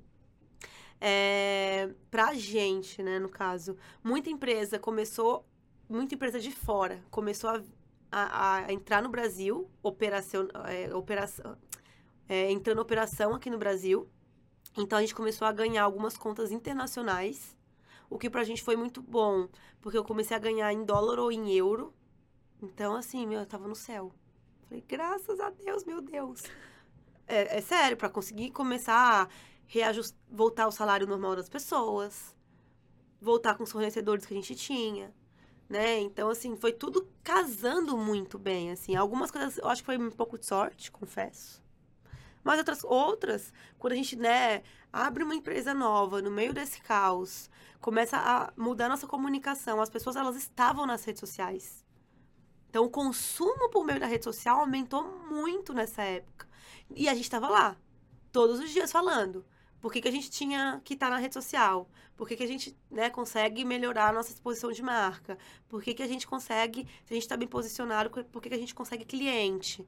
É, 1.04 1.90
pra 2.12 2.36
gente, 2.36 3.02
né, 3.02 3.18
no 3.18 3.28
caso, 3.28 3.76
muita 4.04 4.30
empresa 4.30 4.78
começou, 4.78 5.44
muita 5.90 6.14
empresa 6.14 6.40
de 6.40 6.52
fora 6.52 7.04
começou 7.10 7.50
a, 7.50 7.64
a, 8.12 8.56
a 8.58 8.72
entrar 8.72 9.02
no 9.02 9.10
Brasil, 9.10 9.68
operação, 9.82 10.48
é, 10.68 10.94
operação, 10.96 11.58
é, 12.30 12.52
entrando 12.52 12.80
operação 12.80 13.34
aqui 13.34 13.50
no 13.50 13.58
Brasil. 13.58 14.08
Então 14.78 15.00
a 15.00 15.02
gente 15.02 15.16
começou 15.16 15.48
a 15.48 15.52
ganhar 15.52 15.84
algumas 15.84 16.16
contas 16.16 16.52
internacionais, 16.52 17.58
o 18.08 18.20
que 18.20 18.30
pra 18.30 18.44
gente 18.44 18.62
foi 18.62 18.76
muito 18.76 19.02
bom, 19.02 19.48
porque 19.82 19.98
eu 19.98 20.04
comecei 20.04 20.38
a 20.38 20.40
ganhar 20.40 20.72
em 20.72 20.86
dólar 20.86 21.18
ou 21.18 21.32
em 21.32 21.52
euro. 21.52 21.94
Então, 22.62 22.96
assim, 22.96 23.26
meu, 23.26 23.40
eu 23.40 23.46
tava 23.48 23.68
no 23.68 23.76
céu. 23.76 24.14
Falei, 24.68 24.84
graças 24.88 25.40
a 25.40 25.50
Deus, 25.50 25.84
meu 25.84 26.00
Deus. 26.00 26.44
É, 27.28 27.58
é 27.58 27.62
sério, 27.62 27.98
para 27.98 28.10
conseguir 28.10 28.52
começar 28.52 29.24
a 29.24 29.28
reajustar, 29.72 30.20
voltar 30.30 30.64
ao 30.66 30.72
salário 30.72 31.08
normal 31.08 31.34
das 31.34 31.48
pessoas, 31.48 32.36
voltar 33.22 33.56
com 33.56 33.64
os 33.64 33.72
fornecedores 33.72 34.26
que 34.26 34.34
a 34.34 34.36
gente 34.36 34.54
tinha, 34.54 35.14
né? 35.70 35.98
Então, 36.00 36.30
assim, 36.30 36.58
foi 36.58 36.74
tudo 36.74 37.08
casando 37.24 37.98
muito 37.98 38.38
bem, 38.38 38.70
assim. 38.70 38.98
Algumas 38.98 39.32
coisas 39.32 39.58
eu 39.58 39.70
acho 39.70 39.82
que 39.82 39.86
foi 39.86 39.98
um 39.98 40.12
pouco 40.12 40.38
de 40.38 40.46
sorte, 40.46 40.92
confesso. 40.92 41.64
Mas 42.44 42.58
outras, 42.58 42.84
outras, 42.84 43.54
quando 43.80 43.94
a 43.94 43.96
gente, 43.96 44.18
né, 44.18 44.62
abre 44.92 45.24
uma 45.24 45.36
empresa 45.36 45.74
nova 45.74 46.22
no 46.22 46.30
meio 46.30 46.54
desse 46.54 46.82
caos, 46.82 47.50
começa 47.80 48.18
a 48.18 48.52
mudar 48.58 48.90
nossa 48.90 49.08
comunicação, 49.08 49.80
as 49.80 49.90
pessoas, 49.90 50.18
elas 50.18 50.36
estavam 50.36 50.86
nas 50.86 51.06
redes 51.06 51.22
sociais. 51.22 51.86
Então, 52.70 52.84
o 52.84 52.90
consumo 52.90 53.70
por 53.70 53.86
meio 53.86 54.02
da 54.02 54.06
rede 54.06 54.26
social 54.26 54.60
aumentou 54.60 55.02
muito 55.30 55.74
nessa 55.74 56.04
época. 56.04 56.46
E 56.94 57.08
a 57.08 57.14
gente 57.14 57.24
estava 57.24 57.48
lá, 57.48 57.78
todos 58.34 58.60
os 58.60 58.70
dias 58.70 58.92
falando. 58.92 59.46
Por 59.82 59.92
que, 59.92 60.00
que 60.00 60.08
a 60.08 60.12
gente 60.12 60.30
tinha 60.30 60.80
que 60.86 60.94
estar 60.94 61.08
tá 61.08 61.16
na 61.16 61.18
rede 61.18 61.34
social? 61.34 61.90
Por 62.16 62.28
que, 62.28 62.36
que 62.38 62.44
a 62.44 62.48
gente 62.48 62.78
né, 62.90 63.10
consegue 63.10 63.66
melhorar 63.66 64.10
a 64.10 64.14
nossa 64.14 64.32
exposição 64.32 64.72
de 64.72 64.84
marca? 64.84 65.38
Por 65.68 65.82
que, 65.82 65.96
que 65.96 66.04
a 66.04 66.08
gente 66.08 66.28
consegue, 66.28 66.88
se 67.04 67.14
a 67.14 67.16
gente 67.16 67.24
está 67.24 67.36
bem 67.36 67.48
posicionado, 67.48 68.10
por 68.10 68.42
que, 68.42 68.50
que 68.50 68.56
a 68.56 68.60
gente 68.60 68.76
consegue 68.76 69.04
cliente? 69.04 69.86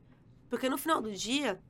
Porque 0.49 0.67
no 0.67 0.79
final 0.79 0.99
do 0.99 1.11
dia, 1.11 1.61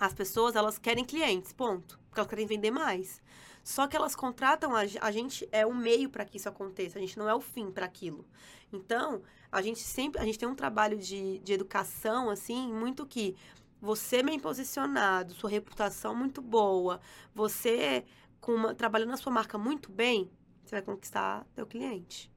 as 0.00 0.14
pessoas, 0.14 0.56
elas 0.56 0.78
querem 0.78 1.04
clientes, 1.04 1.52
ponto. 1.52 1.98
Porque 2.08 2.18
elas 2.18 2.30
querem 2.30 2.46
vender 2.46 2.70
mais. 2.70 3.22
Só 3.62 3.86
que 3.86 3.96
elas 3.96 4.14
contratam 4.14 4.74
a, 4.74 4.82
a 5.00 5.10
gente, 5.10 5.46
é 5.52 5.66
o 5.66 5.74
meio 5.74 6.08
para 6.08 6.24
que 6.24 6.38
isso 6.38 6.48
aconteça. 6.48 6.98
A 6.98 7.00
gente 7.00 7.18
não 7.18 7.28
é 7.28 7.34
o 7.34 7.40
fim 7.40 7.70
para 7.70 7.84
aquilo. 7.84 8.26
Então, 8.72 9.22
a 9.50 9.60
gente 9.60 9.80
sempre, 9.80 10.20
a 10.20 10.24
gente 10.24 10.38
tem 10.38 10.48
um 10.48 10.54
trabalho 10.54 10.96
de, 10.98 11.40
de 11.40 11.52
educação, 11.52 12.30
assim, 12.30 12.72
muito 12.72 13.04
que 13.04 13.36
você 13.80 14.22
bem 14.22 14.38
posicionado, 14.38 15.34
sua 15.34 15.50
reputação 15.50 16.14
muito 16.14 16.40
boa, 16.40 17.00
você 17.34 18.04
com 18.40 18.52
uma, 18.52 18.74
trabalhando 18.74 19.12
a 19.12 19.16
sua 19.16 19.32
marca 19.32 19.58
muito 19.58 19.90
bem, 19.90 20.30
você 20.64 20.76
vai 20.76 20.82
conquistar 20.82 21.46
teu 21.54 21.66
cliente. 21.66 22.30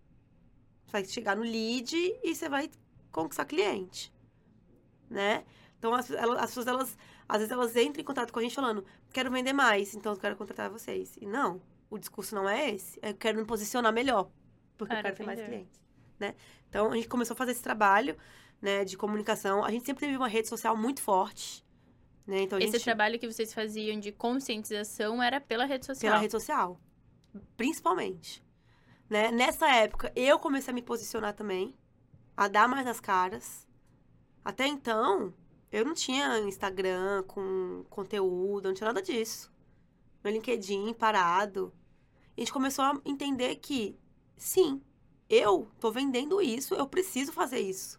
Você 0.85 0.91
vai 0.91 1.05
chegar 1.05 1.35
no 1.35 1.43
lead 1.43 1.95
e 2.23 2.35
você 2.35 2.49
vai 2.49 2.69
conquistar 3.11 3.45
cliente, 3.45 4.13
né? 5.09 5.45
Então, 5.77 5.93
as, 5.93 6.11
elas, 6.11 6.39
as 6.39 6.49
pessoas, 6.49 6.67
elas, 6.67 6.97
às 7.27 7.37
vezes, 7.37 7.51
elas 7.51 7.75
entram 7.75 8.01
em 8.01 8.05
contato 8.05 8.33
com 8.33 8.39
a 8.39 8.41
gente 8.41 8.55
falando, 8.55 8.85
quero 9.13 9.31
vender 9.31 9.53
mais, 9.53 9.95
então 9.95 10.13
eu 10.13 10.19
quero 10.19 10.35
contratar 10.35 10.69
vocês. 10.69 11.15
E 11.21 11.25
não, 11.25 11.61
o 11.89 11.97
discurso 11.97 12.35
não 12.35 12.49
é 12.49 12.71
esse. 12.71 12.99
Eu 13.01 13.15
quero 13.15 13.37
me 13.37 13.45
posicionar 13.45 13.93
melhor, 13.93 14.29
porque 14.77 14.93
eu 14.93 15.01
quero 15.01 15.15
ter 15.15 15.25
mais 15.25 15.41
clientes, 15.41 15.81
né? 16.19 16.35
Então, 16.67 16.91
a 16.91 16.95
gente 16.95 17.07
começou 17.07 17.33
a 17.33 17.37
fazer 17.37 17.51
esse 17.51 17.63
trabalho, 17.63 18.17
né, 18.61 18.83
de 18.83 18.97
comunicação. 18.97 19.63
A 19.63 19.71
gente 19.71 19.85
sempre 19.85 20.05
teve 20.05 20.17
uma 20.17 20.27
rede 20.27 20.47
social 20.47 20.75
muito 20.75 21.01
forte, 21.01 21.65
né? 22.25 22.41
Então, 22.41 22.59
Esse 22.59 22.73
gente... 22.73 22.83
trabalho 22.83 23.19
que 23.19 23.31
vocês 23.31 23.53
faziam 23.53 23.99
de 23.99 24.11
conscientização 24.11 25.21
era 25.21 25.41
pela 25.41 25.65
rede 25.65 25.85
social? 25.85 26.11
Pela 26.11 26.21
rede 26.21 26.31
social, 26.31 26.79
principalmente. 27.57 28.43
Né? 29.09 29.31
Nessa 29.31 29.67
época, 29.67 30.11
eu 30.15 30.37
comecei 30.37 30.71
a 30.71 30.75
me 30.75 30.81
posicionar 30.81 31.33
também, 31.33 31.75
a 32.37 32.47
dar 32.47 32.67
mais 32.67 32.85
as 32.85 32.99
caras. 32.99 33.67
Até 34.45 34.67
então, 34.67 35.33
eu 35.71 35.83
não 35.83 35.93
tinha 35.93 36.39
Instagram 36.39 37.23
com 37.23 37.83
conteúdo, 37.89 38.67
não 38.67 38.75
tinha 38.75 38.87
nada 38.87 39.01
disso. 39.01 39.51
Meu 40.23 40.31
LinkedIn 40.31 40.93
parado. 40.93 41.73
E 42.37 42.41
a 42.41 42.45
gente 42.45 42.53
começou 42.53 42.85
a 42.85 42.99
entender 43.03 43.55
que, 43.55 43.97
sim, 44.37 44.81
eu 45.29 45.67
tô 45.79 45.91
vendendo 45.91 46.41
isso, 46.41 46.73
eu 46.75 46.87
preciso 46.87 47.31
fazer 47.31 47.59
isso. 47.59 47.98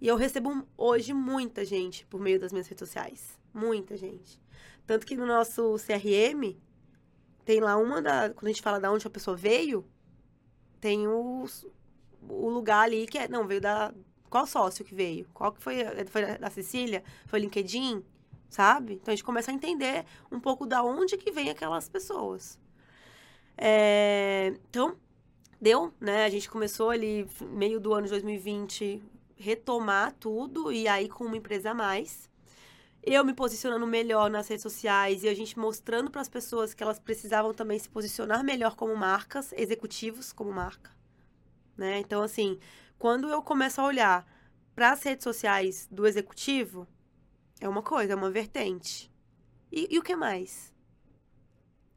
E 0.00 0.08
eu 0.08 0.16
recebo 0.16 0.66
hoje 0.76 1.12
muita 1.12 1.64
gente 1.64 2.06
por 2.06 2.20
meio 2.20 2.40
das 2.40 2.52
minhas 2.52 2.66
redes 2.66 2.80
sociais. 2.80 3.38
Muita 3.52 3.96
gente. 3.96 4.40
Tanto 4.86 5.06
que 5.06 5.16
no 5.16 5.26
nosso 5.26 5.76
CRM, 5.76 6.56
tem 7.44 7.60
lá 7.60 7.76
uma 7.76 8.00
da. 8.00 8.30
Quando 8.30 8.46
a 8.46 8.48
gente 8.48 8.62
fala 8.62 8.80
da 8.80 8.90
onde 8.90 9.06
a 9.06 9.10
pessoa 9.10 9.36
veio, 9.36 9.84
tem 10.80 11.06
o, 11.06 11.44
o 12.28 12.48
lugar 12.48 12.84
ali 12.84 13.06
que 13.06 13.18
é. 13.18 13.28
Não, 13.28 13.46
veio 13.46 13.60
da, 13.60 13.92
qual 14.30 14.46
sócio 14.46 14.84
que 14.84 14.94
veio? 14.94 15.26
Qual 15.34 15.52
que 15.52 15.62
foi? 15.62 15.84
Foi 16.06 16.38
da 16.38 16.48
Cecília? 16.48 17.02
Foi 17.26 17.40
LinkedIn? 17.40 18.02
Sabe? 18.48 18.94
Então 18.94 19.12
a 19.12 19.14
gente 19.14 19.24
começa 19.24 19.50
a 19.50 19.54
entender 19.54 20.04
um 20.30 20.40
pouco 20.40 20.66
da 20.66 20.82
onde 20.82 21.16
que 21.16 21.30
vem 21.30 21.50
aquelas 21.50 21.88
pessoas. 21.88 22.58
É, 23.56 24.54
então, 24.68 24.96
deu, 25.60 25.92
né? 26.00 26.24
A 26.24 26.28
gente 26.30 26.48
começou 26.48 26.90
ali, 26.90 27.28
meio 27.42 27.78
do 27.78 27.92
ano 27.92 28.04
de 28.04 28.10
2020, 28.10 29.02
retomar 29.40 30.12
tudo 30.12 30.70
e 30.70 30.86
aí 30.86 31.08
com 31.08 31.24
uma 31.24 31.36
empresa 31.36 31.70
a 31.70 31.74
mais. 31.74 32.28
Eu 33.02 33.24
me 33.24 33.32
posicionando 33.32 33.86
melhor 33.86 34.30
nas 34.30 34.46
redes 34.46 34.62
sociais 34.62 35.24
e 35.24 35.28
a 35.28 35.34
gente 35.34 35.58
mostrando 35.58 36.10
para 36.10 36.20
as 36.20 36.28
pessoas 36.28 36.74
que 36.74 36.82
elas 36.82 36.98
precisavam 36.98 37.54
também 37.54 37.78
se 37.78 37.88
posicionar 37.88 38.44
melhor 38.44 38.76
como 38.76 38.94
marcas, 38.94 39.52
executivos 39.56 40.32
como 40.32 40.52
marca. 40.52 40.90
Né? 41.76 41.98
Então, 41.98 42.22
assim, 42.22 42.58
quando 42.98 43.30
eu 43.30 43.42
começo 43.42 43.80
a 43.80 43.84
olhar 43.84 44.26
para 44.74 44.92
as 44.92 45.02
redes 45.02 45.24
sociais 45.24 45.88
do 45.90 46.06
executivo, 46.06 46.86
é 47.58 47.68
uma 47.68 47.82
coisa, 47.82 48.12
é 48.12 48.16
uma 48.16 48.30
vertente. 48.30 49.10
E, 49.72 49.88
e 49.90 49.98
o 49.98 50.02
que 50.02 50.14
mais? 50.14 50.74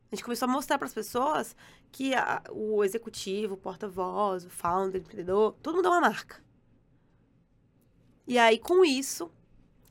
A 0.09 0.15
gente 0.15 0.23
começou 0.23 0.47
a 0.47 0.51
mostrar 0.51 0.77
para 0.77 0.87
as 0.87 0.93
pessoas 0.93 1.55
que 1.91 2.13
a, 2.13 2.41
o 2.51 2.83
executivo, 2.83 3.55
o 3.55 3.57
porta-voz, 3.57 4.45
o 4.45 4.49
founder, 4.49 5.01
o 5.01 5.03
empreendedor, 5.03 5.53
todo 5.61 5.75
mundo 5.75 5.87
é 5.87 5.91
uma 5.91 6.01
marca. 6.01 6.41
E 8.25 8.37
aí, 8.37 8.57
com 8.57 8.85
isso, 8.85 9.31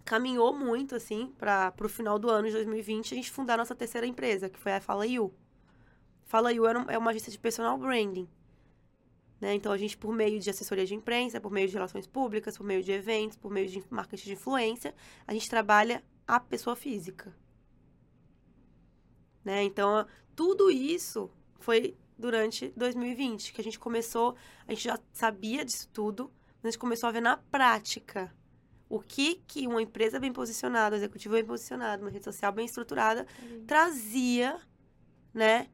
caminhou 0.05 0.55
muito, 0.55 0.95
assim, 0.95 1.33
para 1.38 1.73
o 1.81 1.88
final 1.88 2.18
do 2.18 2.31
ano 2.31 2.49
de 2.49 2.55
2020, 2.55 3.12
a 3.12 3.16
gente 3.16 3.31
fundar 3.31 3.55
a 3.55 3.59
nossa 3.59 3.75
terceira 3.75 4.07
empresa, 4.07 4.49
que 4.49 4.59
foi 4.59 4.73
a 4.73 4.81
Fala 4.81 5.07
You. 5.07 5.33
Fala 6.25 6.53
You 6.53 6.66
é 6.66 6.97
uma 6.97 7.11
agência 7.11 7.31
de 7.31 7.38
personal 7.38 7.77
branding. 7.77 8.29
Né? 9.40 9.55
Então, 9.55 9.73
a 9.73 9.77
gente, 9.77 9.97
por 9.97 10.14
meio 10.14 10.38
de 10.38 10.49
assessoria 10.49 10.87
de 10.87 10.95
imprensa, 10.95 11.40
por 11.40 11.51
meio 11.51 11.66
de 11.66 11.75
relações 11.75 12.07
públicas, 12.07 12.57
por 12.57 12.64
meio 12.64 12.83
de 12.83 12.92
eventos, 12.92 13.37
por 13.37 13.51
meio 13.51 13.68
de 13.68 13.85
marketing 13.90 14.27
de 14.27 14.33
influência, 14.33 14.95
a 15.27 15.33
gente 15.35 15.51
trabalha 15.51 16.03
a 16.27 16.38
pessoa 16.38 16.77
física. 16.77 17.35
Né? 19.45 19.64
Então, 19.64 20.07
tudo 20.35 20.71
isso 20.71 21.31
foi 21.59 21.97
durante 22.16 22.73
2020, 22.77 23.53
que 23.53 23.61
a 23.61 23.64
gente 23.64 23.79
começou, 23.79 24.37
a 24.66 24.73
gente 24.73 24.85
já 24.85 24.99
sabia 25.12 25.64
disso 25.64 25.88
tudo, 25.92 26.31
a 26.62 26.66
gente 26.66 26.79
começou 26.79 27.09
a 27.09 27.12
ver 27.12 27.20
na 27.20 27.37
prática 27.37 28.33
o 28.88 29.01
que 29.01 29.37
que 29.46 29.66
uma 29.66 29.83
empresa 29.83 30.20
bem 30.20 30.33
posicionada, 30.33 30.94
um 30.94 30.98
executivo 30.98 31.35
bem 31.35 31.44
posicionado, 31.44 32.03
uma 32.03 32.11
rede 32.11 32.25
social 32.25 32.53
bem 32.53 32.66
estruturada, 32.66 33.27
uhum. 33.42 33.64
trazia, 33.66 34.61
né, 35.33 35.68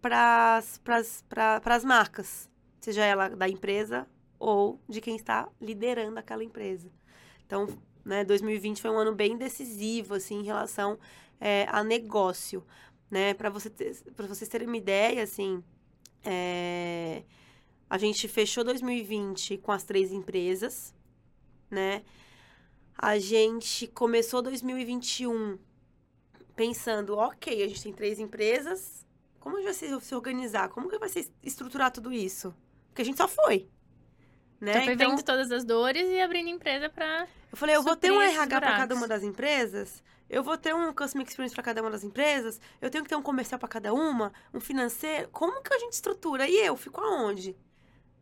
para 0.00 0.58
as 0.58 1.84
marcas 1.84 2.48
seja 2.84 3.02
ela 3.02 3.30
da 3.30 3.48
empresa 3.48 4.06
ou 4.38 4.78
de 4.86 5.00
quem 5.00 5.16
está 5.16 5.48
liderando 5.58 6.18
aquela 6.18 6.44
empresa. 6.44 6.90
Então, 7.46 7.66
né, 8.04 8.24
2020 8.24 8.82
foi 8.82 8.90
um 8.90 8.98
ano 8.98 9.14
bem 9.14 9.38
decisivo, 9.38 10.14
assim, 10.14 10.40
em 10.40 10.44
relação 10.44 10.98
é, 11.40 11.66
a 11.70 11.82
negócio, 11.82 12.62
né? 13.10 13.32
Para 13.32 13.48
você 13.48 13.70
ter, 13.70 13.96
vocês 14.28 14.48
terem 14.48 14.66
uma 14.66 14.76
ideia, 14.76 15.22
assim, 15.22 15.64
é, 16.22 17.22
a 17.88 17.98
gente 17.98 18.26
fechou 18.28 18.64
2020 18.64 19.58
com 19.58 19.72
as 19.72 19.84
três 19.84 20.12
empresas, 20.12 20.94
né? 21.70 22.02
A 22.96 23.18
gente 23.18 23.86
começou 23.88 24.40
2021 24.42 25.58
pensando, 26.54 27.16
ok, 27.16 27.62
a 27.62 27.68
gente 27.68 27.82
tem 27.82 27.92
três 27.92 28.18
empresas, 28.18 29.04
como 29.44 29.62
vai 29.62 29.74
se, 29.74 30.00
se 30.00 30.14
organizar? 30.14 30.70
Como 30.70 30.88
que 30.88 30.98
vai 30.98 31.08
se 31.08 31.30
estruturar 31.42 31.90
tudo 31.90 32.12
isso? 32.12 32.54
Porque 32.88 33.02
a 33.02 33.04
gente 33.04 33.18
só 33.18 33.28
foi. 33.28 33.68
Né? 34.60 34.70
Então, 34.70 34.84
foi 34.84 34.96
vendo 34.96 35.22
todas 35.22 35.52
as 35.52 35.64
dores 35.64 36.08
e 36.08 36.18
abrindo 36.20 36.48
empresa 36.48 36.88
pra. 36.88 37.28
Eu 37.52 37.56
falei, 37.56 37.76
eu 37.76 37.82
vou 37.82 37.94
ter 37.94 38.10
um 38.10 38.22
RH 38.22 38.60
para 38.60 38.76
cada 38.76 38.94
uma 38.94 39.06
das 39.06 39.22
empresas, 39.22 40.02
eu 40.30 40.42
vou 40.42 40.56
ter 40.56 40.74
um 40.74 40.92
Customer 40.94 41.26
Experience 41.26 41.54
para 41.54 41.62
cada 41.62 41.82
uma 41.82 41.90
das 41.90 42.02
empresas, 42.02 42.58
eu 42.80 42.90
tenho 42.90 43.04
que 43.04 43.10
ter 43.10 43.16
um 43.16 43.22
comercial 43.22 43.58
para 43.58 43.68
cada 43.68 43.92
uma, 43.92 44.32
um 44.54 44.60
financeiro. 44.60 45.28
Como 45.28 45.62
que 45.62 45.74
a 45.74 45.78
gente 45.78 45.92
estrutura? 45.92 46.48
E 46.48 46.56
eu 46.64 46.76
fico 46.76 47.00
aonde? 47.00 47.54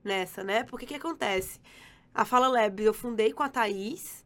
Nessa, 0.05 0.43
né? 0.43 0.65
Porque 0.65 0.85
o 0.85 0.89
que 0.89 0.95
acontece? 0.95 1.61
A 2.15 2.25
Fala 2.25 2.49
Labs 2.49 2.85
eu 2.85 2.93
fundei 2.93 3.33
com 3.33 3.43
a 3.43 3.49
Thaís, 3.49 4.25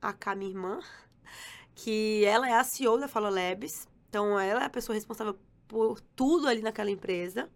a 0.00 0.12
K, 0.12 0.34
minha 0.34 0.50
irmã, 0.50 0.80
que 1.74 2.24
ela 2.24 2.48
é 2.48 2.52
a 2.52 2.64
CEO 2.64 2.98
da 2.98 3.08
Fala 3.08 3.30
Labs. 3.30 3.88
Então, 4.08 4.38
ela 4.38 4.62
é 4.62 4.66
a 4.66 4.70
pessoa 4.70 4.94
responsável 4.94 5.38
por 5.68 6.00
tudo 6.14 6.48
ali 6.48 6.62
naquela 6.62 6.90
empresa. 6.90 7.50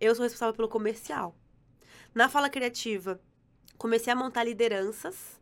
Eu 0.00 0.14
sou 0.14 0.22
responsável 0.22 0.54
pelo 0.54 0.68
comercial. 0.68 1.36
Na 2.14 2.28
fala 2.28 2.48
criativa, 2.48 3.20
comecei 3.76 4.12
a 4.12 4.16
montar 4.16 4.44
lideranças, 4.44 5.40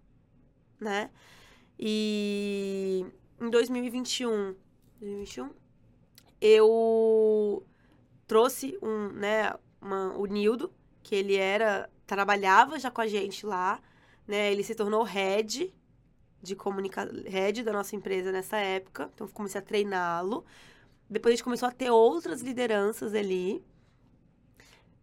né? 0.80 1.10
E 1.78 3.04
em 3.40 3.50
2021, 3.50 4.54
2021 5.00 5.50
eu 6.40 7.66
trouxe 8.26 8.78
um, 8.82 9.08
né, 9.12 9.54
uma, 9.80 10.16
o 10.16 10.26
Nildo, 10.26 10.72
que 11.06 11.14
ele 11.14 11.36
era 11.36 11.88
trabalhava 12.04 12.80
já 12.80 12.90
com 12.90 13.00
a 13.00 13.06
gente 13.06 13.46
lá, 13.46 13.80
né? 14.26 14.50
Ele 14.50 14.64
se 14.64 14.74
tornou 14.74 15.04
head 15.04 15.72
de 16.42 16.56
comunicação, 16.56 17.14
head 17.26 17.62
da 17.62 17.72
nossa 17.72 17.94
empresa 17.94 18.32
nessa 18.32 18.56
época. 18.56 19.08
Então 19.14 19.28
comecei 19.28 19.60
a 19.60 19.64
treiná-lo. 19.64 20.44
Depois 21.08 21.32
a 21.32 21.36
gente 21.36 21.44
começou 21.44 21.68
a 21.68 21.72
ter 21.72 21.90
outras 21.90 22.40
lideranças 22.40 23.14
ali. 23.14 23.64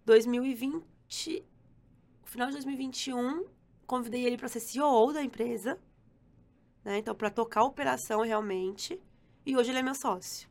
2020, 0.06 1.46
final 2.26 2.48
de 2.48 2.56
2021, 2.56 3.46
convidei 3.88 4.26
ele 4.26 4.38
para 4.38 4.50
ser 4.50 4.60
CEO 4.60 5.14
da 5.14 5.24
empresa, 5.24 5.80
né? 6.84 6.98
Então 6.98 7.16
para 7.16 7.30
tocar 7.30 7.62
a 7.62 7.66
operação 7.66 8.24
realmente. 8.24 9.02
E 9.46 9.56
hoje 9.56 9.72
ele 9.72 9.80
é 9.80 9.84
meu 9.84 9.96
sócio. 9.96 10.50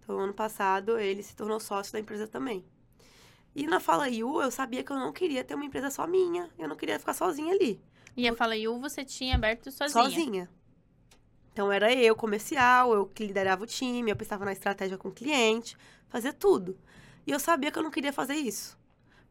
Então 0.00 0.18
ano 0.18 0.34
passado 0.34 0.98
ele 0.98 1.22
se 1.22 1.36
tornou 1.36 1.60
sócio 1.60 1.92
da 1.92 2.00
empresa 2.00 2.26
também. 2.26 2.64
E 3.56 3.66
na 3.66 3.80
Fala 3.80 4.06
You, 4.06 4.42
eu 4.42 4.50
sabia 4.50 4.84
que 4.84 4.92
eu 4.92 4.98
não 4.98 5.10
queria 5.14 5.42
ter 5.42 5.54
uma 5.54 5.64
empresa 5.64 5.90
só 5.90 6.06
minha. 6.06 6.50
Eu 6.58 6.68
não 6.68 6.76
queria 6.76 6.98
ficar 6.98 7.14
sozinha 7.14 7.54
ali. 7.54 7.80
E 8.14 8.28
a 8.28 8.36
Fala 8.36 8.54
You 8.54 8.78
você 8.78 9.02
tinha 9.02 9.34
aberto 9.34 9.70
sozinha? 9.70 10.04
Sozinha. 10.04 10.50
Então 11.54 11.72
era 11.72 11.90
eu, 11.90 12.14
comercial, 12.14 12.92
eu 12.92 13.06
que 13.06 13.24
liderava 13.24 13.64
o 13.64 13.66
time, 13.66 14.10
eu 14.10 14.16
pensava 14.16 14.44
na 14.44 14.52
estratégia 14.52 14.98
com 14.98 15.08
o 15.08 15.12
cliente, 15.12 15.74
fazia 16.06 16.34
tudo. 16.34 16.78
E 17.26 17.30
eu 17.30 17.40
sabia 17.40 17.72
que 17.72 17.78
eu 17.78 17.82
não 17.82 17.90
queria 17.90 18.12
fazer 18.12 18.34
isso. 18.34 18.78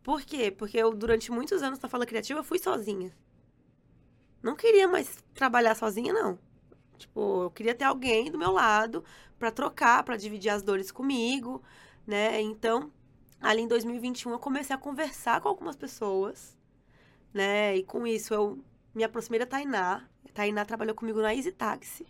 Por 0.01 0.23
quê? 0.23 0.49
Porque 0.49 0.75
eu, 0.75 0.91
durante 0.91 1.31
muitos 1.31 1.61
anos 1.61 1.77
na 1.79 1.87
Fala 1.87 2.03
Criativa, 2.03 2.39
eu 2.39 2.43
fui 2.43 2.57
sozinha. 2.57 3.15
Não 4.41 4.55
queria 4.55 4.87
mais 4.87 5.23
trabalhar 5.35 5.75
sozinha, 5.75 6.11
não. 6.11 6.39
Tipo, 6.97 7.43
eu 7.43 7.51
queria 7.51 7.75
ter 7.75 7.83
alguém 7.83 8.31
do 8.31 8.39
meu 8.39 8.51
lado 8.51 9.03
para 9.37 9.51
trocar, 9.51 10.01
para 10.01 10.17
dividir 10.17 10.49
as 10.49 10.63
dores 10.63 10.91
comigo, 10.91 11.61
né? 12.07 12.41
Então, 12.41 12.91
ali 13.45 13.61
em 13.61 13.67
2021 13.67 14.31
eu 14.31 14.39
comecei 14.39 14.75
a 14.75 14.79
conversar 14.79 15.39
com 15.39 15.47
algumas 15.47 15.75
pessoas, 15.75 16.57
né? 17.31 17.77
E 17.77 17.83
com 17.83 18.07
isso 18.07 18.33
eu 18.33 18.59
me 18.93 19.03
aproximei 19.03 19.39
da 19.39 19.45
Tainá. 19.45 20.09
A 20.27 20.31
Tainá 20.33 20.65
trabalhou 20.65 20.95
comigo 20.95 21.21
na 21.21 21.33
Easy 21.33 21.51
Taxi, 21.51 22.07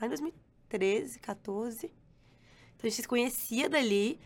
lá 0.00 0.06
em 0.06 0.10
2013, 0.10 1.18
14. 1.18 1.86
Então 1.86 2.86
a 2.86 2.88
gente 2.88 3.02
se 3.02 3.08
conhecia 3.08 3.68
dali. 3.68 4.20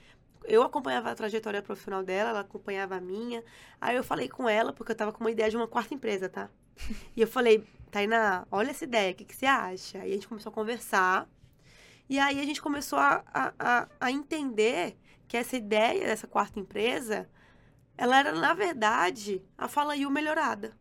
Eu 0.44 0.62
acompanhava 0.62 1.10
a 1.10 1.14
trajetória 1.14 1.62
profissional 1.62 2.02
dela, 2.02 2.28
ela 2.28 2.40
acompanhava 2.40 2.96
a 2.96 3.00
minha. 3.00 3.42
Aí 3.80 3.96
eu 3.96 4.04
falei 4.04 4.28
com 4.28 4.46
ela, 4.46 4.70
porque 4.70 4.92
eu 4.92 4.96
tava 4.96 5.12
com 5.12 5.20
uma 5.24 5.30
ideia 5.30 5.48
de 5.48 5.56
uma 5.56 5.66
quarta 5.66 5.94
empresa, 5.94 6.28
tá? 6.28 6.50
E 7.16 7.22
eu 7.22 7.26
falei, 7.26 7.64
Tainá, 7.90 8.46
olha 8.50 8.70
essa 8.70 8.84
ideia, 8.84 9.12
o 9.12 9.14
que, 9.14 9.24
que 9.24 9.34
você 9.34 9.46
acha? 9.46 9.98
Aí 9.98 10.10
a 10.10 10.14
gente 10.14 10.28
começou 10.28 10.50
a 10.50 10.54
conversar. 10.54 11.26
E 12.06 12.18
aí 12.18 12.38
a 12.38 12.44
gente 12.44 12.60
começou 12.60 12.98
a, 12.98 13.24
a, 13.32 13.88
a 13.98 14.12
entender 14.12 14.96
que 15.30 15.36
essa 15.36 15.56
ideia 15.56 16.06
dessa 16.06 16.26
quarta 16.26 16.58
empresa, 16.58 17.30
ela 17.96 18.18
era, 18.18 18.32
na 18.32 18.52
verdade, 18.52 19.40
a 19.56 19.68
Fala 19.68 19.94
You 19.94 20.10
melhorada. 20.10 20.76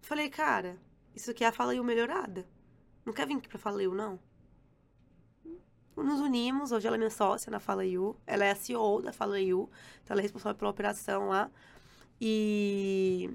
Falei, 0.00 0.28
cara, 0.28 0.80
isso 1.14 1.30
aqui 1.30 1.44
é 1.44 1.46
a 1.46 1.52
Fala 1.52 1.72
You 1.72 1.84
melhorada. 1.84 2.44
Não 3.06 3.12
quer 3.12 3.24
vir 3.24 3.36
aqui 3.36 3.48
pra 3.48 3.60
Fala 3.60 3.80
You, 3.80 3.94
não? 3.94 4.18
Nos 5.94 6.18
unimos, 6.18 6.72
hoje 6.72 6.88
ela 6.88 6.96
é 6.96 6.98
minha 6.98 7.08
sócia 7.08 7.52
na 7.52 7.60
Fala 7.60 7.86
You. 7.86 8.16
Ela 8.26 8.46
é 8.46 8.50
a 8.50 8.56
CEO 8.56 9.00
da 9.00 9.12
Fala 9.12 9.40
You, 9.40 9.70
então 10.02 10.12
ela 10.14 10.22
é 10.22 10.24
responsável 10.24 10.58
pela 10.58 10.72
operação 10.72 11.28
lá. 11.28 11.48
E, 12.20 13.30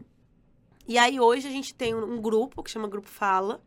e 0.86 0.98
aí 0.98 1.22
hoje 1.22 1.48
a 1.48 1.52
gente 1.52 1.74
tem 1.74 1.96
um, 1.96 2.16
um 2.16 2.22
grupo 2.22 2.62
que 2.62 2.70
chama 2.70 2.90
Grupo 2.90 3.08
Fala. 3.08 3.64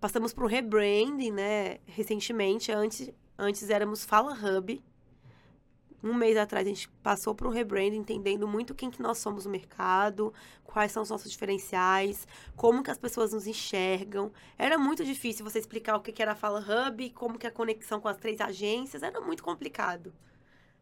Passamos 0.00 0.32
por 0.32 0.42
um 0.42 0.48
rebranding, 0.48 1.30
né, 1.30 1.78
recentemente. 1.86 2.72
Antes, 2.72 3.12
antes 3.38 3.70
éramos 3.70 4.04
Fala 4.04 4.34
Hub, 4.34 4.82
um 6.02 6.14
mês 6.14 6.36
atrás 6.36 6.66
a 6.66 6.70
gente 6.70 6.88
passou 7.02 7.34
por 7.34 7.46
um 7.46 7.50
rebrand, 7.50 7.94
entendendo 7.94 8.48
muito 8.48 8.74
quem 8.74 8.90
que 8.90 9.02
nós 9.02 9.18
somos 9.18 9.44
no 9.44 9.50
mercado, 9.50 10.32
quais 10.64 10.92
são 10.92 11.02
os 11.02 11.10
nossos 11.10 11.30
diferenciais, 11.30 12.26
como 12.56 12.82
que 12.82 12.90
as 12.90 12.98
pessoas 12.98 13.32
nos 13.32 13.46
enxergam. 13.46 14.32
Era 14.56 14.78
muito 14.78 15.04
difícil 15.04 15.44
você 15.44 15.58
explicar 15.58 15.96
o 15.96 16.00
que 16.00 16.12
que 16.12 16.22
era 16.22 16.32
a 16.32 16.36
Fala 16.36 16.60
Hub, 16.60 17.10
como 17.10 17.38
que 17.38 17.46
é 17.46 17.50
a 17.50 17.52
conexão 17.52 18.00
com 18.00 18.08
as 18.08 18.16
três 18.16 18.40
agências, 18.40 19.02
era 19.02 19.20
muito 19.20 19.42
complicado. 19.42 20.12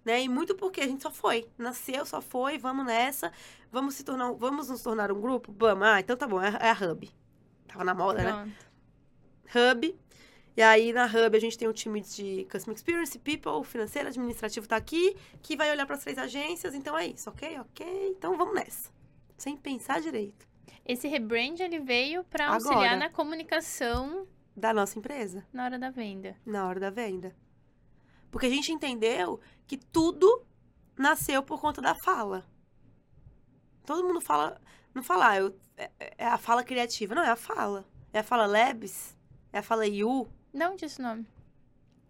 Né? 0.04 0.22
E 0.22 0.28
muito 0.28 0.54
porque 0.54 0.80
a 0.80 0.86
gente 0.86 1.02
só 1.02 1.10
foi, 1.10 1.48
nasceu, 1.58 2.06
só 2.06 2.20
foi, 2.20 2.56
vamos 2.56 2.86
nessa, 2.86 3.32
vamos 3.70 3.94
se 3.94 4.04
tornar, 4.04 4.32
vamos 4.32 4.68
nos 4.68 4.82
tornar 4.82 5.12
um 5.12 5.20
grupo? 5.20 5.54
Vamos, 5.58 5.86
ah, 5.86 6.00
então 6.00 6.16
tá 6.16 6.26
bom, 6.26 6.40
é, 6.40 6.56
é 6.60 6.70
a 6.70 6.72
Hub. 6.72 7.10
Tava 7.66 7.84
na 7.84 7.94
moda, 7.94 8.22
né? 8.22 8.32
Pronto. 8.32 8.46
né? 8.46 9.72
Hub, 9.72 9.98
e 10.58 10.60
aí, 10.60 10.92
na 10.92 11.06
Hub, 11.06 11.36
a 11.36 11.38
gente 11.38 11.56
tem 11.56 11.68
um 11.68 11.72
time 11.72 12.00
de 12.00 12.44
Customer 12.50 12.74
Experience, 12.74 13.16
People, 13.16 13.62
financeiro, 13.62 14.08
administrativo 14.08 14.66
tá 14.66 14.74
aqui, 14.74 15.16
que 15.40 15.56
vai 15.56 15.70
olhar 15.70 15.86
para 15.86 15.94
as 15.94 16.02
três 16.02 16.18
agências. 16.18 16.74
Então, 16.74 16.98
é 16.98 17.06
isso, 17.06 17.30
ok? 17.30 17.60
Ok, 17.60 17.86
então 18.08 18.36
vamos 18.36 18.56
nessa. 18.56 18.90
Sem 19.36 19.56
pensar 19.56 20.00
direito. 20.00 20.48
Esse 20.84 21.06
rebrand, 21.06 21.60
ele 21.60 21.78
veio 21.78 22.24
para 22.24 22.48
auxiliar 22.48 22.78
Agora, 22.78 22.96
na 22.96 23.08
comunicação... 23.08 24.26
Da 24.56 24.72
nossa 24.72 24.98
empresa. 24.98 25.46
Na 25.52 25.62
hora 25.62 25.78
da 25.78 25.90
venda. 25.90 26.36
Na 26.44 26.66
hora 26.66 26.80
da 26.80 26.90
venda. 26.90 27.36
Porque 28.28 28.46
a 28.46 28.50
gente 28.50 28.72
entendeu 28.72 29.38
que 29.64 29.76
tudo 29.76 30.44
nasceu 30.96 31.40
por 31.40 31.60
conta 31.60 31.80
da 31.80 31.94
fala. 31.94 32.44
Todo 33.86 34.04
mundo 34.04 34.20
fala... 34.20 34.60
Não 34.92 35.04
fala, 35.04 35.28
ah, 35.28 35.52
é, 35.76 36.14
é 36.18 36.26
a 36.26 36.36
fala 36.36 36.64
criativa. 36.64 37.14
Não, 37.14 37.22
é 37.22 37.30
a 37.30 37.36
fala. 37.36 37.86
É 38.12 38.18
a 38.18 38.24
fala 38.24 38.44
Labs, 38.44 39.16
é 39.52 39.60
a 39.60 39.62
fala 39.62 39.86
You, 39.86 40.28
não 40.52 40.76
disse 40.76 41.00
o 41.00 41.02
nome. 41.02 41.26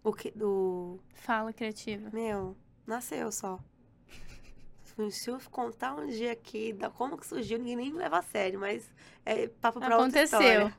O 0.03 0.13
que? 0.13 0.31
Do. 0.31 0.99
Fala 1.13 1.51
criativa. 1.53 2.09
Meu, 2.11 2.55
nasceu 2.85 3.31
só. 3.31 3.59
Se 5.11 5.29
eu 5.29 5.39
contar 5.51 5.95
um 5.95 6.07
dia 6.07 6.31
aqui 6.31 6.73
da 6.73 6.89
como 6.89 7.17
que 7.17 7.25
surgiu, 7.25 7.57
ninguém 7.57 7.75
nem 7.75 7.91
me 7.91 7.99
leva 7.99 8.19
a 8.19 8.21
sério, 8.21 8.59
mas 8.59 8.89
é 9.25 9.47
papo 9.47 9.79
pra 9.79 9.95
Aconteceu. 9.95 10.39
outra 10.39 10.53
história. 10.53 10.77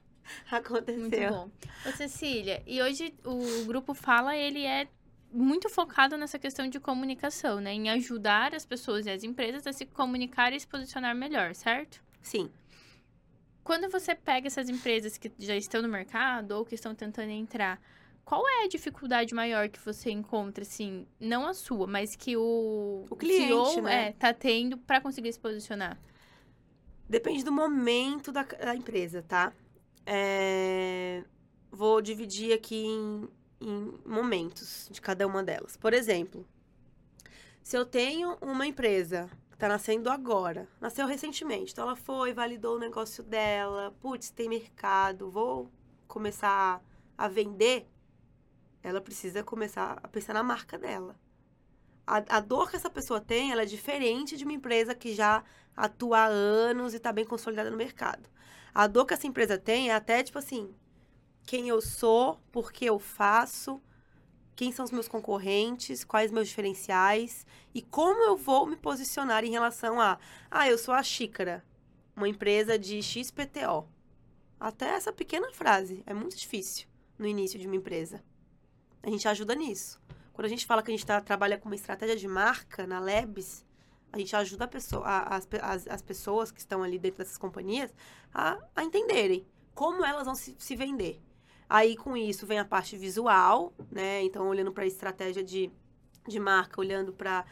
Aconteceu. 0.50 1.00
Muito 1.00 1.18
bom. 1.18 1.50
Ô, 1.88 1.92
Cecília, 1.92 2.62
e 2.66 2.80
hoje 2.82 3.14
o 3.24 3.64
grupo 3.66 3.94
Fala, 3.94 4.36
ele 4.36 4.64
é 4.64 4.88
muito 5.32 5.68
focado 5.68 6.16
nessa 6.16 6.38
questão 6.38 6.68
de 6.68 6.78
comunicação, 6.78 7.60
né? 7.60 7.72
Em 7.72 7.88
ajudar 7.90 8.54
as 8.54 8.66
pessoas 8.66 9.06
e 9.06 9.10
as 9.10 9.22
empresas 9.24 9.66
a 9.66 9.72
se 9.72 9.86
comunicar 9.86 10.52
e 10.52 10.60
se 10.60 10.66
posicionar 10.66 11.14
melhor, 11.14 11.54
certo? 11.54 12.02
Sim. 12.20 12.50
Quando 13.64 13.88
você 13.88 14.14
pega 14.14 14.48
essas 14.48 14.68
empresas 14.68 15.16
que 15.16 15.30
já 15.38 15.56
estão 15.56 15.82
no 15.82 15.88
mercado 15.88 16.52
ou 16.52 16.64
que 16.64 16.74
estão 16.74 16.94
tentando 16.94 17.30
entrar, 17.30 17.80
qual 18.24 18.48
é 18.48 18.64
a 18.64 18.68
dificuldade 18.68 19.34
maior 19.34 19.68
que 19.68 19.78
você 19.80 20.10
encontra, 20.10 20.62
assim, 20.62 21.06
não 21.20 21.46
a 21.46 21.54
sua, 21.54 21.86
mas 21.86 22.16
que 22.16 22.36
o, 22.36 23.04
o 23.08 23.16
cliente, 23.16 23.48
CEO, 23.48 23.82
né? 23.82 24.08
é, 24.08 24.12
tá 24.12 24.32
tendo 24.32 24.78
para 24.78 25.00
conseguir 25.00 25.32
se 25.32 25.38
posicionar? 25.38 25.98
Depende 27.08 27.44
do 27.44 27.52
momento 27.52 28.32
da, 28.32 28.42
da 28.42 28.74
empresa, 28.74 29.22
tá? 29.22 29.52
É... 30.06 31.22
Vou 31.70 32.00
dividir 32.00 32.52
aqui 32.52 32.84
em, 32.84 33.28
em 33.60 33.94
momentos 34.04 34.88
de 34.90 35.00
cada 35.00 35.26
uma 35.26 35.42
delas. 35.42 35.76
Por 35.76 35.92
exemplo, 35.92 36.46
se 37.62 37.76
eu 37.76 37.84
tenho 37.84 38.36
uma 38.40 38.66
empresa 38.66 39.30
tá 39.62 39.68
nascendo 39.68 40.10
agora. 40.10 40.68
Nasceu 40.80 41.06
recentemente. 41.06 41.70
Então 41.70 41.84
ela 41.84 41.94
foi, 41.94 42.32
validou 42.32 42.74
o 42.74 42.80
negócio 42.80 43.22
dela. 43.22 43.94
Putz, 44.00 44.28
tem 44.28 44.48
mercado, 44.48 45.30
vou 45.30 45.70
começar 46.08 46.82
a 47.16 47.28
vender. 47.28 47.88
Ela 48.82 49.00
precisa 49.00 49.44
começar 49.44 50.00
a 50.02 50.08
pensar 50.08 50.34
na 50.34 50.42
marca 50.42 50.76
dela. 50.76 51.14
A, 52.04 52.16
a 52.38 52.40
dor 52.40 52.70
que 52.70 52.76
essa 52.76 52.90
pessoa 52.90 53.20
tem, 53.20 53.52
ela 53.52 53.62
é 53.62 53.64
diferente 53.64 54.36
de 54.36 54.42
uma 54.42 54.52
empresa 54.52 54.96
que 54.96 55.14
já 55.14 55.44
atua 55.76 56.18
há 56.18 56.26
anos 56.26 56.92
e 56.92 56.96
está 56.96 57.12
bem 57.12 57.24
consolidada 57.24 57.70
no 57.70 57.76
mercado. 57.76 58.28
A 58.74 58.88
dor 58.88 59.06
que 59.06 59.14
essa 59.14 59.28
empresa 59.28 59.56
tem 59.56 59.90
é 59.90 59.94
até, 59.94 60.24
tipo 60.24 60.38
assim, 60.38 60.74
quem 61.46 61.68
eu 61.68 61.80
sou, 61.80 62.40
por 62.50 62.72
que 62.72 62.84
eu 62.84 62.98
faço, 62.98 63.80
quem 64.54 64.70
são 64.70 64.84
os 64.84 64.90
meus 64.90 65.08
concorrentes, 65.08 66.04
quais 66.04 66.30
meus 66.30 66.48
diferenciais 66.48 67.46
e 67.74 67.80
como 67.80 68.22
eu 68.22 68.36
vou 68.36 68.66
me 68.66 68.76
posicionar 68.76 69.44
em 69.44 69.50
relação 69.50 70.00
a, 70.00 70.18
ah, 70.50 70.68
eu 70.68 70.76
sou 70.76 70.94
a 70.94 71.02
Xícara, 71.02 71.64
uma 72.14 72.28
empresa 72.28 72.78
de 72.78 73.02
XPTO. 73.02 73.88
Até 74.60 74.90
essa 74.90 75.12
pequena 75.12 75.50
frase 75.52 76.02
é 76.06 76.14
muito 76.14 76.36
difícil 76.36 76.86
no 77.18 77.26
início 77.26 77.58
de 77.58 77.66
uma 77.66 77.76
empresa. 77.76 78.22
A 79.02 79.10
gente 79.10 79.26
ajuda 79.26 79.54
nisso. 79.54 80.00
Quando 80.32 80.46
a 80.46 80.48
gente 80.48 80.66
fala 80.66 80.82
que 80.82 80.90
a 80.90 80.94
gente 80.94 81.04
tá, 81.04 81.20
trabalha 81.20 81.58
com 81.58 81.68
uma 81.68 81.74
estratégia 81.74 82.16
de 82.16 82.28
marca 82.28 82.86
na 82.86 83.00
Labs, 83.00 83.64
a 84.12 84.18
gente 84.18 84.36
ajuda 84.36 84.64
a 84.66 84.68
pessoa, 84.68 85.04
a, 85.04 85.36
as, 85.36 85.48
as, 85.60 85.88
as, 85.88 86.02
pessoas 86.02 86.50
que 86.50 86.60
estão 86.60 86.82
ali 86.82 86.98
dentro 86.98 87.18
dessas 87.18 87.38
companhias 87.38 87.92
a, 88.32 88.58
a 88.76 88.84
entenderem 88.84 89.46
como 89.74 90.04
elas 90.04 90.26
vão 90.26 90.34
se, 90.34 90.54
se 90.58 90.76
vender. 90.76 91.20
Aí 91.74 91.96
com 91.96 92.14
isso 92.14 92.46
vem 92.46 92.58
a 92.58 92.66
parte 92.66 92.98
visual, 92.98 93.72
né? 93.90 94.22
Então 94.24 94.46
olhando 94.46 94.70
para 94.70 94.84
a 94.84 94.86
estratégia 94.86 95.42
de 95.42 95.70
de 96.28 96.38
marca 96.38 96.78
olhando 96.78 97.14
para 97.14 97.46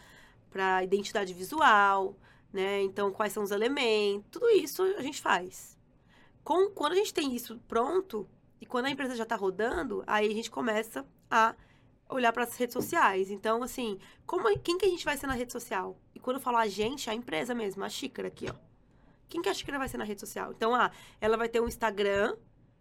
para 0.50 0.84
identidade 0.84 1.32
visual, 1.32 2.14
né? 2.52 2.82
Então, 2.82 3.10
quais 3.10 3.32
são 3.32 3.42
os 3.42 3.50
elementos, 3.50 4.28
tudo 4.30 4.50
isso 4.50 4.82
a 4.82 5.00
gente 5.00 5.22
faz. 5.22 5.78
Com, 6.44 6.68
quando 6.68 6.92
a 6.92 6.96
gente 6.96 7.14
tem 7.14 7.34
isso 7.34 7.58
pronto, 7.66 8.28
e 8.60 8.66
quando 8.66 8.86
a 8.86 8.90
empresa 8.90 9.16
já 9.16 9.22
está 9.22 9.36
rodando, 9.36 10.04
aí 10.06 10.30
a 10.30 10.34
gente 10.34 10.50
começa 10.50 11.06
a 11.30 11.54
olhar 12.06 12.30
para 12.30 12.42
as 12.42 12.54
redes 12.56 12.74
sociais. 12.74 13.30
Então, 13.30 13.62
assim, 13.62 13.98
como, 14.26 14.54
quem 14.58 14.76
que 14.76 14.84
a 14.84 14.88
gente 14.90 15.04
vai 15.04 15.16
ser 15.16 15.28
na 15.28 15.34
rede 15.34 15.52
social? 15.52 15.96
E 16.14 16.20
quando 16.20 16.36
eu 16.36 16.42
falo 16.42 16.58
a 16.58 16.66
gente, 16.66 17.08
a 17.08 17.14
empresa 17.14 17.54
mesmo, 17.54 17.82
a 17.84 17.88
xícara 17.88 18.28
aqui, 18.28 18.50
ó. 18.50 18.54
Quem 19.30 19.40
que 19.40 19.48
a 19.48 19.54
xícara 19.54 19.78
vai 19.78 19.88
ser 19.88 19.96
na 19.96 20.04
rede 20.04 20.20
social? 20.20 20.50
Então, 20.50 20.74
ah, 20.74 20.90
ela 21.20 21.38
vai 21.38 21.48
ter 21.48 21.60
um 21.60 21.68
Instagram 21.68 22.36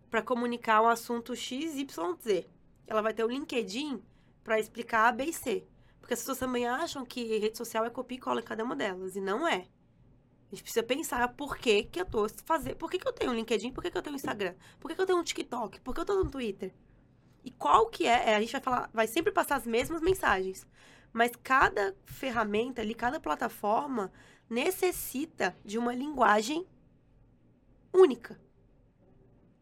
para 0.09 0.21
comunicar 0.21 0.81
um 0.81 0.87
assunto 0.87 1.35
X, 1.35 1.75
Y, 1.75 2.17
Z. 2.21 2.49
Ela 2.87 3.01
vai 3.01 3.13
ter 3.13 3.23
o 3.23 3.27
LinkedIn 3.27 4.01
para 4.43 4.59
explicar 4.59 5.07
A, 5.07 5.11
B 5.11 5.25
e 5.25 5.33
C. 5.33 5.67
Porque 5.99 6.13
as 6.13 6.19
pessoas 6.21 6.39
também 6.39 6.67
acham 6.67 7.05
que 7.05 7.37
rede 7.37 7.57
social 7.57 7.85
é 7.85 7.89
copia 7.89 8.17
e 8.17 8.21
cola 8.21 8.41
em 8.41 8.43
cada 8.43 8.63
uma 8.63 8.75
delas. 8.75 9.15
E 9.15 9.21
não 9.21 9.47
é. 9.47 9.67
A 10.51 10.55
gente 10.55 10.63
precisa 10.63 10.81
pensar 10.81 11.27
por 11.35 11.57
que, 11.57 11.83
que 11.83 12.01
eu 12.01 12.05
tô 12.05 12.27
fazendo. 12.43 12.75
Por 12.75 12.89
que, 12.89 12.97
que 12.97 13.07
eu 13.07 13.13
tenho 13.13 13.31
um 13.31 13.35
LinkedIn? 13.35 13.71
Por 13.71 13.83
que, 13.83 13.91
que 13.91 13.97
eu 13.97 14.01
tenho 14.01 14.15
um 14.15 14.17
Instagram? 14.17 14.55
Por 14.79 14.87
que, 14.87 14.95
que 14.95 15.01
eu 15.01 15.05
tenho 15.05 15.19
um 15.19 15.23
TikTok? 15.23 15.79
Por 15.81 15.93
que 15.93 16.01
eu 16.01 16.05
tô 16.05 16.15
no 16.15 16.29
Twitter? 16.29 16.73
E 17.43 17.51
qual 17.51 17.85
que 17.85 18.07
é? 18.07 18.31
é? 18.31 18.35
A 18.35 18.39
gente 18.39 18.51
vai 18.51 18.61
falar, 18.61 18.89
vai 18.91 19.05
sempre 19.05 19.31
passar 19.31 19.57
as 19.57 19.67
mesmas 19.67 20.01
mensagens. 20.01 20.65
Mas 21.13 21.31
cada 21.43 21.95
ferramenta 22.03 22.81
ali, 22.81 22.95
cada 22.95 23.19
plataforma 23.19 24.11
necessita 24.49 25.55
de 25.63 25.77
uma 25.77 25.93
linguagem 25.93 26.65
única. 27.93 28.39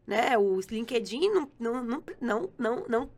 Né? 0.08 0.38
O 0.38 0.58
LinkedIn 0.58 1.28
não, 1.28 1.50
não, 1.60 1.84
não, 1.84 2.02
não, 2.18 2.50
não, 2.58 2.86
não 2.88 3.10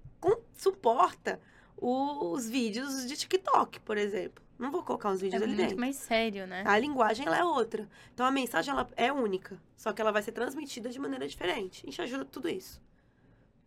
suporta 0.53 1.41
os 1.81 2.49
vídeos 2.51 3.07
de 3.07 3.17
TikTok, 3.17 3.79
por 3.79 3.97
exemplo. 3.97 4.43
Não 4.59 4.73
vou 4.73 4.83
colocar 4.83 5.13
os 5.13 5.21
vídeos 5.21 5.41
é 5.41 5.45
ali 5.45 5.55
muito 5.55 5.69
dentro. 5.69 5.81
mais 5.81 5.95
sério, 5.95 6.49
né? 6.49 6.65
A 6.67 6.77
linguagem 6.77 7.25
ela 7.25 7.39
é 7.39 7.45
outra. 7.45 7.89
Então 8.13 8.27
a 8.27 8.31
mensagem 8.33 8.73
ela 8.73 8.91
é 8.97 9.13
única, 9.13 9.57
só 9.77 9.93
que 9.93 10.03
ela 10.03 10.11
vai 10.11 10.21
ser 10.21 10.33
transmitida 10.33 10.91
de 10.91 10.99
maneira 10.99 11.29
diferente. 11.29 11.85
A 11.85 11.87
gente 11.87 12.03
ajuda 12.03 12.25
tudo 12.25 12.49
isso. 12.49 12.83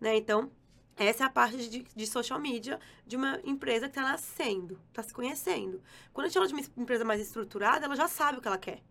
Né? 0.02 0.18
Então, 0.18 0.52
essa 0.98 1.24
é 1.24 1.26
a 1.26 1.30
parte 1.30 1.70
de, 1.70 1.88
de 1.96 2.06
social 2.06 2.38
media 2.38 2.78
de 3.08 3.16
uma 3.16 3.40
empresa 3.46 3.88
que 3.88 3.98
está 3.98 4.02
nascendo, 4.02 4.78
está 4.90 5.02
se 5.02 5.14
conhecendo. 5.14 5.82
Quando 6.12 6.26
a 6.26 6.28
gente 6.28 6.34
fala 6.34 6.48
de 6.48 6.54
uma 6.54 6.84
empresa 6.84 7.06
mais 7.06 7.22
estruturada, 7.22 7.86
ela 7.86 7.96
já 7.96 8.10
sabe 8.10 8.40
o 8.40 8.42
que 8.42 8.50
ela 8.50 8.58
quer. 8.58 8.84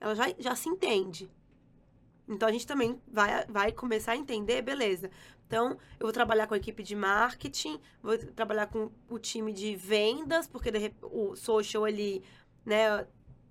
Ela 0.00 0.16
já, 0.16 0.34
já 0.36 0.56
se 0.56 0.68
entende. 0.68 1.30
Então 2.28 2.48
a 2.48 2.52
gente 2.52 2.66
também 2.66 3.00
vai, 3.06 3.44
vai 3.46 3.72
começar 3.72 4.12
a 4.12 4.16
entender, 4.16 4.62
beleza. 4.62 5.10
Então, 5.46 5.72
eu 6.00 6.06
vou 6.06 6.12
trabalhar 6.12 6.46
com 6.46 6.54
a 6.54 6.56
equipe 6.56 6.82
de 6.82 6.96
marketing, 6.96 7.78
vou 8.02 8.16
trabalhar 8.18 8.66
com 8.66 8.90
o 9.08 9.18
time 9.18 9.52
de 9.52 9.76
vendas, 9.76 10.46
porque 10.46 10.70
de, 10.70 10.94
o 11.02 11.36
social 11.36 11.84
ali, 11.84 12.24
né, 12.64 13.06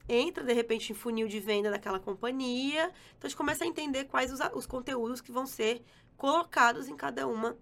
entra 0.10 0.44
de 0.44 0.54
repente 0.54 0.92
em 0.92 0.96
funil 0.96 1.28
de 1.28 1.40
venda 1.40 1.70
daquela 1.70 2.00
companhia. 2.00 2.86
Então, 2.86 3.26
a 3.26 3.28
gente 3.28 3.38
começa 3.38 3.64
a 3.64 3.68
entender 3.68 4.06
quais 4.06 4.32
os, 4.34 4.40
os 4.54 4.66
conteúdos 4.66 5.22
que 5.22 5.32
vão 5.32 5.46
ser 5.46 5.84
colocados 6.18 6.88
em 6.88 6.96
cada 6.96 7.28
uma 7.28 7.58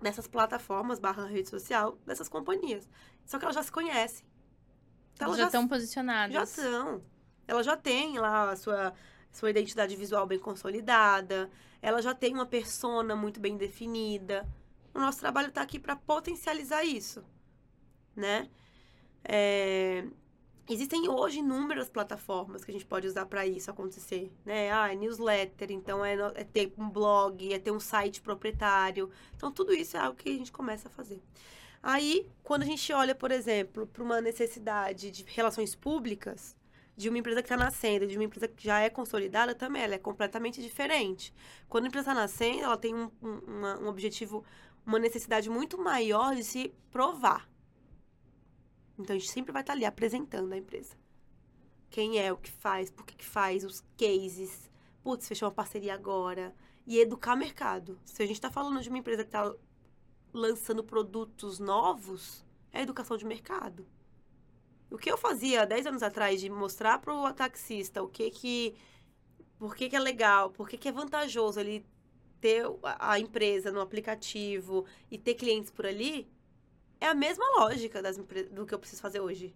dessas 0.00 0.26
plataformas 0.26 0.98
barra 0.98 1.26
rede 1.26 1.48
social 1.48 1.98
dessas 2.06 2.28
companhias. 2.28 2.88
Só 3.24 3.38
que 3.38 3.44
elas 3.44 3.54
já 3.54 3.62
se 3.62 3.70
conhecem. 3.70 4.26
Então, 5.14 5.28
elas 5.28 5.38
já 5.38 5.46
estão 5.46 5.68
posicionadas. 5.68 6.34
Já 6.34 6.42
estão. 6.42 7.02
Ela 7.46 7.62
já 7.62 7.76
tem 7.76 8.18
lá 8.18 8.50
a 8.50 8.56
sua 8.56 8.94
sua 9.34 9.50
identidade 9.50 9.96
visual 9.96 10.26
bem 10.26 10.38
consolidada, 10.38 11.50
ela 11.82 12.00
já 12.00 12.14
tem 12.14 12.32
uma 12.32 12.46
persona 12.46 13.16
muito 13.16 13.40
bem 13.40 13.56
definida. 13.56 14.46
O 14.94 14.98
nosso 15.00 15.18
trabalho 15.18 15.48
está 15.48 15.60
aqui 15.60 15.78
para 15.78 15.96
potencializar 15.96 16.84
isso, 16.84 17.24
né? 18.14 18.48
É... 19.24 20.04
Existem 20.66 21.10
hoje 21.10 21.40
inúmeras 21.40 21.90
plataformas 21.90 22.64
que 22.64 22.70
a 22.70 22.74
gente 22.74 22.86
pode 22.86 23.06
usar 23.06 23.26
para 23.26 23.46
isso 23.46 23.70
acontecer, 23.70 24.32
né? 24.46 24.72
Ah, 24.72 24.90
é 24.90 24.94
newsletter, 24.94 25.70
então 25.70 26.02
é, 26.02 26.14
é, 26.36 26.44
ter 26.44 26.72
um 26.78 26.88
blog, 26.88 27.52
é 27.52 27.58
ter 27.58 27.70
um 27.70 27.80
site 27.80 28.22
proprietário. 28.22 29.10
Então, 29.36 29.52
tudo 29.52 29.74
isso 29.74 29.96
é 29.96 30.00
algo 30.00 30.16
que 30.16 30.30
a 30.30 30.32
gente 30.32 30.50
começa 30.52 30.88
a 30.88 30.90
fazer. 30.90 31.20
Aí, 31.82 32.26
quando 32.42 32.62
a 32.62 32.66
gente 32.66 32.90
olha, 32.94 33.14
por 33.14 33.30
exemplo, 33.30 33.86
para 33.86 34.02
uma 34.02 34.22
necessidade 34.22 35.10
de 35.10 35.22
relações 35.24 35.74
públicas, 35.74 36.56
de 36.96 37.08
uma 37.08 37.18
empresa 37.18 37.42
que 37.42 37.46
está 37.46 37.56
nascendo, 37.56 38.06
de 38.06 38.16
uma 38.16 38.24
empresa 38.24 38.46
que 38.46 38.64
já 38.64 38.80
é 38.80 38.88
consolidada, 38.88 39.54
também 39.54 39.82
ela 39.82 39.94
é 39.94 39.98
completamente 39.98 40.62
diferente. 40.62 41.34
Quando 41.68 41.84
a 41.84 41.88
empresa 41.88 42.10
está 42.10 42.20
nascendo, 42.20 42.62
ela 42.62 42.76
tem 42.76 42.94
um, 42.94 43.10
um, 43.20 43.38
uma, 43.46 43.80
um 43.80 43.88
objetivo, 43.88 44.44
uma 44.86 44.98
necessidade 44.98 45.50
muito 45.50 45.76
maior 45.76 46.34
de 46.34 46.44
se 46.44 46.72
provar. 46.90 47.48
Então 48.98 49.16
a 49.16 49.18
gente 49.18 49.30
sempre 49.30 49.52
vai 49.52 49.62
estar 49.62 49.72
tá 49.72 49.76
ali 49.76 49.84
apresentando 49.84 50.52
a 50.52 50.56
empresa. 50.56 50.96
Quem 51.90 52.18
é, 52.18 52.32
o 52.32 52.36
que 52.36 52.50
faz, 52.50 52.90
por 52.90 53.04
que, 53.04 53.14
que 53.14 53.24
faz, 53.24 53.64
os 53.64 53.84
cases. 53.96 54.70
Putz, 55.02 55.28
fechou 55.28 55.48
uma 55.48 55.54
parceria 55.54 55.94
agora. 55.94 56.54
E 56.86 56.98
educar 56.98 57.34
o 57.34 57.38
mercado. 57.38 57.98
Se 58.04 58.22
a 58.22 58.26
gente 58.26 58.36
está 58.36 58.50
falando 58.50 58.80
de 58.80 58.88
uma 58.88 58.98
empresa 58.98 59.22
que 59.22 59.28
está 59.28 59.52
lançando 60.32 60.82
produtos 60.82 61.58
novos, 61.58 62.44
é 62.72 62.82
educação 62.82 63.16
de 63.16 63.24
mercado. 63.24 63.86
O 64.94 64.96
que 64.96 65.10
eu 65.10 65.18
fazia 65.18 65.66
10 65.66 65.88
anos 65.88 66.02
atrás 66.04 66.40
de 66.40 66.48
mostrar 66.48 67.00
para 67.00 67.12
o 67.12 67.32
taxista 67.32 68.00
o 68.00 68.06
que 68.06 68.30
que 68.30 68.76
por 69.58 69.74
que, 69.74 69.88
que 69.88 69.96
é 69.96 69.98
legal, 69.98 70.50
por 70.50 70.68
que, 70.68 70.78
que 70.78 70.88
é 70.88 70.92
vantajoso 70.92 71.58
ele 71.58 71.84
ter 72.40 72.64
a 73.00 73.18
empresa 73.18 73.72
no 73.72 73.80
aplicativo 73.80 74.86
e 75.10 75.18
ter 75.18 75.34
clientes 75.34 75.68
por 75.68 75.84
ali, 75.84 76.30
é 77.00 77.08
a 77.08 77.14
mesma 77.14 77.44
lógica 77.58 78.00
das, 78.00 78.16
do 78.52 78.64
que 78.64 78.72
eu 78.72 78.78
preciso 78.78 79.02
fazer 79.02 79.18
hoje. 79.18 79.52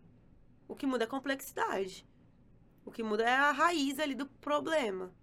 O 0.66 0.74
que 0.74 0.86
muda 0.86 1.04
é 1.04 1.06
a 1.06 1.10
complexidade. 1.10 2.04
O 2.84 2.90
que 2.90 3.04
muda 3.04 3.22
é 3.22 3.32
a 3.32 3.52
raiz 3.52 4.00
ali 4.00 4.16
do 4.16 4.26
problema. 4.26 5.14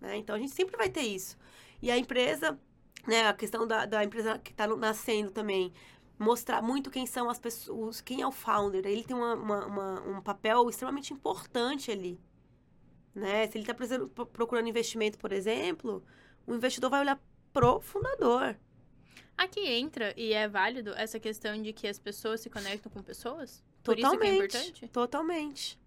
Né? 0.00 0.16
Então 0.16 0.34
a 0.34 0.38
gente 0.38 0.52
sempre 0.52 0.78
vai 0.78 0.88
ter 0.88 1.02
isso. 1.02 1.36
E 1.82 1.90
a 1.90 1.98
empresa, 1.98 2.58
né, 3.06 3.28
a 3.28 3.34
questão 3.34 3.66
da, 3.66 3.84
da 3.84 4.02
empresa 4.02 4.38
que 4.38 4.52
está 4.52 4.66
nascendo 4.66 5.30
também, 5.30 5.74
mostrar 6.20 6.60
muito 6.60 6.90
quem 6.90 7.06
são 7.06 7.30
as 7.30 7.38
pessoas, 7.38 8.02
quem 8.02 8.20
é 8.20 8.26
o 8.26 8.30
founder. 8.30 8.84
Ele 8.84 9.02
tem 9.02 9.16
uma, 9.16 9.34
uma, 9.34 9.66
uma, 9.66 10.00
um 10.02 10.20
papel 10.20 10.68
extremamente 10.68 11.14
importante 11.14 11.90
ali. 11.90 12.20
Né? 13.14 13.46
Se 13.46 13.56
ele 13.56 13.64
está 13.64 13.74
procurando 14.26 14.68
investimento, 14.68 15.16
por 15.18 15.32
exemplo, 15.32 16.04
o 16.46 16.54
investidor 16.54 16.90
vai 16.90 17.00
olhar 17.00 17.18
pro 17.54 17.80
fundador. 17.80 18.54
Aqui 19.34 19.66
entra, 19.66 20.12
e 20.14 20.34
é 20.34 20.46
válido, 20.46 20.90
essa 20.90 21.18
questão 21.18 21.60
de 21.60 21.72
que 21.72 21.88
as 21.88 21.98
pessoas 21.98 22.42
se 22.42 22.50
conectam 22.50 22.92
com 22.92 23.02
pessoas? 23.02 23.64
Por 23.82 23.96
totalmente, 23.96 24.26
é 24.26 24.34
importante? 24.34 24.88
Totalmente. 24.88 25.80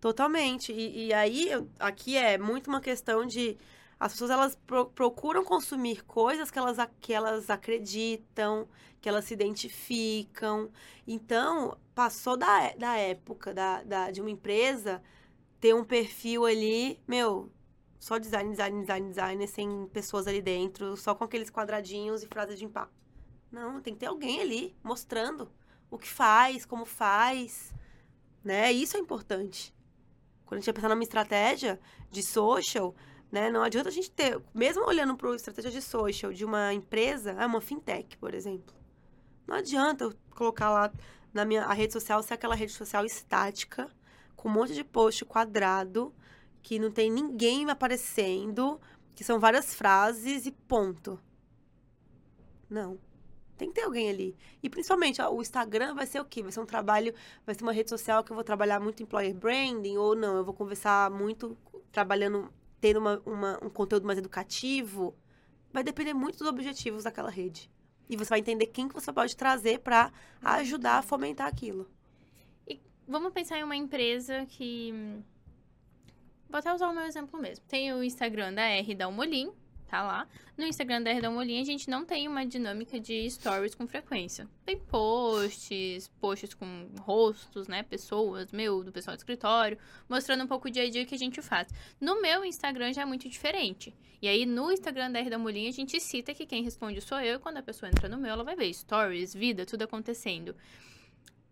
Totalmente. 0.00 0.72
E, 0.72 1.06
e 1.06 1.12
aí, 1.12 1.50
aqui 1.76 2.16
é 2.16 2.38
muito 2.38 2.68
uma 2.68 2.80
questão 2.80 3.26
de 3.26 3.58
as 4.00 4.12
pessoas 4.12 4.30
elas 4.30 4.56
pro, 4.66 4.86
procuram 4.86 5.44
consumir 5.44 6.02
coisas 6.04 6.50
que 6.50 6.58
elas, 6.58 6.78
que 6.98 7.12
elas 7.12 7.50
acreditam, 7.50 8.66
que 8.98 9.08
elas 9.08 9.26
se 9.26 9.34
identificam. 9.34 10.70
Então, 11.06 11.76
passou 11.94 12.34
da, 12.34 12.72
da 12.72 12.96
época 12.96 13.52
da, 13.52 13.82
da, 13.82 14.10
de 14.10 14.22
uma 14.22 14.30
empresa 14.30 15.02
ter 15.60 15.74
um 15.74 15.84
perfil 15.84 16.46
ali, 16.46 16.98
meu, 17.06 17.52
só 17.98 18.16
design, 18.16 18.50
design, 18.52 18.80
design, 18.80 19.08
design, 19.10 19.46
sem 19.46 19.86
pessoas 19.88 20.26
ali 20.26 20.40
dentro, 20.40 20.96
só 20.96 21.14
com 21.14 21.22
aqueles 21.22 21.50
quadradinhos 21.50 22.22
e 22.22 22.26
frases 22.26 22.58
de 22.58 22.64
impacto. 22.64 22.94
Não, 23.52 23.82
tem 23.82 23.92
que 23.92 24.00
ter 24.00 24.06
alguém 24.06 24.40
ali 24.40 24.74
mostrando 24.82 25.52
o 25.90 25.98
que 25.98 26.08
faz, 26.08 26.64
como 26.64 26.86
faz, 26.86 27.74
né? 28.42 28.72
Isso 28.72 28.96
é 28.96 29.00
importante. 29.00 29.74
Quando 30.46 30.58
a 30.58 30.60
gente 30.60 30.66
vai 30.66 30.74
pensar 30.74 30.88
numa 30.88 31.02
estratégia 31.02 31.78
de 32.10 32.22
social, 32.22 32.94
né? 33.30 33.50
Não 33.50 33.62
adianta 33.62 33.88
a 33.88 33.92
gente 33.92 34.10
ter, 34.10 34.40
mesmo 34.52 34.84
olhando 34.86 35.16
para 35.16 35.30
a 35.30 35.36
estratégia 35.36 35.70
de 35.70 35.82
social 35.82 36.32
de 36.32 36.44
uma 36.44 36.72
empresa, 36.74 37.32
é 37.32 37.46
uma 37.46 37.60
fintech, 37.60 38.16
por 38.18 38.34
exemplo. 38.34 38.74
Não 39.46 39.56
adianta 39.56 40.04
eu 40.04 40.14
colocar 40.34 40.70
lá 40.70 40.92
na 41.32 41.44
minha 41.44 41.64
a 41.64 41.72
rede 41.72 41.92
social 41.92 42.22
ser 42.22 42.34
aquela 42.34 42.54
rede 42.54 42.72
social 42.72 43.04
estática, 43.04 43.88
com 44.34 44.48
um 44.48 44.52
monte 44.52 44.74
de 44.74 44.82
post 44.82 45.24
quadrado, 45.24 46.14
que 46.62 46.78
não 46.78 46.90
tem 46.90 47.10
ninguém 47.10 47.68
aparecendo, 47.70 48.80
que 49.14 49.22
são 49.22 49.38
várias 49.38 49.74
frases 49.74 50.46
e 50.46 50.50
ponto. 50.50 51.18
Não. 52.68 52.98
Tem 53.56 53.68
que 53.68 53.74
ter 53.74 53.82
alguém 53.82 54.08
ali. 54.08 54.36
E 54.62 54.70
principalmente, 54.70 55.20
ó, 55.20 55.30
o 55.30 55.42
Instagram 55.42 55.94
vai 55.94 56.06
ser 56.06 56.18
o 56.18 56.24
quê? 56.24 56.42
Vai 56.42 56.50
ser 56.50 56.60
um 56.60 56.66
trabalho, 56.66 57.14
vai 57.44 57.54
ser 57.54 57.62
uma 57.62 57.72
rede 57.72 57.90
social 57.90 58.24
que 58.24 58.32
eu 58.32 58.34
vou 58.34 58.42
trabalhar 58.42 58.80
muito 58.80 59.02
employer 59.02 59.34
branding, 59.34 59.98
ou 59.98 60.16
não, 60.16 60.38
eu 60.38 60.44
vou 60.44 60.54
conversar 60.54 61.10
muito 61.10 61.56
trabalhando 61.92 62.50
tendo 62.80 62.98
uma, 62.98 63.22
uma, 63.26 63.64
um 63.64 63.68
conteúdo 63.68 64.06
mais 64.06 64.18
educativo, 64.18 65.14
vai 65.72 65.82
depender 65.82 66.14
muito 66.14 66.38
dos 66.38 66.48
objetivos 66.48 67.04
daquela 67.04 67.30
rede. 67.30 67.70
E 68.08 68.16
você 68.16 68.30
vai 68.30 68.40
entender 68.40 68.66
quem 68.66 68.88
que 68.88 68.94
você 68.94 69.12
pode 69.12 69.36
trazer 69.36 69.80
para 69.80 70.12
ajudar 70.42 70.98
a 70.98 71.02
fomentar 71.02 71.46
aquilo. 71.46 71.88
E 72.66 72.80
vamos 73.06 73.32
pensar 73.32 73.58
em 73.58 73.62
uma 73.62 73.76
empresa 73.76 74.46
que. 74.46 75.22
Vou 76.48 76.58
até 76.58 76.74
usar 76.74 76.88
o 76.88 76.94
meu 76.94 77.04
exemplo 77.04 77.40
mesmo. 77.40 77.64
Tem 77.68 77.92
o 77.92 78.02
Instagram 78.02 78.52
da 78.54 78.62
R 78.62 78.94
da 78.96 79.04
Almolim, 79.04 79.52
tá 79.90 80.02
lá. 80.02 80.28
No 80.56 80.64
Instagram 80.64 81.02
da 81.02 81.12
Redão 81.12 81.32
Molinha, 81.32 81.60
a 81.60 81.64
gente 81.64 81.90
não 81.90 82.04
tem 82.04 82.28
uma 82.28 82.46
dinâmica 82.46 83.00
de 83.00 83.28
stories 83.28 83.74
com 83.74 83.86
frequência. 83.86 84.48
Tem 84.64 84.78
posts, 84.78 86.08
posts 86.20 86.54
com 86.54 86.88
rostos, 87.00 87.66
né, 87.66 87.82
pessoas, 87.82 88.52
meu, 88.52 88.84
do 88.84 88.92
pessoal 88.92 89.16
do 89.16 89.18
escritório, 89.18 89.76
mostrando 90.08 90.44
um 90.44 90.46
pouco 90.46 90.68
o 90.68 90.70
dia 90.70 90.84
a 90.84 90.90
dia 90.90 91.04
que 91.04 91.14
a 91.14 91.18
gente 91.18 91.42
faz. 91.42 91.68
No 92.00 92.22
meu 92.22 92.44
Instagram 92.44 92.92
já 92.92 93.02
é 93.02 93.04
muito 93.04 93.28
diferente. 93.28 93.92
E 94.22 94.28
aí, 94.28 94.46
no 94.46 94.70
Instagram 94.70 95.10
da 95.10 95.20
Redão 95.20 95.40
Molinha, 95.40 95.70
a 95.70 95.72
gente 95.72 95.98
cita 95.98 96.32
que 96.34 96.46
quem 96.46 96.62
responde 96.62 97.00
sou 97.00 97.18
eu, 97.20 97.36
e 97.36 97.38
quando 97.38 97.56
a 97.56 97.62
pessoa 97.62 97.88
entra 97.88 98.08
no 98.08 98.18
meu, 98.18 98.30
ela 98.30 98.44
vai 98.44 98.54
ver 98.54 98.72
stories, 98.72 99.34
vida, 99.34 99.66
tudo 99.66 99.82
acontecendo 99.82 100.54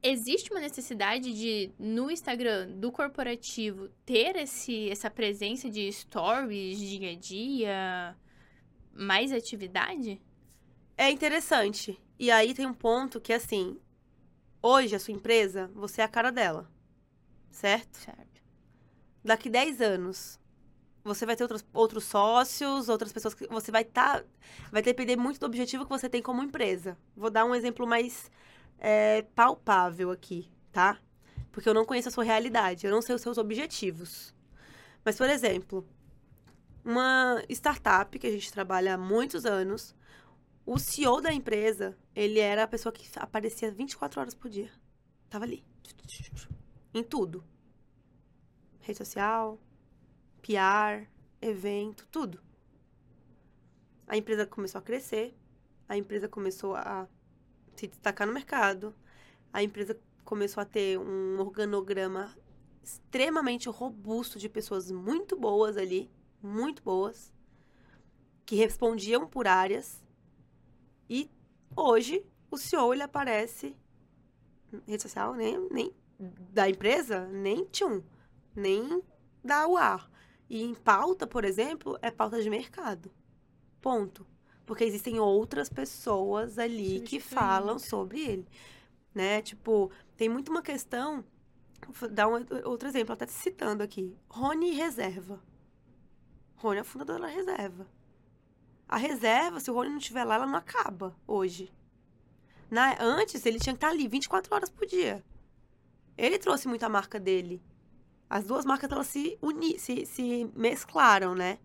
existe 0.02 0.50
uma 0.50 0.60
necessidade 0.60 1.32
de, 1.32 1.70
no 1.78 2.10
Instagram 2.10 2.68
do 2.68 2.92
corporativo, 2.92 3.88
ter 4.04 4.36
esse, 4.36 4.88
essa 4.90 5.10
presença 5.10 5.68
de 5.68 5.90
stories 5.90 6.78
dia 6.78 7.10
a 7.10 7.16
dia, 7.16 8.16
mais 8.98 9.32
atividade? 9.32 10.20
É 10.96 11.10
interessante. 11.10 12.00
E 12.18 12.30
aí 12.30 12.52
tem 12.52 12.66
um 12.66 12.74
ponto 12.74 13.20
que, 13.20 13.32
assim, 13.32 13.78
hoje 14.60 14.96
a 14.96 14.98
sua 14.98 15.14
empresa, 15.14 15.70
você 15.72 16.00
é 16.00 16.04
a 16.04 16.08
cara 16.08 16.32
dela. 16.32 16.68
Certo? 17.50 17.96
Certo. 17.98 18.42
Daqui 19.24 19.48
10 19.48 19.80
anos, 19.80 20.40
você 21.04 21.24
vai 21.24 21.36
ter 21.36 21.44
outros, 21.44 21.64
outros 21.72 22.04
sócios, 22.04 22.88
outras 22.88 23.12
pessoas 23.12 23.34
que 23.34 23.46
você 23.46 23.70
vai 23.70 23.82
estar. 23.82 24.20
Tá, 24.20 24.24
vai 24.72 24.82
depender 24.82 25.16
muito 25.16 25.38
do 25.38 25.46
objetivo 25.46 25.84
que 25.84 25.90
você 25.90 26.08
tem 26.08 26.20
como 26.20 26.42
empresa. 26.42 26.98
Vou 27.16 27.30
dar 27.30 27.44
um 27.44 27.54
exemplo 27.54 27.86
mais 27.86 28.30
é, 28.78 29.22
palpável 29.34 30.10
aqui, 30.10 30.50
tá? 30.72 30.98
Porque 31.52 31.68
eu 31.68 31.74
não 31.74 31.84
conheço 31.84 32.08
a 32.08 32.12
sua 32.12 32.24
realidade, 32.24 32.86
eu 32.86 32.92
não 32.92 33.02
sei 33.02 33.14
os 33.14 33.22
seus 33.22 33.38
objetivos. 33.38 34.34
Mas, 35.04 35.16
por 35.16 35.30
exemplo, 35.30 35.86
uma 36.88 37.44
startup 37.50 38.18
que 38.18 38.26
a 38.26 38.30
gente 38.30 38.50
trabalha 38.50 38.94
há 38.94 38.98
muitos 38.98 39.44
anos, 39.44 39.94
o 40.64 40.78
CEO 40.78 41.20
da 41.20 41.30
empresa, 41.30 41.94
ele 42.14 42.38
era 42.38 42.62
a 42.62 42.66
pessoa 42.66 42.90
que 42.90 43.06
aparecia 43.16 43.70
24 43.70 44.18
horas 44.18 44.34
por 44.34 44.48
dia. 44.48 44.70
Tava 45.28 45.44
ali. 45.44 45.62
Em 46.94 47.02
tudo. 47.04 47.44
Rede 48.80 48.96
social, 48.96 49.60
PR, 50.40 51.06
evento, 51.42 52.08
tudo. 52.10 52.40
A 54.06 54.16
empresa 54.16 54.46
começou 54.46 54.78
a 54.78 54.82
crescer, 54.82 55.36
a 55.86 55.94
empresa 55.94 56.26
começou 56.26 56.74
a 56.74 57.06
se 57.76 57.86
destacar 57.86 58.26
no 58.26 58.32
mercado. 58.32 58.94
A 59.52 59.62
empresa 59.62 60.00
começou 60.24 60.62
a 60.62 60.64
ter 60.64 60.98
um 60.98 61.38
organograma 61.38 62.34
extremamente 62.82 63.68
robusto 63.68 64.38
de 64.38 64.48
pessoas 64.48 64.90
muito 64.90 65.36
boas 65.36 65.76
ali, 65.76 66.10
muito 66.42 66.82
boas, 66.82 67.32
que 68.44 68.56
respondiam 68.56 69.26
por 69.26 69.46
áreas. 69.46 70.02
E 71.08 71.30
hoje 71.76 72.24
o 72.50 72.56
CEO 72.56 72.94
ele 72.94 73.02
aparece 73.02 73.76
rede 74.86 75.02
social 75.02 75.34
nem, 75.34 75.68
nem 75.70 75.94
da 76.18 76.68
empresa, 76.68 77.26
nem 77.26 77.64
tchum, 77.66 78.02
nem 78.54 79.02
da 79.42 79.66
UAR. 79.66 80.10
E 80.48 80.62
em 80.62 80.74
pauta, 80.74 81.26
por 81.26 81.44
exemplo, 81.44 81.98
é 82.00 82.10
pauta 82.10 82.42
de 82.42 82.48
mercado. 82.48 83.10
Ponto. 83.80 84.26
Porque 84.64 84.84
existem 84.84 85.18
outras 85.18 85.68
pessoas 85.68 86.58
ali 86.58 87.00
que 87.00 87.20
falam 87.20 87.78
sobre 87.78 88.20
ele. 88.20 88.48
Né? 89.14 89.40
Tipo, 89.42 89.90
tem 90.16 90.28
muito 90.28 90.50
uma 90.50 90.62
questão. 90.62 91.24
Vou 91.88 92.08
dar 92.08 92.28
um 92.28 92.44
outro 92.64 92.88
exemplo, 92.88 93.12
até 93.12 93.26
citando 93.26 93.82
aqui. 93.82 94.16
Rony 94.28 94.72
Reserva. 94.72 95.40
Rony 96.58 96.80
é 96.80 96.84
fundadora 96.84 97.20
da 97.20 97.28
Reserva. 97.28 97.86
A 98.88 98.96
reserva, 98.96 99.60
se 99.60 99.70
o 99.70 99.74
Rony 99.74 99.90
não 99.90 99.98
estiver 99.98 100.24
lá, 100.24 100.36
ela 100.36 100.46
não 100.46 100.56
acaba 100.56 101.14
hoje. 101.26 101.72
Na, 102.70 102.96
antes, 103.00 103.44
ele 103.44 103.58
tinha 103.58 103.74
que 103.74 103.76
estar 103.76 103.88
ali 103.88 104.08
24 104.08 104.54
horas 104.54 104.70
por 104.70 104.86
dia. 104.86 105.24
Ele 106.16 106.38
trouxe 106.38 106.66
muito 106.66 106.82
a 106.84 106.88
marca 106.88 107.20
dele. 107.20 107.62
As 108.28 108.44
duas 108.44 108.64
marcas, 108.64 108.90
elas 108.90 109.06
se, 109.06 109.38
uni, 109.40 109.78
se, 109.78 110.04
se 110.06 110.50
mesclaram, 110.54 111.34
né? 111.34 111.58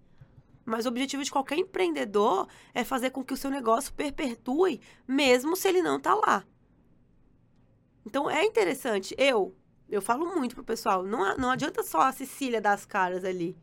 Mas 0.66 0.86
o 0.86 0.90
objetivo 0.90 1.24
de 1.24 1.32
qualquer 1.32 1.58
empreendedor 1.58 2.48
é 2.74 2.84
fazer 2.84 3.10
com 3.10 3.24
que 3.24 3.34
o 3.34 3.38
seu 3.38 3.50
negócio 3.50 3.94
perpetue, 3.94 4.80
mesmo 5.08 5.56
se 5.56 5.68
ele 5.68 5.82
não 5.82 5.98
está 5.98 6.14
lá. 6.14 6.46
Então 8.06 8.30
é 8.30 8.46
interessante. 8.46 9.16
Eu, 9.18 9.56
eu 9.90 10.02
falo 10.02 10.26
muito 10.36 10.56
pro 10.56 10.64
pessoal, 10.64 11.04
não, 11.04 11.36
não 11.38 11.50
adianta 11.50 11.84
só 11.84 12.02
a 12.02 12.12
Cecília 12.12 12.62
dar 12.62 12.74
as 12.74 12.86
caras 12.86 13.26
ali. 13.26 13.58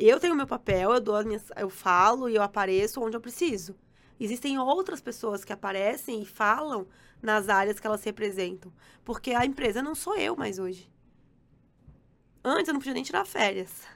Eu 0.00 0.20
tenho 0.20 0.36
meu 0.36 0.46
papel, 0.46 0.92
eu 0.94 1.00
dou 1.00 1.16
as 1.16 1.26
minhas, 1.26 1.50
eu 1.56 1.68
falo 1.68 2.28
e 2.28 2.36
eu 2.36 2.42
apareço 2.42 3.00
onde 3.00 3.16
eu 3.16 3.20
preciso. 3.20 3.74
Existem 4.20 4.56
outras 4.56 5.00
pessoas 5.00 5.44
que 5.44 5.52
aparecem 5.52 6.22
e 6.22 6.24
falam 6.24 6.86
nas 7.20 7.48
áreas 7.48 7.80
que 7.80 7.86
elas 7.86 8.04
representam, 8.04 8.72
porque 9.04 9.32
a 9.32 9.44
empresa 9.44 9.82
não 9.82 9.96
sou 9.96 10.16
eu 10.16 10.36
mais 10.36 10.60
hoje. 10.60 10.88
Antes 12.44 12.68
eu 12.68 12.74
não 12.74 12.80
podia 12.80 12.94
nem 12.94 13.02
tirar 13.02 13.24
férias. 13.24 13.88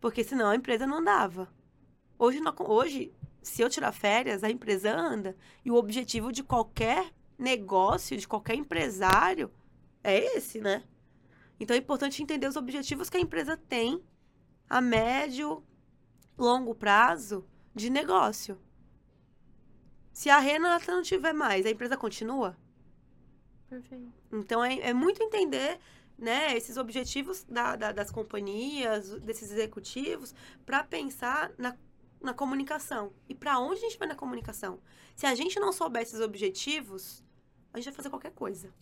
Porque 0.00 0.22
senão 0.22 0.48
a 0.48 0.54
empresa 0.54 0.86
não 0.86 0.98
andava. 0.98 1.48
Hoje, 2.16 2.38
não, 2.40 2.54
hoje, 2.60 3.12
se 3.42 3.62
eu 3.62 3.68
tirar 3.68 3.90
férias, 3.90 4.44
a 4.44 4.50
empresa 4.50 4.96
anda. 4.96 5.36
E 5.64 5.72
o 5.72 5.74
objetivo 5.74 6.30
de 6.30 6.44
qualquer 6.44 7.12
negócio, 7.36 8.16
de 8.16 8.28
qualquer 8.28 8.54
empresário, 8.54 9.50
é 10.04 10.36
esse, 10.36 10.60
né? 10.60 10.84
Então 11.58 11.74
é 11.74 11.80
importante 11.80 12.22
entender 12.22 12.46
os 12.46 12.56
objetivos 12.56 13.10
que 13.10 13.16
a 13.16 13.20
empresa 13.20 13.56
tem 13.56 14.00
a 14.70 14.80
médio, 14.80 15.64
longo 16.38 16.74
prazo 16.76 17.44
de 17.74 17.90
negócio. 17.90 18.56
Se 20.12 20.30
a 20.30 20.38
Renata 20.38 20.94
não 20.94 21.02
tiver 21.02 21.32
mais, 21.32 21.66
a 21.66 21.70
empresa 21.70 21.96
continua? 21.96 22.56
Perfeito. 23.68 24.12
Então 24.32 24.64
é, 24.64 24.78
é 24.78 24.94
muito 24.94 25.20
entender 25.22 25.80
né, 26.16 26.56
esses 26.56 26.76
objetivos 26.76 27.44
da, 27.44 27.74
da, 27.74 27.90
das 27.90 28.12
companhias, 28.12 29.10
desses 29.20 29.50
executivos, 29.50 30.34
para 30.64 30.84
pensar 30.84 31.52
na, 31.58 31.76
na 32.20 32.32
comunicação. 32.32 33.12
E 33.28 33.34
para 33.34 33.58
onde 33.58 33.80
a 33.80 33.88
gente 33.88 33.98
vai 33.98 34.06
na 34.06 34.14
comunicação? 34.14 34.80
Se 35.16 35.26
a 35.26 35.34
gente 35.34 35.58
não 35.58 35.72
souber 35.72 36.02
esses 36.02 36.20
objetivos, 36.20 37.24
a 37.72 37.78
gente 37.78 37.86
vai 37.86 37.94
fazer 37.94 38.10
qualquer 38.10 38.32
coisa. 38.32 38.72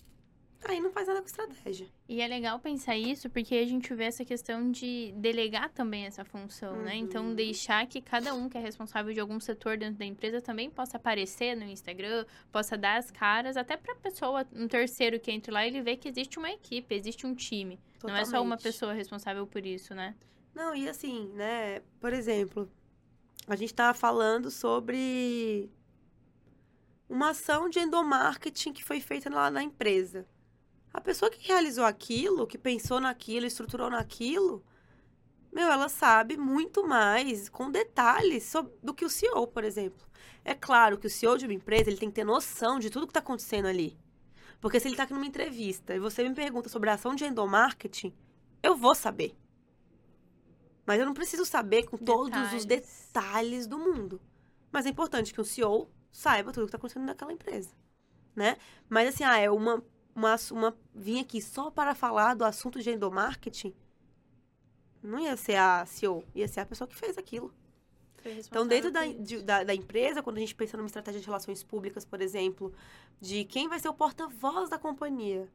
Aí 0.65 0.81
não 0.81 0.91
faz 0.91 1.07
nada 1.07 1.21
com 1.21 1.27
estratégia. 1.27 1.89
E 2.09 2.21
é 2.21 2.27
legal 2.27 2.59
pensar 2.59 2.97
isso 2.97 3.31
porque 3.31 3.55
a 3.55 3.67
gente 3.67 3.95
vê 3.95 4.05
essa 4.05 4.25
questão 4.25 4.71
de 4.71 5.13
delegar 5.17 5.71
também 5.71 6.05
essa 6.05 6.25
função, 6.25 6.75
uhum. 6.75 6.83
né? 6.83 6.97
Então, 6.97 7.35
deixar 7.35 7.87
que 7.87 8.01
cada 8.01 8.35
um 8.35 8.49
que 8.49 8.59
é 8.59 8.61
responsável 8.61 9.13
de 9.15 9.21
algum 9.21 9.39
setor 9.39 9.77
dentro 9.77 9.99
da 9.99 10.05
empresa 10.05 10.41
também 10.41 10.69
possa 10.69 10.97
aparecer 10.97 11.57
no 11.57 11.65
Instagram, 11.65 12.27
possa 12.51 12.77
dar 12.77 12.99
as 12.99 13.11
caras, 13.11 13.57
até 13.57 13.77
para 13.77 13.93
a 13.93 13.97
pessoa, 13.97 14.47
um 14.53 14.67
terceiro 14.67 15.21
que 15.21 15.31
entre 15.31 15.53
lá, 15.53 15.67
ele 15.67 15.81
vê 15.81 15.97
que 15.97 16.09
existe 16.09 16.39
uma 16.39 16.51
equipe, 16.51 16.95
existe 16.95 17.27
um 17.27 17.35
time. 17.35 17.79
Totalmente. 17.99 18.05
Não 18.05 18.17
é 18.17 18.25
só 18.25 18.43
uma 18.43 18.57
pessoa 18.57 18.93
responsável 18.93 19.47
por 19.47 19.65
isso, 19.65 19.95
né? 19.95 20.15
Não, 20.55 20.75
e 20.75 20.89
assim, 20.89 21.29
né? 21.35 21.81
Por 22.01 22.13
exemplo, 22.13 22.71
a 23.47 23.55
gente 23.55 23.71
estava 23.71 23.97
falando 23.97 24.51
sobre 24.51 25.71
uma 27.09 27.31
ação 27.31 27.69
de 27.71 27.79
endomarketing 27.79 28.73
que 28.73 28.85
foi 28.85 29.01
feita 29.01 29.31
lá 29.31 29.51
na 29.51 29.63
empresa. 29.63 30.27
A 30.93 31.01
pessoa 31.01 31.30
que 31.30 31.47
realizou 31.47 31.84
aquilo, 31.84 32.47
que 32.47 32.59
pensou 32.59 33.01
naquilo, 33.01 33.47
estruturou 33.47 33.91
naquilo, 33.91 34.64
meu, 35.53 35.70
ela 35.70 35.89
sabe 35.89 36.36
muito 36.36 36.86
mais, 36.86 37.49
com 37.49 37.70
detalhes, 37.70 38.45
sobre, 38.45 38.72
do 38.82 38.95
que 38.95 39.05
o 39.05 39.11
CEO, 39.11 39.47
por 39.47 39.64
exemplo. 39.64 40.07
É 40.45 40.55
claro 40.55 40.99
que 40.99 41.07
o 41.07 41.11
CEO 41.11 41.36
de 41.36 41.47
uma 41.47 41.55
empresa, 41.55 41.91
ele 41.91 41.99
tem 41.99 42.09
que 42.09 42.14
ter 42.14 42.24
noção 42.24 42.78
de 42.78 42.91
tudo 42.91 43.07
que 43.07 43.11
está 43.11 43.20
acontecendo 43.20 43.66
ali. 43.66 43.99
Porque 44.61 44.80
se 44.80 44.89
ele 44.89 44.95
está 44.95 45.05
aqui 45.05 45.12
numa 45.12 45.26
entrevista 45.26 45.95
e 45.95 45.99
você 45.99 46.26
me 46.28 46.34
pergunta 46.34 46.68
sobre 46.68 46.91
a 46.91 46.95
ação 46.95 47.14
de 47.14 47.24
endomarketing, 47.24 48.12
eu 48.62 48.76
vou 48.76 48.95
saber. 48.95 49.36
Mas 50.84 50.99
eu 50.99 51.07
não 51.07 51.14
preciso 51.14 51.45
saber 51.45 51.84
com 51.84 51.97
detalhes. 51.97 52.32
todos 52.32 52.53
os 52.55 52.64
detalhes 52.64 53.66
do 53.66 53.78
mundo. 53.78 54.20
Mas 54.72 54.86
é 54.86 54.89
importante 54.89 55.32
que 55.32 55.41
o 55.41 55.45
CEO 55.45 55.91
saiba 56.11 56.53
tudo 56.53 56.64
que 56.64 56.68
está 56.68 56.78
acontecendo 56.78 57.05
naquela 57.05 57.32
empresa, 57.32 57.70
né? 58.34 58.57
Mas 58.89 59.09
assim, 59.09 59.24
ah, 59.24 59.39
é 59.39 59.51
uma 59.51 59.84
uma, 60.19 60.35
uma 60.51 60.77
vir 60.93 61.21
aqui 61.21 61.41
só 61.41 61.71
para 61.71 61.95
falar 61.95 62.35
do 62.35 62.45
assunto 62.45 62.83
de 62.83 62.91
endomarketing, 62.91 63.73
não 65.01 65.21
ia 65.21 65.37
ser 65.37 65.55
a 65.55 65.87
CEO, 65.87 66.25
ia 66.35 66.49
ser 66.49 66.61
a 66.61 66.66
pessoa 66.66 66.89
que 66.89 66.97
fez 66.97 67.16
aquilo. 67.16 67.55
Então, 68.25 68.66
dentro 68.66 68.91
da, 68.91 69.07
de, 69.07 69.43
da, 69.43 69.62
da, 69.62 69.75
empresa, 69.75 70.23
quando 70.23 70.37
a 70.37 70.41
gente 70.41 70.55
pensa 70.55 70.77
numa 70.77 70.89
estratégia 70.89 71.21
de 71.21 71.27
relações 71.27 71.62
públicas, 71.62 72.05
por 72.05 72.21
exemplo, 72.21 72.75
de 73.21 73.45
quem 73.45 73.69
vai 73.69 73.79
ser 73.79 73.89
o 73.89 73.95
porta-voz 73.95 74.69
da 74.69 74.77
companhia, 74.77 75.49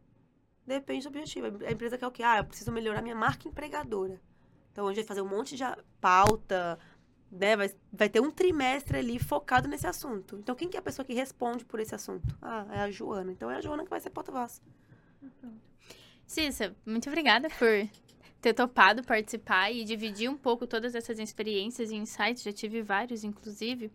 depende 0.66 1.04
do 1.04 1.10
objetivo. 1.10 1.48
A 1.66 1.72
empresa 1.72 1.98
quer 1.98 2.08
o 2.08 2.12
quê? 2.12 2.24
Ah, 2.24 2.38
eu 2.38 2.46
preciso 2.46 2.72
melhorar 2.72 3.02
minha 3.02 3.14
marca 3.14 3.48
empregadora. 3.48 4.20
Então, 4.72 4.88
a 4.88 4.94
gente 4.94 5.04
vai 5.04 5.08
fazer 5.08 5.22
um 5.22 5.28
monte 5.28 5.58
de 5.58 5.64
pauta, 6.00 6.80
né? 7.34 7.56
Vai, 7.56 7.72
vai 7.92 8.10
ter 8.10 8.20
um 8.20 8.32
trimestre 8.32 8.98
ali 8.98 9.20
focado 9.20 9.68
nesse 9.68 9.88
assunto. 9.88 10.38
Então, 10.38 10.56
quem 10.56 10.70
que 10.70 10.78
é 10.78 10.80
a 10.80 10.84
pessoa 10.84 11.06
que 11.06 11.14
responde 11.14 11.66
por 11.66 11.80
esse 11.80 11.94
assunto? 11.96 12.38
Ah, 12.42 12.66
é 12.72 12.80
a 12.80 12.92
Joana. 12.92 13.32
Então, 13.32 13.50
é 13.50 13.58
a 13.58 13.62
Joana 13.62 13.84
que 13.84 13.90
vai 13.90 14.00
ser 14.00 14.12
porta-voz. 14.12 14.62
Cissa, 16.26 16.76
muito 16.86 17.08
obrigada 17.10 17.50
por 17.50 17.90
ter 18.42 18.54
topado 18.54 19.04
participar 19.04 19.72
e 19.72 19.84
dividir 19.84 20.30
um 20.30 20.38
pouco 20.38 20.68
todas 20.68 20.96
essas 20.96 21.18
experiências 21.20 21.92
e 21.92 21.96
insights. 21.96 22.44
Já 22.44 22.52
tive 22.52 22.82
vários, 22.82 23.24
inclusive. 23.24 23.92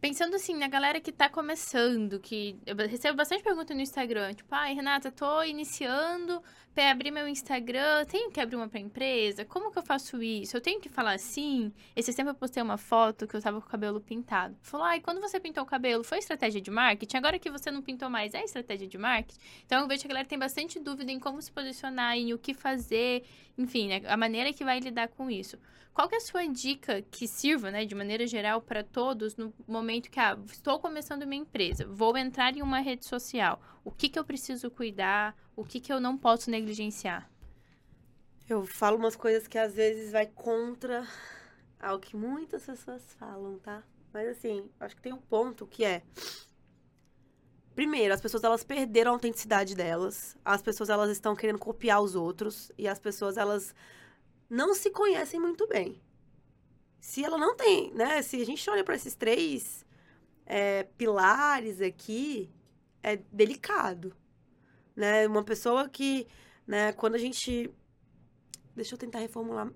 Pensando 0.00 0.34
assim, 0.34 0.54
na 0.56 0.66
galera 0.66 0.98
que 0.98 1.12
tá 1.12 1.28
começando, 1.28 2.18
que 2.18 2.56
eu 2.64 2.74
recebo 2.74 3.18
bastante 3.18 3.44
pergunta 3.44 3.74
no 3.74 3.82
Instagram, 3.82 4.32
tipo, 4.32 4.48
ai, 4.54 4.72
Renata, 4.72 5.12
tô 5.12 5.42
iniciando 5.42 6.42
para 6.74 6.90
abrir 6.90 7.10
meu 7.10 7.28
Instagram, 7.28 8.06
tenho 8.06 8.30
que 8.30 8.40
abrir 8.40 8.56
uma 8.56 8.66
pra 8.66 8.80
empresa? 8.80 9.44
Como 9.44 9.70
que 9.70 9.78
eu 9.78 9.82
faço 9.82 10.22
isso? 10.22 10.56
Eu 10.56 10.60
tenho 10.62 10.80
que 10.80 10.88
falar 10.88 11.12
assim? 11.12 11.70
Esse 11.94 12.14
tempo 12.14 12.30
eu 12.30 12.34
postei 12.34 12.62
uma 12.62 12.78
foto 12.78 13.26
que 13.26 13.36
eu 13.36 13.42
tava 13.42 13.60
com 13.60 13.66
o 13.66 13.70
cabelo 13.70 14.00
pintado. 14.00 14.56
Falou, 14.62 14.86
ai, 14.86 15.00
quando 15.00 15.20
você 15.20 15.38
pintou 15.38 15.64
o 15.64 15.66
cabelo, 15.66 16.02
foi 16.02 16.16
estratégia 16.16 16.62
de 16.62 16.70
marketing? 16.70 17.18
Agora 17.18 17.38
que 17.38 17.50
você 17.50 17.70
não 17.70 17.82
pintou 17.82 18.08
mais, 18.08 18.32
é 18.32 18.42
estratégia 18.42 18.88
de 18.88 18.96
marketing? 18.96 19.38
Então 19.66 19.82
eu 19.82 19.86
vejo 19.86 20.00
que 20.00 20.06
a 20.06 20.08
galera 20.08 20.26
tem 20.26 20.38
bastante 20.38 20.80
dúvida 20.80 21.12
em 21.12 21.20
como 21.20 21.42
se 21.42 21.52
posicionar, 21.52 22.16
em 22.16 22.32
o 22.32 22.38
que 22.38 22.54
fazer, 22.54 23.22
enfim, 23.58 23.88
né, 23.88 24.00
a 24.06 24.16
maneira 24.16 24.50
que 24.50 24.64
vai 24.64 24.80
lidar 24.80 25.08
com 25.08 25.30
isso. 25.30 25.58
Qual 25.92 26.08
que 26.08 26.14
é 26.14 26.18
a 26.18 26.20
sua 26.20 26.46
dica 26.46 27.02
que 27.10 27.26
sirva, 27.26 27.70
né, 27.70 27.84
de 27.84 27.94
maneira 27.94 28.26
geral 28.26 28.62
para 28.62 28.84
todos 28.84 29.36
no 29.36 29.52
momento 29.66 29.89
que 29.98 30.20
ah, 30.20 30.38
estou 30.46 30.78
começando 30.78 31.26
minha 31.26 31.40
empresa, 31.40 31.86
vou 31.86 32.16
entrar 32.16 32.54
em 32.54 32.60
uma 32.60 32.80
rede 32.80 33.06
social, 33.06 33.60
o 33.82 33.90
que 33.90 34.10
que 34.10 34.18
eu 34.18 34.24
preciso 34.24 34.70
cuidar, 34.70 35.34
o 35.56 35.64
que 35.64 35.80
que 35.80 35.90
eu 35.90 35.98
não 35.98 36.18
posso 36.18 36.50
negligenciar? 36.50 37.30
Eu 38.46 38.66
falo 38.66 38.98
umas 38.98 39.16
coisas 39.16 39.48
que 39.48 39.56
às 39.56 39.74
vezes 39.74 40.12
vai 40.12 40.26
contra 40.26 41.06
ao 41.80 41.98
que 41.98 42.14
muitas 42.14 42.66
pessoas 42.66 43.02
falam, 43.18 43.58
tá? 43.58 43.82
Mas 44.12 44.28
assim, 44.28 44.68
acho 44.78 44.96
que 44.96 45.02
tem 45.02 45.12
um 45.12 45.20
ponto 45.20 45.66
que 45.66 45.84
é 45.84 46.02
Primeiro, 47.74 48.12
as 48.12 48.20
pessoas 48.20 48.44
elas 48.44 48.62
perderam 48.62 49.12
a 49.12 49.14
autenticidade 49.14 49.74
delas. 49.74 50.36
As 50.44 50.60
pessoas 50.60 50.90
elas 50.90 51.08
estão 51.08 51.34
querendo 51.34 51.58
copiar 51.58 52.02
os 52.02 52.14
outros 52.14 52.70
e 52.76 52.86
as 52.86 52.98
pessoas 52.98 53.38
elas 53.38 53.74
não 54.50 54.74
se 54.74 54.90
conhecem 54.90 55.40
muito 55.40 55.66
bem. 55.66 55.98
Se 57.00 57.24
ela 57.24 57.38
não 57.38 57.56
tem, 57.56 57.92
né? 57.94 58.22
Se 58.22 58.40
a 58.40 58.44
gente 58.44 58.68
olha 58.68 58.84
para 58.84 58.94
esses 58.94 59.14
três 59.14 59.84
é, 60.44 60.84
pilares 60.98 61.80
aqui, 61.80 62.50
é 63.02 63.16
delicado, 63.32 64.14
né? 64.94 65.26
Uma 65.26 65.42
pessoa 65.42 65.88
que, 65.88 66.26
né? 66.66 66.92
Quando 66.92 67.14
a 67.14 67.18
gente, 67.18 67.70
deixa 68.76 68.94
eu 68.94 68.98
tentar 68.98 69.20
reformular 69.20 69.72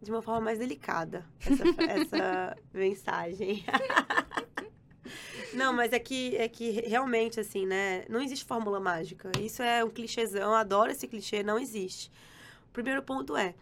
de 0.00 0.10
uma 0.10 0.22
forma 0.22 0.40
mais 0.40 0.58
delicada 0.58 1.26
essa, 1.40 1.64
essa 1.92 2.56
mensagem. 2.72 3.64
Não, 5.52 5.72
mas 5.72 5.92
é 5.92 5.98
que, 5.98 6.36
é 6.36 6.48
que 6.48 6.70
realmente, 6.70 7.40
assim, 7.40 7.64
né? 7.64 8.04
Não 8.08 8.20
existe 8.20 8.44
fórmula 8.44 8.78
mágica. 8.78 9.30
Isso 9.40 9.62
é 9.62 9.82
um 9.82 9.88
clichêzão, 9.88 10.52
adoro 10.52 10.90
esse 10.90 11.08
clichê, 11.08 11.42
não 11.42 11.58
existe. 11.58 12.10
O 12.68 12.72
primeiro 12.72 13.02
ponto 13.02 13.34
é, 13.34 13.54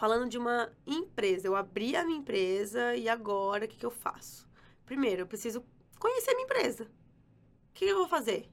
falando 0.00 0.30
de 0.30 0.38
uma 0.38 0.72
empresa. 0.86 1.46
Eu 1.46 1.54
abri 1.54 1.94
a 1.94 2.02
minha 2.02 2.18
empresa 2.18 2.96
e 2.96 3.06
agora 3.06 3.66
o 3.66 3.68
que, 3.68 3.76
que 3.76 3.84
eu 3.84 3.90
faço? 3.90 4.48
Primeiro, 4.86 5.20
eu 5.20 5.26
preciso 5.26 5.62
conhecer 5.98 6.30
a 6.30 6.34
minha 6.36 6.46
empresa. 6.46 6.84
O 6.84 7.74
que, 7.74 7.84
que 7.84 7.92
eu 7.92 7.98
vou 7.98 8.08
fazer? 8.08 8.50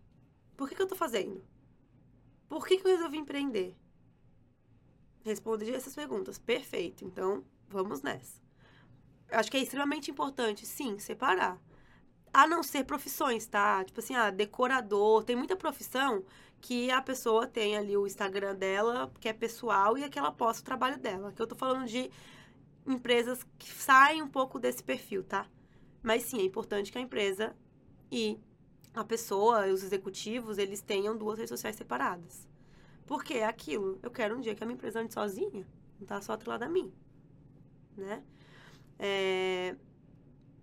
Por 0.58 0.68
que, 0.68 0.76
que 0.76 0.82
eu 0.82 0.88
tô 0.88 0.96
fazendo? 0.96 1.42
Por 2.50 2.68
que, 2.68 2.78
que 2.78 2.86
eu 2.86 2.92
resolvi 2.92 3.18
empreender? 3.18 3.78
Responde 5.24 5.74
essas 5.74 5.96
perguntas. 5.96 6.38
Perfeito. 6.38 7.06
Então, 7.06 7.46
vamos 7.70 8.02
nessa. 8.02 8.42
Eu 9.30 9.40
acho 9.40 9.50
que 9.50 9.56
é 9.56 9.62
extremamente 9.62 10.12
importante, 10.12 10.66
sim, 10.66 11.00
separar. 11.00 11.58
A 12.34 12.46
não 12.46 12.62
ser 12.62 12.84
profissões, 12.84 13.48
tá? 13.48 13.86
Tipo 13.86 14.02
assim, 14.02 14.16
ah, 14.16 14.32
decorador. 14.32 15.24
Tem 15.24 15.38
muita 15.38 15.56
profissão 15.56 16.26
que 16.62 16.92
a 16.92 17.02
pessoa 17.02 17.48
tem 17.48 17.78
ali 17.78 17.96
o 17.96 18.08
Instagram 18.08 18.56
dela, 18.56 19.12
que 19.20 19.30
é 19.30 19.34
pessoal, 19.34 19.98
e 19.98 20.04
é 20.04 20.10
que 20.10 20.18
ela 20.18 20.32
posta 20.32 20.62
o 20.62 20.66
trabalho 20.66 20.98
dela. 20.98 21.32
Que 21.32 21.42
eu 21.42 21.48
tô 21.48 21.56
falando 21.56 21.86
de 21.88 22.10
empresas 22.86 23.46
que 23.58 23.70
saem 23.70 24.22
um 24.22 24.28
pouco 24.28 24.60
desse 24.60 24.84
perfil, 24.84 25.24
tá? 25.24 25.48
Mas 26.02 26.24
sim, 26.24 26.40
é 26.40 26.44
importante 26.44 26.92
que 26.92 26.98
a 26.98 27.02
empresa 27.02 27.56
e 28.12 28.40
a 28.94 29.04
pessoa, 29.04 29.68
os 29.68 29.84
executivos, 29.84 30.58
eles 30.58 30.82
tenham 30.82 31.16
duas 31.18 31.38
redes 31.38 31.50
sociais 31.50 31.76
separadas. 31.76 32.48
Porque 33.06 33.36
é 33.36 33.46
aquilo. 33.46 34.00
Eu 34.02 34.10
quero 34.10 34.36
um 34.36 34.42
dia 34.42 34.56
que 34.56 34.64
a 34.64 34.66
minha 34.66 34.76
empresa 34.76 35.00
ande 35.00 35.14
sozinha, 35.14 35.68
não 36.00 36.08
tá 36.08 36.22
só 36.22 36.34
atrelada 36.34 36.66
a 36.66 36.70
mim, 36.70 36.92
né? 37.96 38.24
É... 38.98 39.76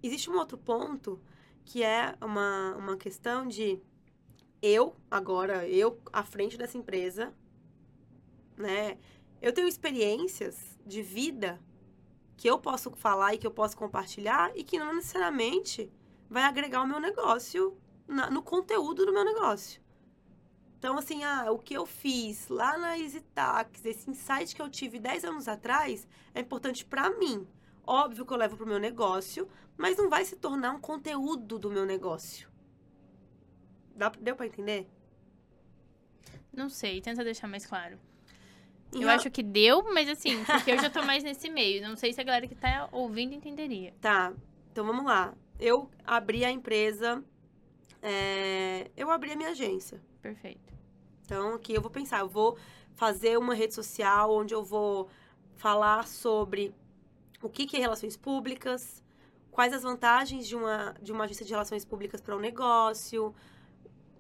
Existe 0.03 0.28
um 0.28 0.36
outro 0.36 0.59
ponto 0.59 1.20
que 1.64 1.82
é 1.82 2.14
uma, 2.20 2.76
uma 2.76 2.97
questão 2.97 3.47
de 3.47 3.80
eu, 4.64 4.96
agora, 5.10 5.68
eu 5.68 6.00
à 6.10 6.24
frente 6.24 6.56
dessa 6.56 6.78
empresa, 6.78 7.34
né? 8.56 8.96
Eu 9.42 9.52
tenho 9.52 9.68
experiências 9.68 10.78
de 10.86 11.02
vida 11.02 11.60
que 12.34 12.48
eu 12.48 12.58
posso 12.58 12.90
falar 12.92 13.34
e 13.34 13.38
que 13.38 13.46
eu 13.46 13.50
posso 13.50 13.76
compartilhar 13.76 14.50
e 14.56 14.64
que 14.64 14.78
não 14.78 14.94
necessariamente 14.94 15.92
vai 16.30 16.44
agregar 16.44 16.82
o 16.82 16.86
meu 16.86 16.98
negócio 16.98 17.76
na, 18.08 18.30
no 18.30 18.42
conteúdo 18.42 19.04
do 19.04 19.12
meu 19.12 19.22
negócio. 19.22 19.82
Então, 20.78 20.96
assim, 20.96 21.22
ah, 21.22 21.52
o 21.52 21.58
que 21.58 21.74
eu 21.74 21.84
fiz 21.84 22.48
lá 22.48 22.78
na 22.78 22.98
EasyTax, 22.98 23.84
esse 23.84 24.10
insight 24.10 24.56
que 24.56 24.62
eu 24.62 24.70
tive 24.70 24.98
10 24.98 25.24
anos 25.26 25.46
atrás, 25.46 26.08
é 26.34 26.40
importante 26.40 26.86
para 26.86 27.10
mim. 27.10 27.46
Óbvio 27.86 28.24
que 28.24 28.32
eu 28.32 28.38
levo 28.38 28.56
pro 28.56 28.66
meu 28.66 28.78
negócio, 28.78 29.46
mas 29.76 29.98
não 29.98 30.08
vai 30.08 30.24
se 30.24 30.36
tornar 30.36 30.72
um 30.72 30.80
conteúdo 30.80 31.58
do 31.58 31.70
meu 31.70 31.84
negócio. 31.84 32.53
Dá, 33.95 34.11
deu 34.20 34.34
para 34.34 34.47
entender? 34.47 34.86
Não 36.53 36.68
sei, 36.68 37.01
tenta 37.01 37.24
deixar 37.24 37.49
mais 37.49 37.66
claro. 37.66 37.99
Eu, 38.92 39.09
acho 39.09 39.30
que 39.30 39.42
deu, 39.42 39.82
mas 39.92 40.09
assim, 40.09 40.45
porque 40.45 40.70
eu 40.70 40.78
já 40.78 40.88
tô 40.88 41.03
mais 41.03 41.24
nesse 41.24 41.51
meio. 41.51 41.82
Não 41.82 41.97
sei 41.97 42.12
se 42.12 42.20
a 42.20 42.24
galera 42.24 42.47
que 42.47 42.55
tá 42.55 42.88
ouvindo 42.92 43.34
entenderia. 43.34 43.92
Tá, 44.01 44.32
então 44.70 44.84
vamos 44.84 45.05
lá. 45.05 45.34
Eu 45.59 45.90
abri 46.05 46.45
a 46.45 46.51
empresa, 46.51 47.22
é... 48.03 48.90
eu 48.97 49.11
abri 49.11 49.32
a 49.32 49.36
minha 49.36 49.51
agência. 49.51 50.01
Perfeito. 50.22 50.72
Então, 51.24 51.55
aqui 51.55 51.74
eu 51.74 51.80
vou 51.80 51.90
pensar, 51.90 52.20
eu 52.20 52.28
vou 52.28 52.57
fazer 52.95 53.36
uma 53.38 53.55
rede 53.55 53.74
social 53.74 54.32
onde 54.32 54.55
eu 54.55 54.62
vou 54.62 55.09
falar 55.57 56.07
sobre 56.07 56.74
o 57.42 57.49
que, 57.49 57.66
que 57.66 57.76
é 57.76 57.80
relações 57.80 58.16
públicas, 58.16 59.03
quais 59.51 59.72
as 59.72 59.82
vantagens 59.82 60.47
de 60.47 60.55
uma, 60.55 60.95
de 61.01 61.12
uma 61.12 61.24
agência 61.24 61.45
de 61.45 61.53
relações 61.53 61.84
públicas 61.84 62.20
para 62.20 62.36
um 62.36 62.40
negócio, 62.40 63.34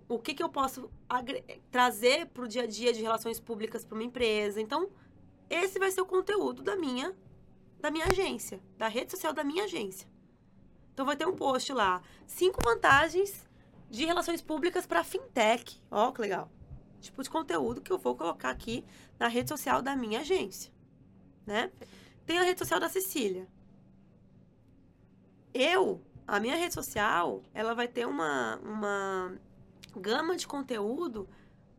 o 0.08 0.18
que, 0.18 0.34
que 0.34 0.42
eu 0.42 0.48
posso 0.48 0.90
trazer 1.70 2.26
para 2.26 2.44
o 2.44 2.48
dia 2.48 2.62
a 2.62 2.66
dia 2.66 2.92
de 2.92 3.00
relações 3.00 3.40
públicas 3.40 3.84
para 3.84 3.94
uma 3.94 4.04
empresa. 4.04 4.60
Então, 4.60 4.90
esse 5.48 5.78
vai 5.78 5.90
ser 5.90 6.00
o 6.00 6.06
conteúdo 6.06 6.62
da 6.62 6.76
minha, 6.76 7.14
da 7.80 7.90
minha 7.90 8.06
agência, 8.06 8.60
da 8.76 8.88
rede 8.88 9.10
social 9.10 9.32
da 9.32 9.44
minha 9.44 9.64
agência. 9.64 10.08
Então, 10.92 11.06
vai 11.06 11.16
ter 11.16 11.26
um 11.26 11.34
post 11.34 11.72
lá. 11.72 12.02
Cinco 12.26 12.62
vantagens 12.62 13.48
de 13.90 14.04
relações 14.04 14.40
públicas 14.40 14.86
para 14.86 15.04
fintech. 15.04 15.82
Ó, 15.90 16.12
que 16.12 16.20
legal. 16.20 16.50
Tipo 17.00 17.22
de 17.22 17.30
conteúdo 17.30 17.80
que 17.80 17.92
eu 17.92 17.98
vou 17.98 18.16
colocar 18.16 18.50
aqui 18.50 18.84
na 19.18 19.28
rede 19.28 19.48
social 19.48 19.82
da 19.82 19.94
minha 19.94 20.20
agência, 20.20 20.72
né? 21.46 21.70
Tem 22.24 22.38
a 22.38 22.42
rede 22.42 22.58
social 22.58 22.80
da 22.80 22.88
Cecília. 22.88 23.46
Eu, 25.52 26.00
a 26.26 26.40
minha 26.40 26.56
rede 26.56 26.72
social, 26.72 27.42
ela 27.52 27.74
vai 27.74 27.86
ter 27.86 28.06
uma, 28.06 28.56
uma 28.56 29.38
gama 30.00 30.36
de 30.36 30.46
conteúdo 30.46 31.28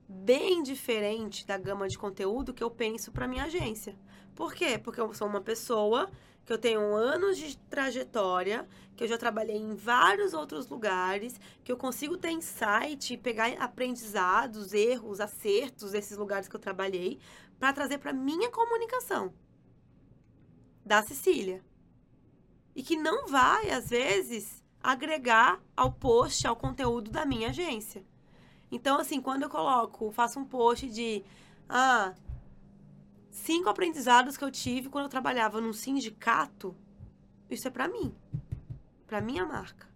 bem 0.08 0.62
diferente 0.62 1.46
da 1.46 1.58
gama 1.58 1.88
de 1.88 1.98
conteúdo 1.98 2.54
que 2.54 2.64
eu 2.64 2.70
penso 2.70 3.12
para 3.12 3.28
minha 3.28 3.46
agência. 3.46 3.98
Por 4.36 4.54
quê? 4.54 4.78
Porque 4.78 5.00
eu 5.00 5.14
sou 5.14 5.28
uma 5.28 5.42
pessoa 5.42 6.10
que 6.46 6.54
eu 6.54 6.58
tenho 6.60 6.96
anos 6.96 7.38
de 7.38 7.58
trajetória, 7.58 8.68
que 8.96 9.04
eu 9.04 9.08
já 9.08 9.18
trabalhei 9.18 9.58
em 9.58 9.74
vários 9.74 10.34
outros 10.34 10.68
lugares, 10.68 11.40
que 11.64 11.72
eu 11.72 11.78
consigo 11.78 12.18
ter 12.18 12.30
insight, 12.30 13.18
pegar 13.18 13.52
aprendizados, 13.54 14.72
erros, 14.72 15.20
acertos 15.20 15.92
desses 15.92 16.18
lugares 16.18 16.48
que 16.48 16.56
eu 16.56 16.60
trabalhei 16.60 17.20
para 17.58 17.74
trazer 17.74 17.98
para 17.98 18.14
minha 18.14 18.52
comunicação 18.52 19.34
da 20.86 21.02
Cecília. 21.02 21.64
E 22.76 22.84
que 22.84 22.96
não 22.96 23.26
vai 23.26 23.72
às 23.72 23.90
vezes 23.90 24.64
agregar 24.86 25.60
ao 25.76 25.92
post, 25.92 26.46
ao 26.46 26.56
conteúdo 26.56 27.10
da 27.10 27.26
minha 27.26 27.50
agência. 27.50 28.06
Então, 28.72 29.00
assim, 29.00 29.20
quando 29.20 29.44
eu 29.44 29.50
coloco, 29.50 30.12
faço 30.12 30.40
um 30.40 30.46
post 30.46 30.88
de 30.90 31.24
ah, 31.68 32.14
cinco 33.32 33.68
aprendizados 33.68 34.38
que 34.38 34.44
eu 34.44 34.52
tive 34.52 34.90
quando 34.90 35.06
eu 35.06 35.10
trabalhava 35.10 35.60
num 35.60 35.74
sindicato, 35.74 36.76
isso 37.50 37.68
é 37.68 37.72
para 37.72 37.88
mim, 37.88 38.14
para 39.08 39.22
minha 39.22 39.44
marca, 39.44 39.88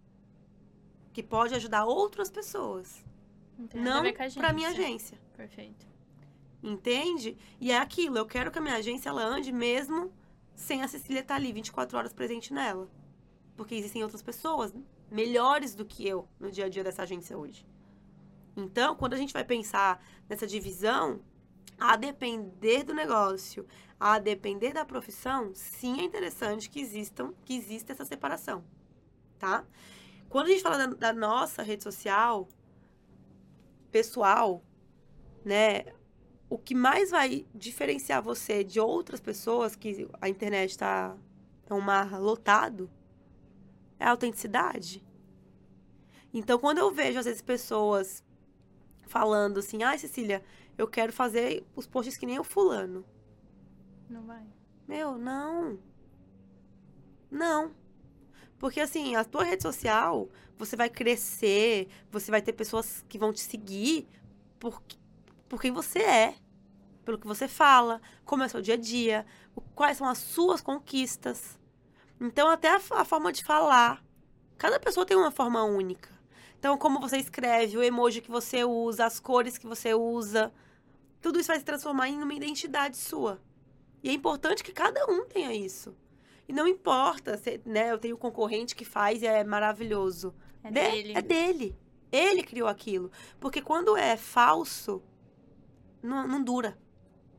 que 1.13 1.21
pode 1.21 1.53
ajudar 1.53 1.85
outras 1.85 2.31
pessoas, 2.31 3.05
não 3.75 4.03
para 4.35 4.53
minha 4.53 4.69
agência. 4.69 5.19
Perfeito. 5.37 5.87
Entende? 6.63 7.37
E 7.61 7.71
é 7.71 7.77
aquilo, 7.77 8.17
eu 8.17 8.25
quero 8.25 8.51
que 8.51 8.57
a 8.57 8.61
minha 8.61 8.75
agência 8.75 9.09
ela 9.09 9.23
ande 9.23 9.51
mesmo 9.51 10.11
sem 10.55 10.81
a 10.81 10.87
Cecília 10.87 11.21
estar 11.21 11.35
tá 11.35 11.39
ali 11.39 11.53
24 11.53 11.97
horas 11.97 12.11
presente 12.11 12.53
nela. 12.53 12.89
Porque 13.59 13.75
existem 13.75 14.01
outras 14.03 14.21
pessoas 14.21 14.73
melhores 15.11 15.75
do 15.75 15.83
que 15.83 16.07
eu 16.07 16.25
no 16.39 16.49
dia 16.49 16.67
a 16.67 16.69
dia 16.69 16.81
dessa 16.81 17.03
agência 17.03 17.37
hoje. 17.37 17.67
Então, 18.55 18.95
quando 18.95 19.15
a 19.15 19.17
gente 19.17 19.33
vai 19.33 19.43
pensar 19.43 20.01
nessa 20.29 20.47
divisão, 20.47 21.19
a 21.77 21.97
depender 21.97 22.83
do 22.83 22.93
negócio, 22.93 23.67
a 23.99 24.17
depender 24.17 24.71
da 24.71 24.85
profissão, 24.85 25.51
sim 25.53 25.99
é 25.99 26.03
interessante 26.05 26.69
que 26.69 26.79
existam, 26.79 27.33
que 27.43 27.53
exista 27.53 27.91
essa 27.91 28.05
separação, 28.05 28.63
tá? 29.37 29.65
Quando 30.29 30.45
a 30.47 30.51
gente 30.51 30.63
fala 30.63 30.77
da, 30.77 31.11
da 31.11 31.11
nossa 31.11 31.61
rede 31.61 31.83
social 31.83 32.47
pessoal, 33.91 34.63
né, 35.43 35.83
o 36.49 36.57
que 36.57 36.73
mais 36.73 37.11
vai 37.11 37.45
diferenciar 37.53 38.23
você 38.23 38.63
de 38.63 38.79
outras 38.79 39.19
pessoas 39.19 39.75
que 39.75 40.07
a 40.21 40.29
internet 40.29 40.69
está 40.69 41.17
é 41.69 41.73
um 41.73 41.81
mar 41.81 42.17
lotado 42.21 42.89
é 43.99 44.05
a 44.05 44.11
autenticidade. 44.11 45.03
Então, 46.33 46.57
quando 46.57 46.77
eu 46.77 46.91
vejo 46.91 47.19
às 47.19 47.25
vezes 47.25 47.41
pessoas 47.41 48.23
falando 49.07 49.59
assim, 49.59 49.83
ai, 49.83 49.95
ah, 49.95 49.99
Cecília, 49.99 50.43
eu 50.77 50.87
quero 50.87 51.11
fazer 51.11 51.65
os 51.75 51.85
posts 51.85 52.17
que 52.17 52.25
nem 52.25 52.39
o 52.39 52.43
fulano. 52.43 53.03
Não 54.09 54.23
vai. 54.23 54.45
Meu, 54.87 55.17
não. 55.17 55.77
Não. 57.29 57.71
Porque 58.57 58.79
assim, 58.79 59.15
a 59.15 59.23
tua 59.23 59.43
rede 59.43 59.63
social, 59.63 60.29
você 60.57 60.75
vai 60.75 60.89
crescer, 60.89 61.87
você 62.11 62.31
vai 62.31 62.41
ter 62.41 62.53
pessoas 62.53 63.03
que 63.09 63.19
vão 63.19 63.33
te 63.33 63.41
seguir 63.41 64.07
por, 64.59 64.81
por 65.47 65.61
quem 65.61 65.71
você 65.71 65.99
é, 65.99 66.35
pelo 67.03 67.17
que 67.17 67.27
você 67.27 67.47
fala, 67.47 68.01
como 68.23 68.43
é 68.43 68.45
o 68.45 68.49
seu 68.49 68.61
dia 68.61 68.75
a 68.75 68.77
dia, 68.77 69.25
quais 69.75 69.97
são 69.97 70.07
as 70.07 70.19
suas 70.19 70.61
conquistas. 70.61 71.58
Então, 72.19 72.49
até 72.49 72.69
a, 72.69 72.81
a 72.91 73.05
forma 73.05 73.31
de 73.31 73.43
falar. 73.43 74.03
Cada 74.57 74.79
pessoa 74.79 75.05
tem 75.05 75.15
uma 75.15 75.31
forma 75.31 75.63
única. 75.63 76.09
Então, 76.57 76.77
como 76.77 76.99
você 76.99 77.17
escreve, 77.17 77.77
o 77.77 77.83
emoji 77.83 78.19
que 78.19 78.29
você 78.29 78.65
usa, 78.65 79.05
as 79.05 79.19
cores 79.19 79.57
que 79.57 79.65
você 79.65 79.93
usa, 79.93 80.53
tudo 81.21 81.39
isso 81.39 81.47
vai 81.47 81.57
se 81.57 81.63
transformar 81.63 82.09
em 82.09 82.21
uma 82.21 82.33
identidade 82.33 82.97
sua. 82.97 83.41
E 84.03 84.09
é 84.09 84.13
importante 84.13 84.63
que 84.63 84.73
cada 84.73 85.05
um 85.05 85.25
tenha 85.25 85.53
isso. 85.53 85.95
E 86.47 86.53
não 86.53 86.67
importa, 86.67 87.37
se, 87.37 87.61
né? 87.65 87.91
Eu 87.91 87.97
tenho 87.97 88.15
um 88.15 88.19
concorrente 88.19 88.75
que 88.75 88.83
faz 88.83 89.21
e 89.21 89.27
é 89.27 89.43
maravilhoso. 89.43 90.33
É 90.63 90.67
de, 90.67 90.73
dele. 90.73 91.13
É 91.15 91.21
dele. 91.21 91.77
Ele 92.11 92.43
criou 92.43 92.67
aquilo. 92.67 93.11
Porque 93.39 93.61
quando 93.61 93.95
é 93.95 94.17
falso, 94.17 95.01
não, 96.01 96.27
não 96.27 96.43
dura. 96.43 96.77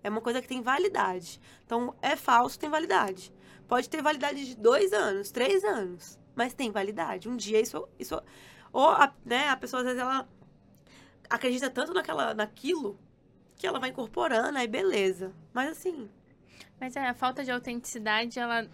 É 0.02 0.08
uma 0.08 0.20
coisa 0.20 0.40
que 0.40 0.48
tem 0.48 0.62
validade. 0.62 1.40
Então, 1.66 1.94
é 2.00 2.16
falso, 2.16 2.58
tem 2.58 2.70
validade. 2.70 3.32
Pode 3.70 3.88
ter 3.88 4.02
validade 4.02 4.44
de 4.44 4.56
dois 4.56 4.92
anos, 4.92 5.30
três 5.30 5.62
anos. 5.62 6.18
Mas 6.34 6.52
tem 6.52 6.72
validade. 6.72 7.28
Um 7.28 7.36
dia 7.36 7.60
isso. 7.60 7.88
isso 8.00 8.20
ou 8.72 8.88
a, 8.88 9.14
né, 9.24 9.48
a 9.48 9.56
pessoa, 9.56 9.80
às 9.80 9.86
vezes, 9.86 10.00
ela 10.00 10.28
acredita 11.28 11.70
tanto 11.70 11.94
naquela, 11.94 12.34
naquilo 12.34 12.98
que 13.56 13.64
ela 13.64 13.78
vai 13.78 13.90
incorporando, 13.90 14.58
aí 14.58 14.66
beleza. 14.66 15.32
Mas 15.52 15.70
assim, 15.70 16.10
mas 16.80 16.96
é, 16.96 17.06
a 17.06 17.14
falta 17.14 17.44
de 17.44 17.52
autenticidade, 17.52 18.40
ela 18.40 18.66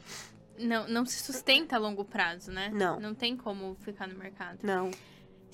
não, 0.59 0.88
não 0.88 1.05
se 1.05 1.22
sustenta 1.22 1.76
a 1.76 1.78
longo 1.78 2.03
prazo, 2.03 2.51
né? 2.51 2.70
Não. 2.72 2.99
Não 2.99 3.14
tem 3.14 3.36
como 3.36 3.74
ficar 3.80 4.09
no 4.09 4.16
mercado. 4.16 4.61
Não. 4.62 4.90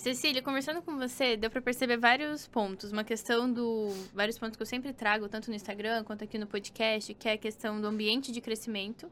Cecília, 0.03 0.42
conversando 0.42 0.82
com 0.82 0.96
você, 0.96 1.36
deu 1.36 1.48
para 1.48 1.62
perceber 1.62 1.96
vários 1.96 2.48
pontos. 2.48 2.90
Uma 2.90 3.05
questão 3.05 3.48
do. 3.48 3.86
Vários 4.12 4.36
pontos 4.36 4.57
que 4.57 4.62
eu 4.62 4.66
sempre 4.66 4.92
trago, 4.92 5.28
tanto 5.28 5.48
no 5.48 5.55
Instagram 5.55 6.03
quanto 6.03 6.24
aqui 6.24 6.36
no 6.36 6.46
podcast, 6.48 7.14
que 7.14 7.28
é 7.28 7.34
a 7.34 7.38
questão 7.38 7.80
do 7.80 7.86
ambiente 7.86 8.32
de 8.32 8.40
crescimento. 8.40 9.09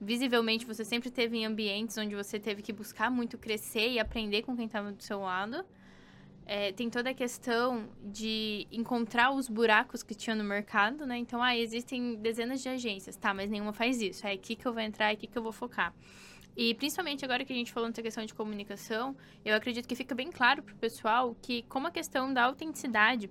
Visivelmente, 0.00 0.64
você 0.64 0.84
sempre 0.84 1.10
teve 1.10 1.38
em 1.38 1.44
ambientes 1.44 1.98
onde 1.98 2.14
você 2.14 2.38
teve 2.38 2.62
que 2.62 2.72
buscar 2.72 3.10
muito 3.10 3.36
crescer 3.36 3.90
e 3.90 3.98
aprender 3.98 4.42
com 4.42 4.56
quem 4.56 4.66
estava 4.66 4.92
do 4.92 5.02
seu 5.02 5.18
lado 5.18 5.64
é, 6.48 6.72
tem 6.72 6.88
toda 6.88 7.10
a 7.10 7.14
questão 7.14 7.90
de 8.02 8.66
encontrar 8.72 9.30
os 9.30 9.50
buracos 9.50 10.02
que 10.02 10.14
tinha 10.14 10.34
no 10.34 10.42
mercado, 10.42 11.04
né? 11.04 11.18
Então, 11.18 11.42
ah, 11.42 11.54
existem 11.54 12.14
dezenas 12.14 12.62
de 12.62 12.70
agências, 12.70 13.16
tá, 13.16 13.34
mas 13.34 13.50
nenhuma 13.50 13.74
faz 13.74 14.00
isso. 14.00 14.26
É 14.26 14.32
aqui 14.32 14.56
que 14.56 14.64
eu 14.66 14.72
vou 14.72 14.80
entrar, 14.80 15.10
é 15.10 15.12
aqui 15.12 15.26
que 15.26 15.36
eu 15.36 15.42
vou 15.42 15.52
focar. 15.52 15.94
E 16.58 16.74
principalmente 16.74 17.24
agora 17.24 17.44
que 17.44 17.52
a 17.52 17.56
gente 17.56 17.72
falou 17.72 17.88
nessa 17.88 18.02
questão 18.02 18.26
de 18.26 18.34
comunicação, 18.34 19.16
eu 19.44 19.54
acredito 19.54 19.86
que 19.86 19.94
fica 19.94 20.12
bem 20.12 20.28
claro 20.28 20.60
pro 20.60 20.74
pessoal 20.74 21.36
que 21.40 21.62
como 21.68 21.86
a 21.86 21.90
questão 21.92 22.34
da 22.34 22.42
autenticidade 22.42 23.30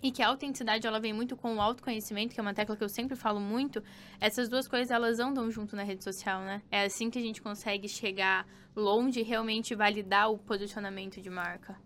e 0.00 0.12
que 0.12 0.22
a 0.22 0.28
autenticidade 0.28 0.86
ela 0.86 1.00
vem 1.00 1.12
muito 1.12 1.36
com 1.36 1.56
o 1.56 1.60
autoconhecimento, 1.60 2.32
que 2.32 2.38
é 2.38 2.42
uma 2.42 2.54
tecla 2.54 2.76
que 2.76 2.84
eu 2.84 2.88
sempre 2.88 3.16
falo 3.16 3.40
muito, 3.40 3.82
essas 4.20 4.48
duas 4.48 4.68
coisas 4.68 4.92
elas 4.92 5.18
andam 5.18 5.50
junto 5.50 5.74
na 5.74 5.82
rede 5.82 6.04
social, 6.04 6.40
né? 6.42 6.62
É 6.70 6.84
assim 6.84 7.10
que 7.10 7.18
a 7.18 7.22
gente 7.22 7.42
consegue 7.42 7.88
chegar 7.88 8.46
longe 8.76 9.18
e 9.18 9.24
realmente 9.24 9.74
validar 9.74 10.30
o 10.30 10.38
posicionamento 10.38 11.20
de 11.20 11.30
marca. 11.30 11.76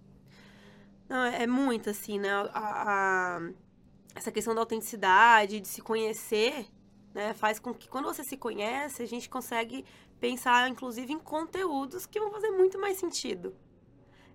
Não, 1.09 1.24
é, 1.24 1.45
é 1.45 1.47
muito 1.47 1.89
assim, 1.89 2.18
né? 2.18 2.29
A, 2.31 2.51
a, 2.53 3.51
essa 4.14 4.31
questão 4.31 4.55
da 4.55 4.61
autenticidade, 4.61 5.59
de 5.59 5.68
se 5.68 5.81
conhecer, 5.81 6.66
né? 7.14 7.33
Faz 7.33 7.59
com 7.59 7.72
que 7.72 7.89
quando 7.89 8.05
você 8.05 8.22
se 8.22 8.37
conhece, 8.37 9.03
a 9.03 9.07
gente 9.07 9.27
consegue 9.27 9.87
pensar, 10.21 10.69
inclusive, 10.69 11.12
em 11.12 11.19
conteúdos 11.19 12.07
que 12.07 12.21
vão 12.21 12.31
fazer 12.31 12.51
muito 12.51 12.79
mais 12.79 12.97
sentido. 12.97 13.57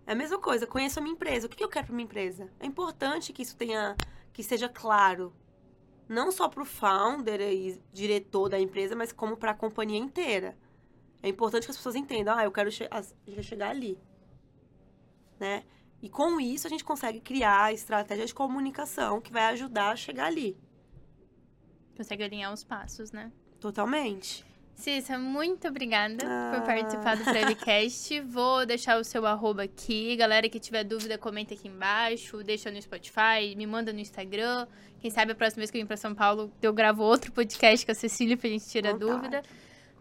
É 0.06 0.14
a 0.14 0.16
mesma 0.16 0.40
coisa, 0.40 0.68
conheço 0.68 1.00
a 1.00 1.02
minha 1.02 1.14
empresa. 1.14 1.48
O 1.48 1.50
que 1.50 1.64
eu 1.64 1.70
quero 1.70 1.88
para 1.88 1.96
minha 1.96 2.06
empresa? 2.06 2.52
É 2.60 2.66
importante 2.66 3.32
que 3.32 3.42
isso 3.42 3.56
tenha, 3.56 3.96
que 4.34 4.44
seja 4.44 4.68
claro, 4.68 5.34
não 6.08 6.32
só 6.32 6.50
para 6.50 6.64
o 6.64 6.66
founder 6.66 7.40
e 7.42 7.82
diretor 7.94 8.50
da 8.50 8.60
empresa, 8.60 8.96
mas 8.96 9.12
como 9.12 9.38
para 9.38 9.52
a 9.52 9.56
companhia 9.56 10.00
inteira. 10.00 10.58
É 11.24 11.30
importante 11.30 11.66
que 11.66 11.72
as 11.72 11.78
pessoas 11.78 11.96
entendam, 11.96 12.36
ah, 12.36 12.44
eu 12.44 12.52
quero 12.52 12.72
che 12.72 12.88
chegar 13.42 13.70
ali, 13.70 13.98
né? 15.40 15.64
E 16.02 16.10
com 16.10 16.40
isso 16.40 16.66
a 16.66 16.70
gente 16.70 16.84
consegue 16.84 17.22
criar 17.22 17.72
estratégias 17.74 18.30
de 18.30 18.34
comunicação 18.34 19.22
que 19.22 19.32
vai 19.32 19.44
ajudar 19.54 19.92
a 19.92 19.96
chegar 19.96 20.26
ali. 20.26 20.58
Consegue 21.96 22.24
alinhar 22.24 22.52
os 22.52 22.64
passos, 22.64 23.12
né? 23.12 23.32
Totalmente. 23.60 24.44
Cissa, 24.76 25.18
muito 25.18 25.68
obrigada 25.68 26.24
ah. 26.26 26.52
por 26.54 26.66
participar 26.66 27.16
do 27.16 27.24
Prevcast. 27.24 28.20
Vou 28.28 28.66
deixar 28.66 29.00
o 29.00 29.04
seu 29.04 29.26
arroba 29.26 29.64
aqui. 29.64 30.16
Galera 30.16 30.50
que 30.50 30.60
tiver 30.60 30.84
dúvida, 30.84 31.18
comenta 31.18 31.54
aqui 31.54 31.68
embaixo. 31.68 32.44
Deixa 32.44 32.72
no 32.72 32.82
Spotify, 32.82 33.56
me 33.56 33.68
manda 33.68 33.94
no 33.94 34.00
Instagram. 34.00 34.68
Quem 35.00 35.12
sabe 35.12 35.32
a 35.32 35.36
próxima 35.36 35.62
vez 35.62 35.72
que 35.72 35.78
eu 35.78 35.82
vim 35.82 35.88
para 35.88 35.98
São 35.98 36.16
Paulo, 36.16 36.52
eu 36.62 36.74
gravo 36.74 37.04
outro 37.04 37.32
podcast 37.32 37.86
com 37.86 37.92
a 37.92 37.96
Cecília 37.96 38.36
pra 38.38 38.50
gente 38.50 38.68
tirar 38.68 38.94
Vontade. 38.94 39.12
dúvida. 39.12 39.44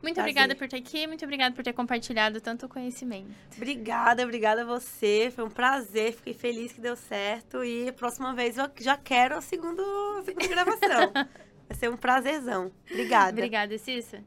Muito 0.03 0.15
Prazer. 0.15 0.31
obrigada 0.31 0.55
por 0.55 0.65
estar 0.65 0.79
aqui, 0.79 1.07
muito 1.07 1.25
obrigada 1.25 1.55
por 1.55 1.63
ter 1.63 1.75
compartilhado 1.75 2.41
tanto 2.41 2.67
conhecimento. 2.69 3.35
Obrigada, 3.55 4.23
obrigada 4.25 4.63
a 4.63 4.65
você. 4.65 5.31
Foi 5.35 5.45
um 5.45 5.51
prazer, 5.51 6.15
fiquei 6.15 6.33
feliz 6.33 6.73
que 6.73 6.81
deu 6.81 6.97
certo. 6.97 7.63
E 7.63 7.93
próxima 7.93 8.35
vez 8.35 8.57
eu 8.57 8.71
já 8.79 8.97
quero 8.97 9.37
a 9.37 9.43
segunda, 9.43 9.83
a 10.19 10.23
segunda 10.25 10.49
gravação. 10.49 11.13
Vai 11.69 11.79
ser 11.79 11.91
um 11.91 11.97
prazerzão. 11.97 12.73
Obrigada. 12.91 13.33
Obrigada, 13.33 13.77
Cissa. 13.79 14.25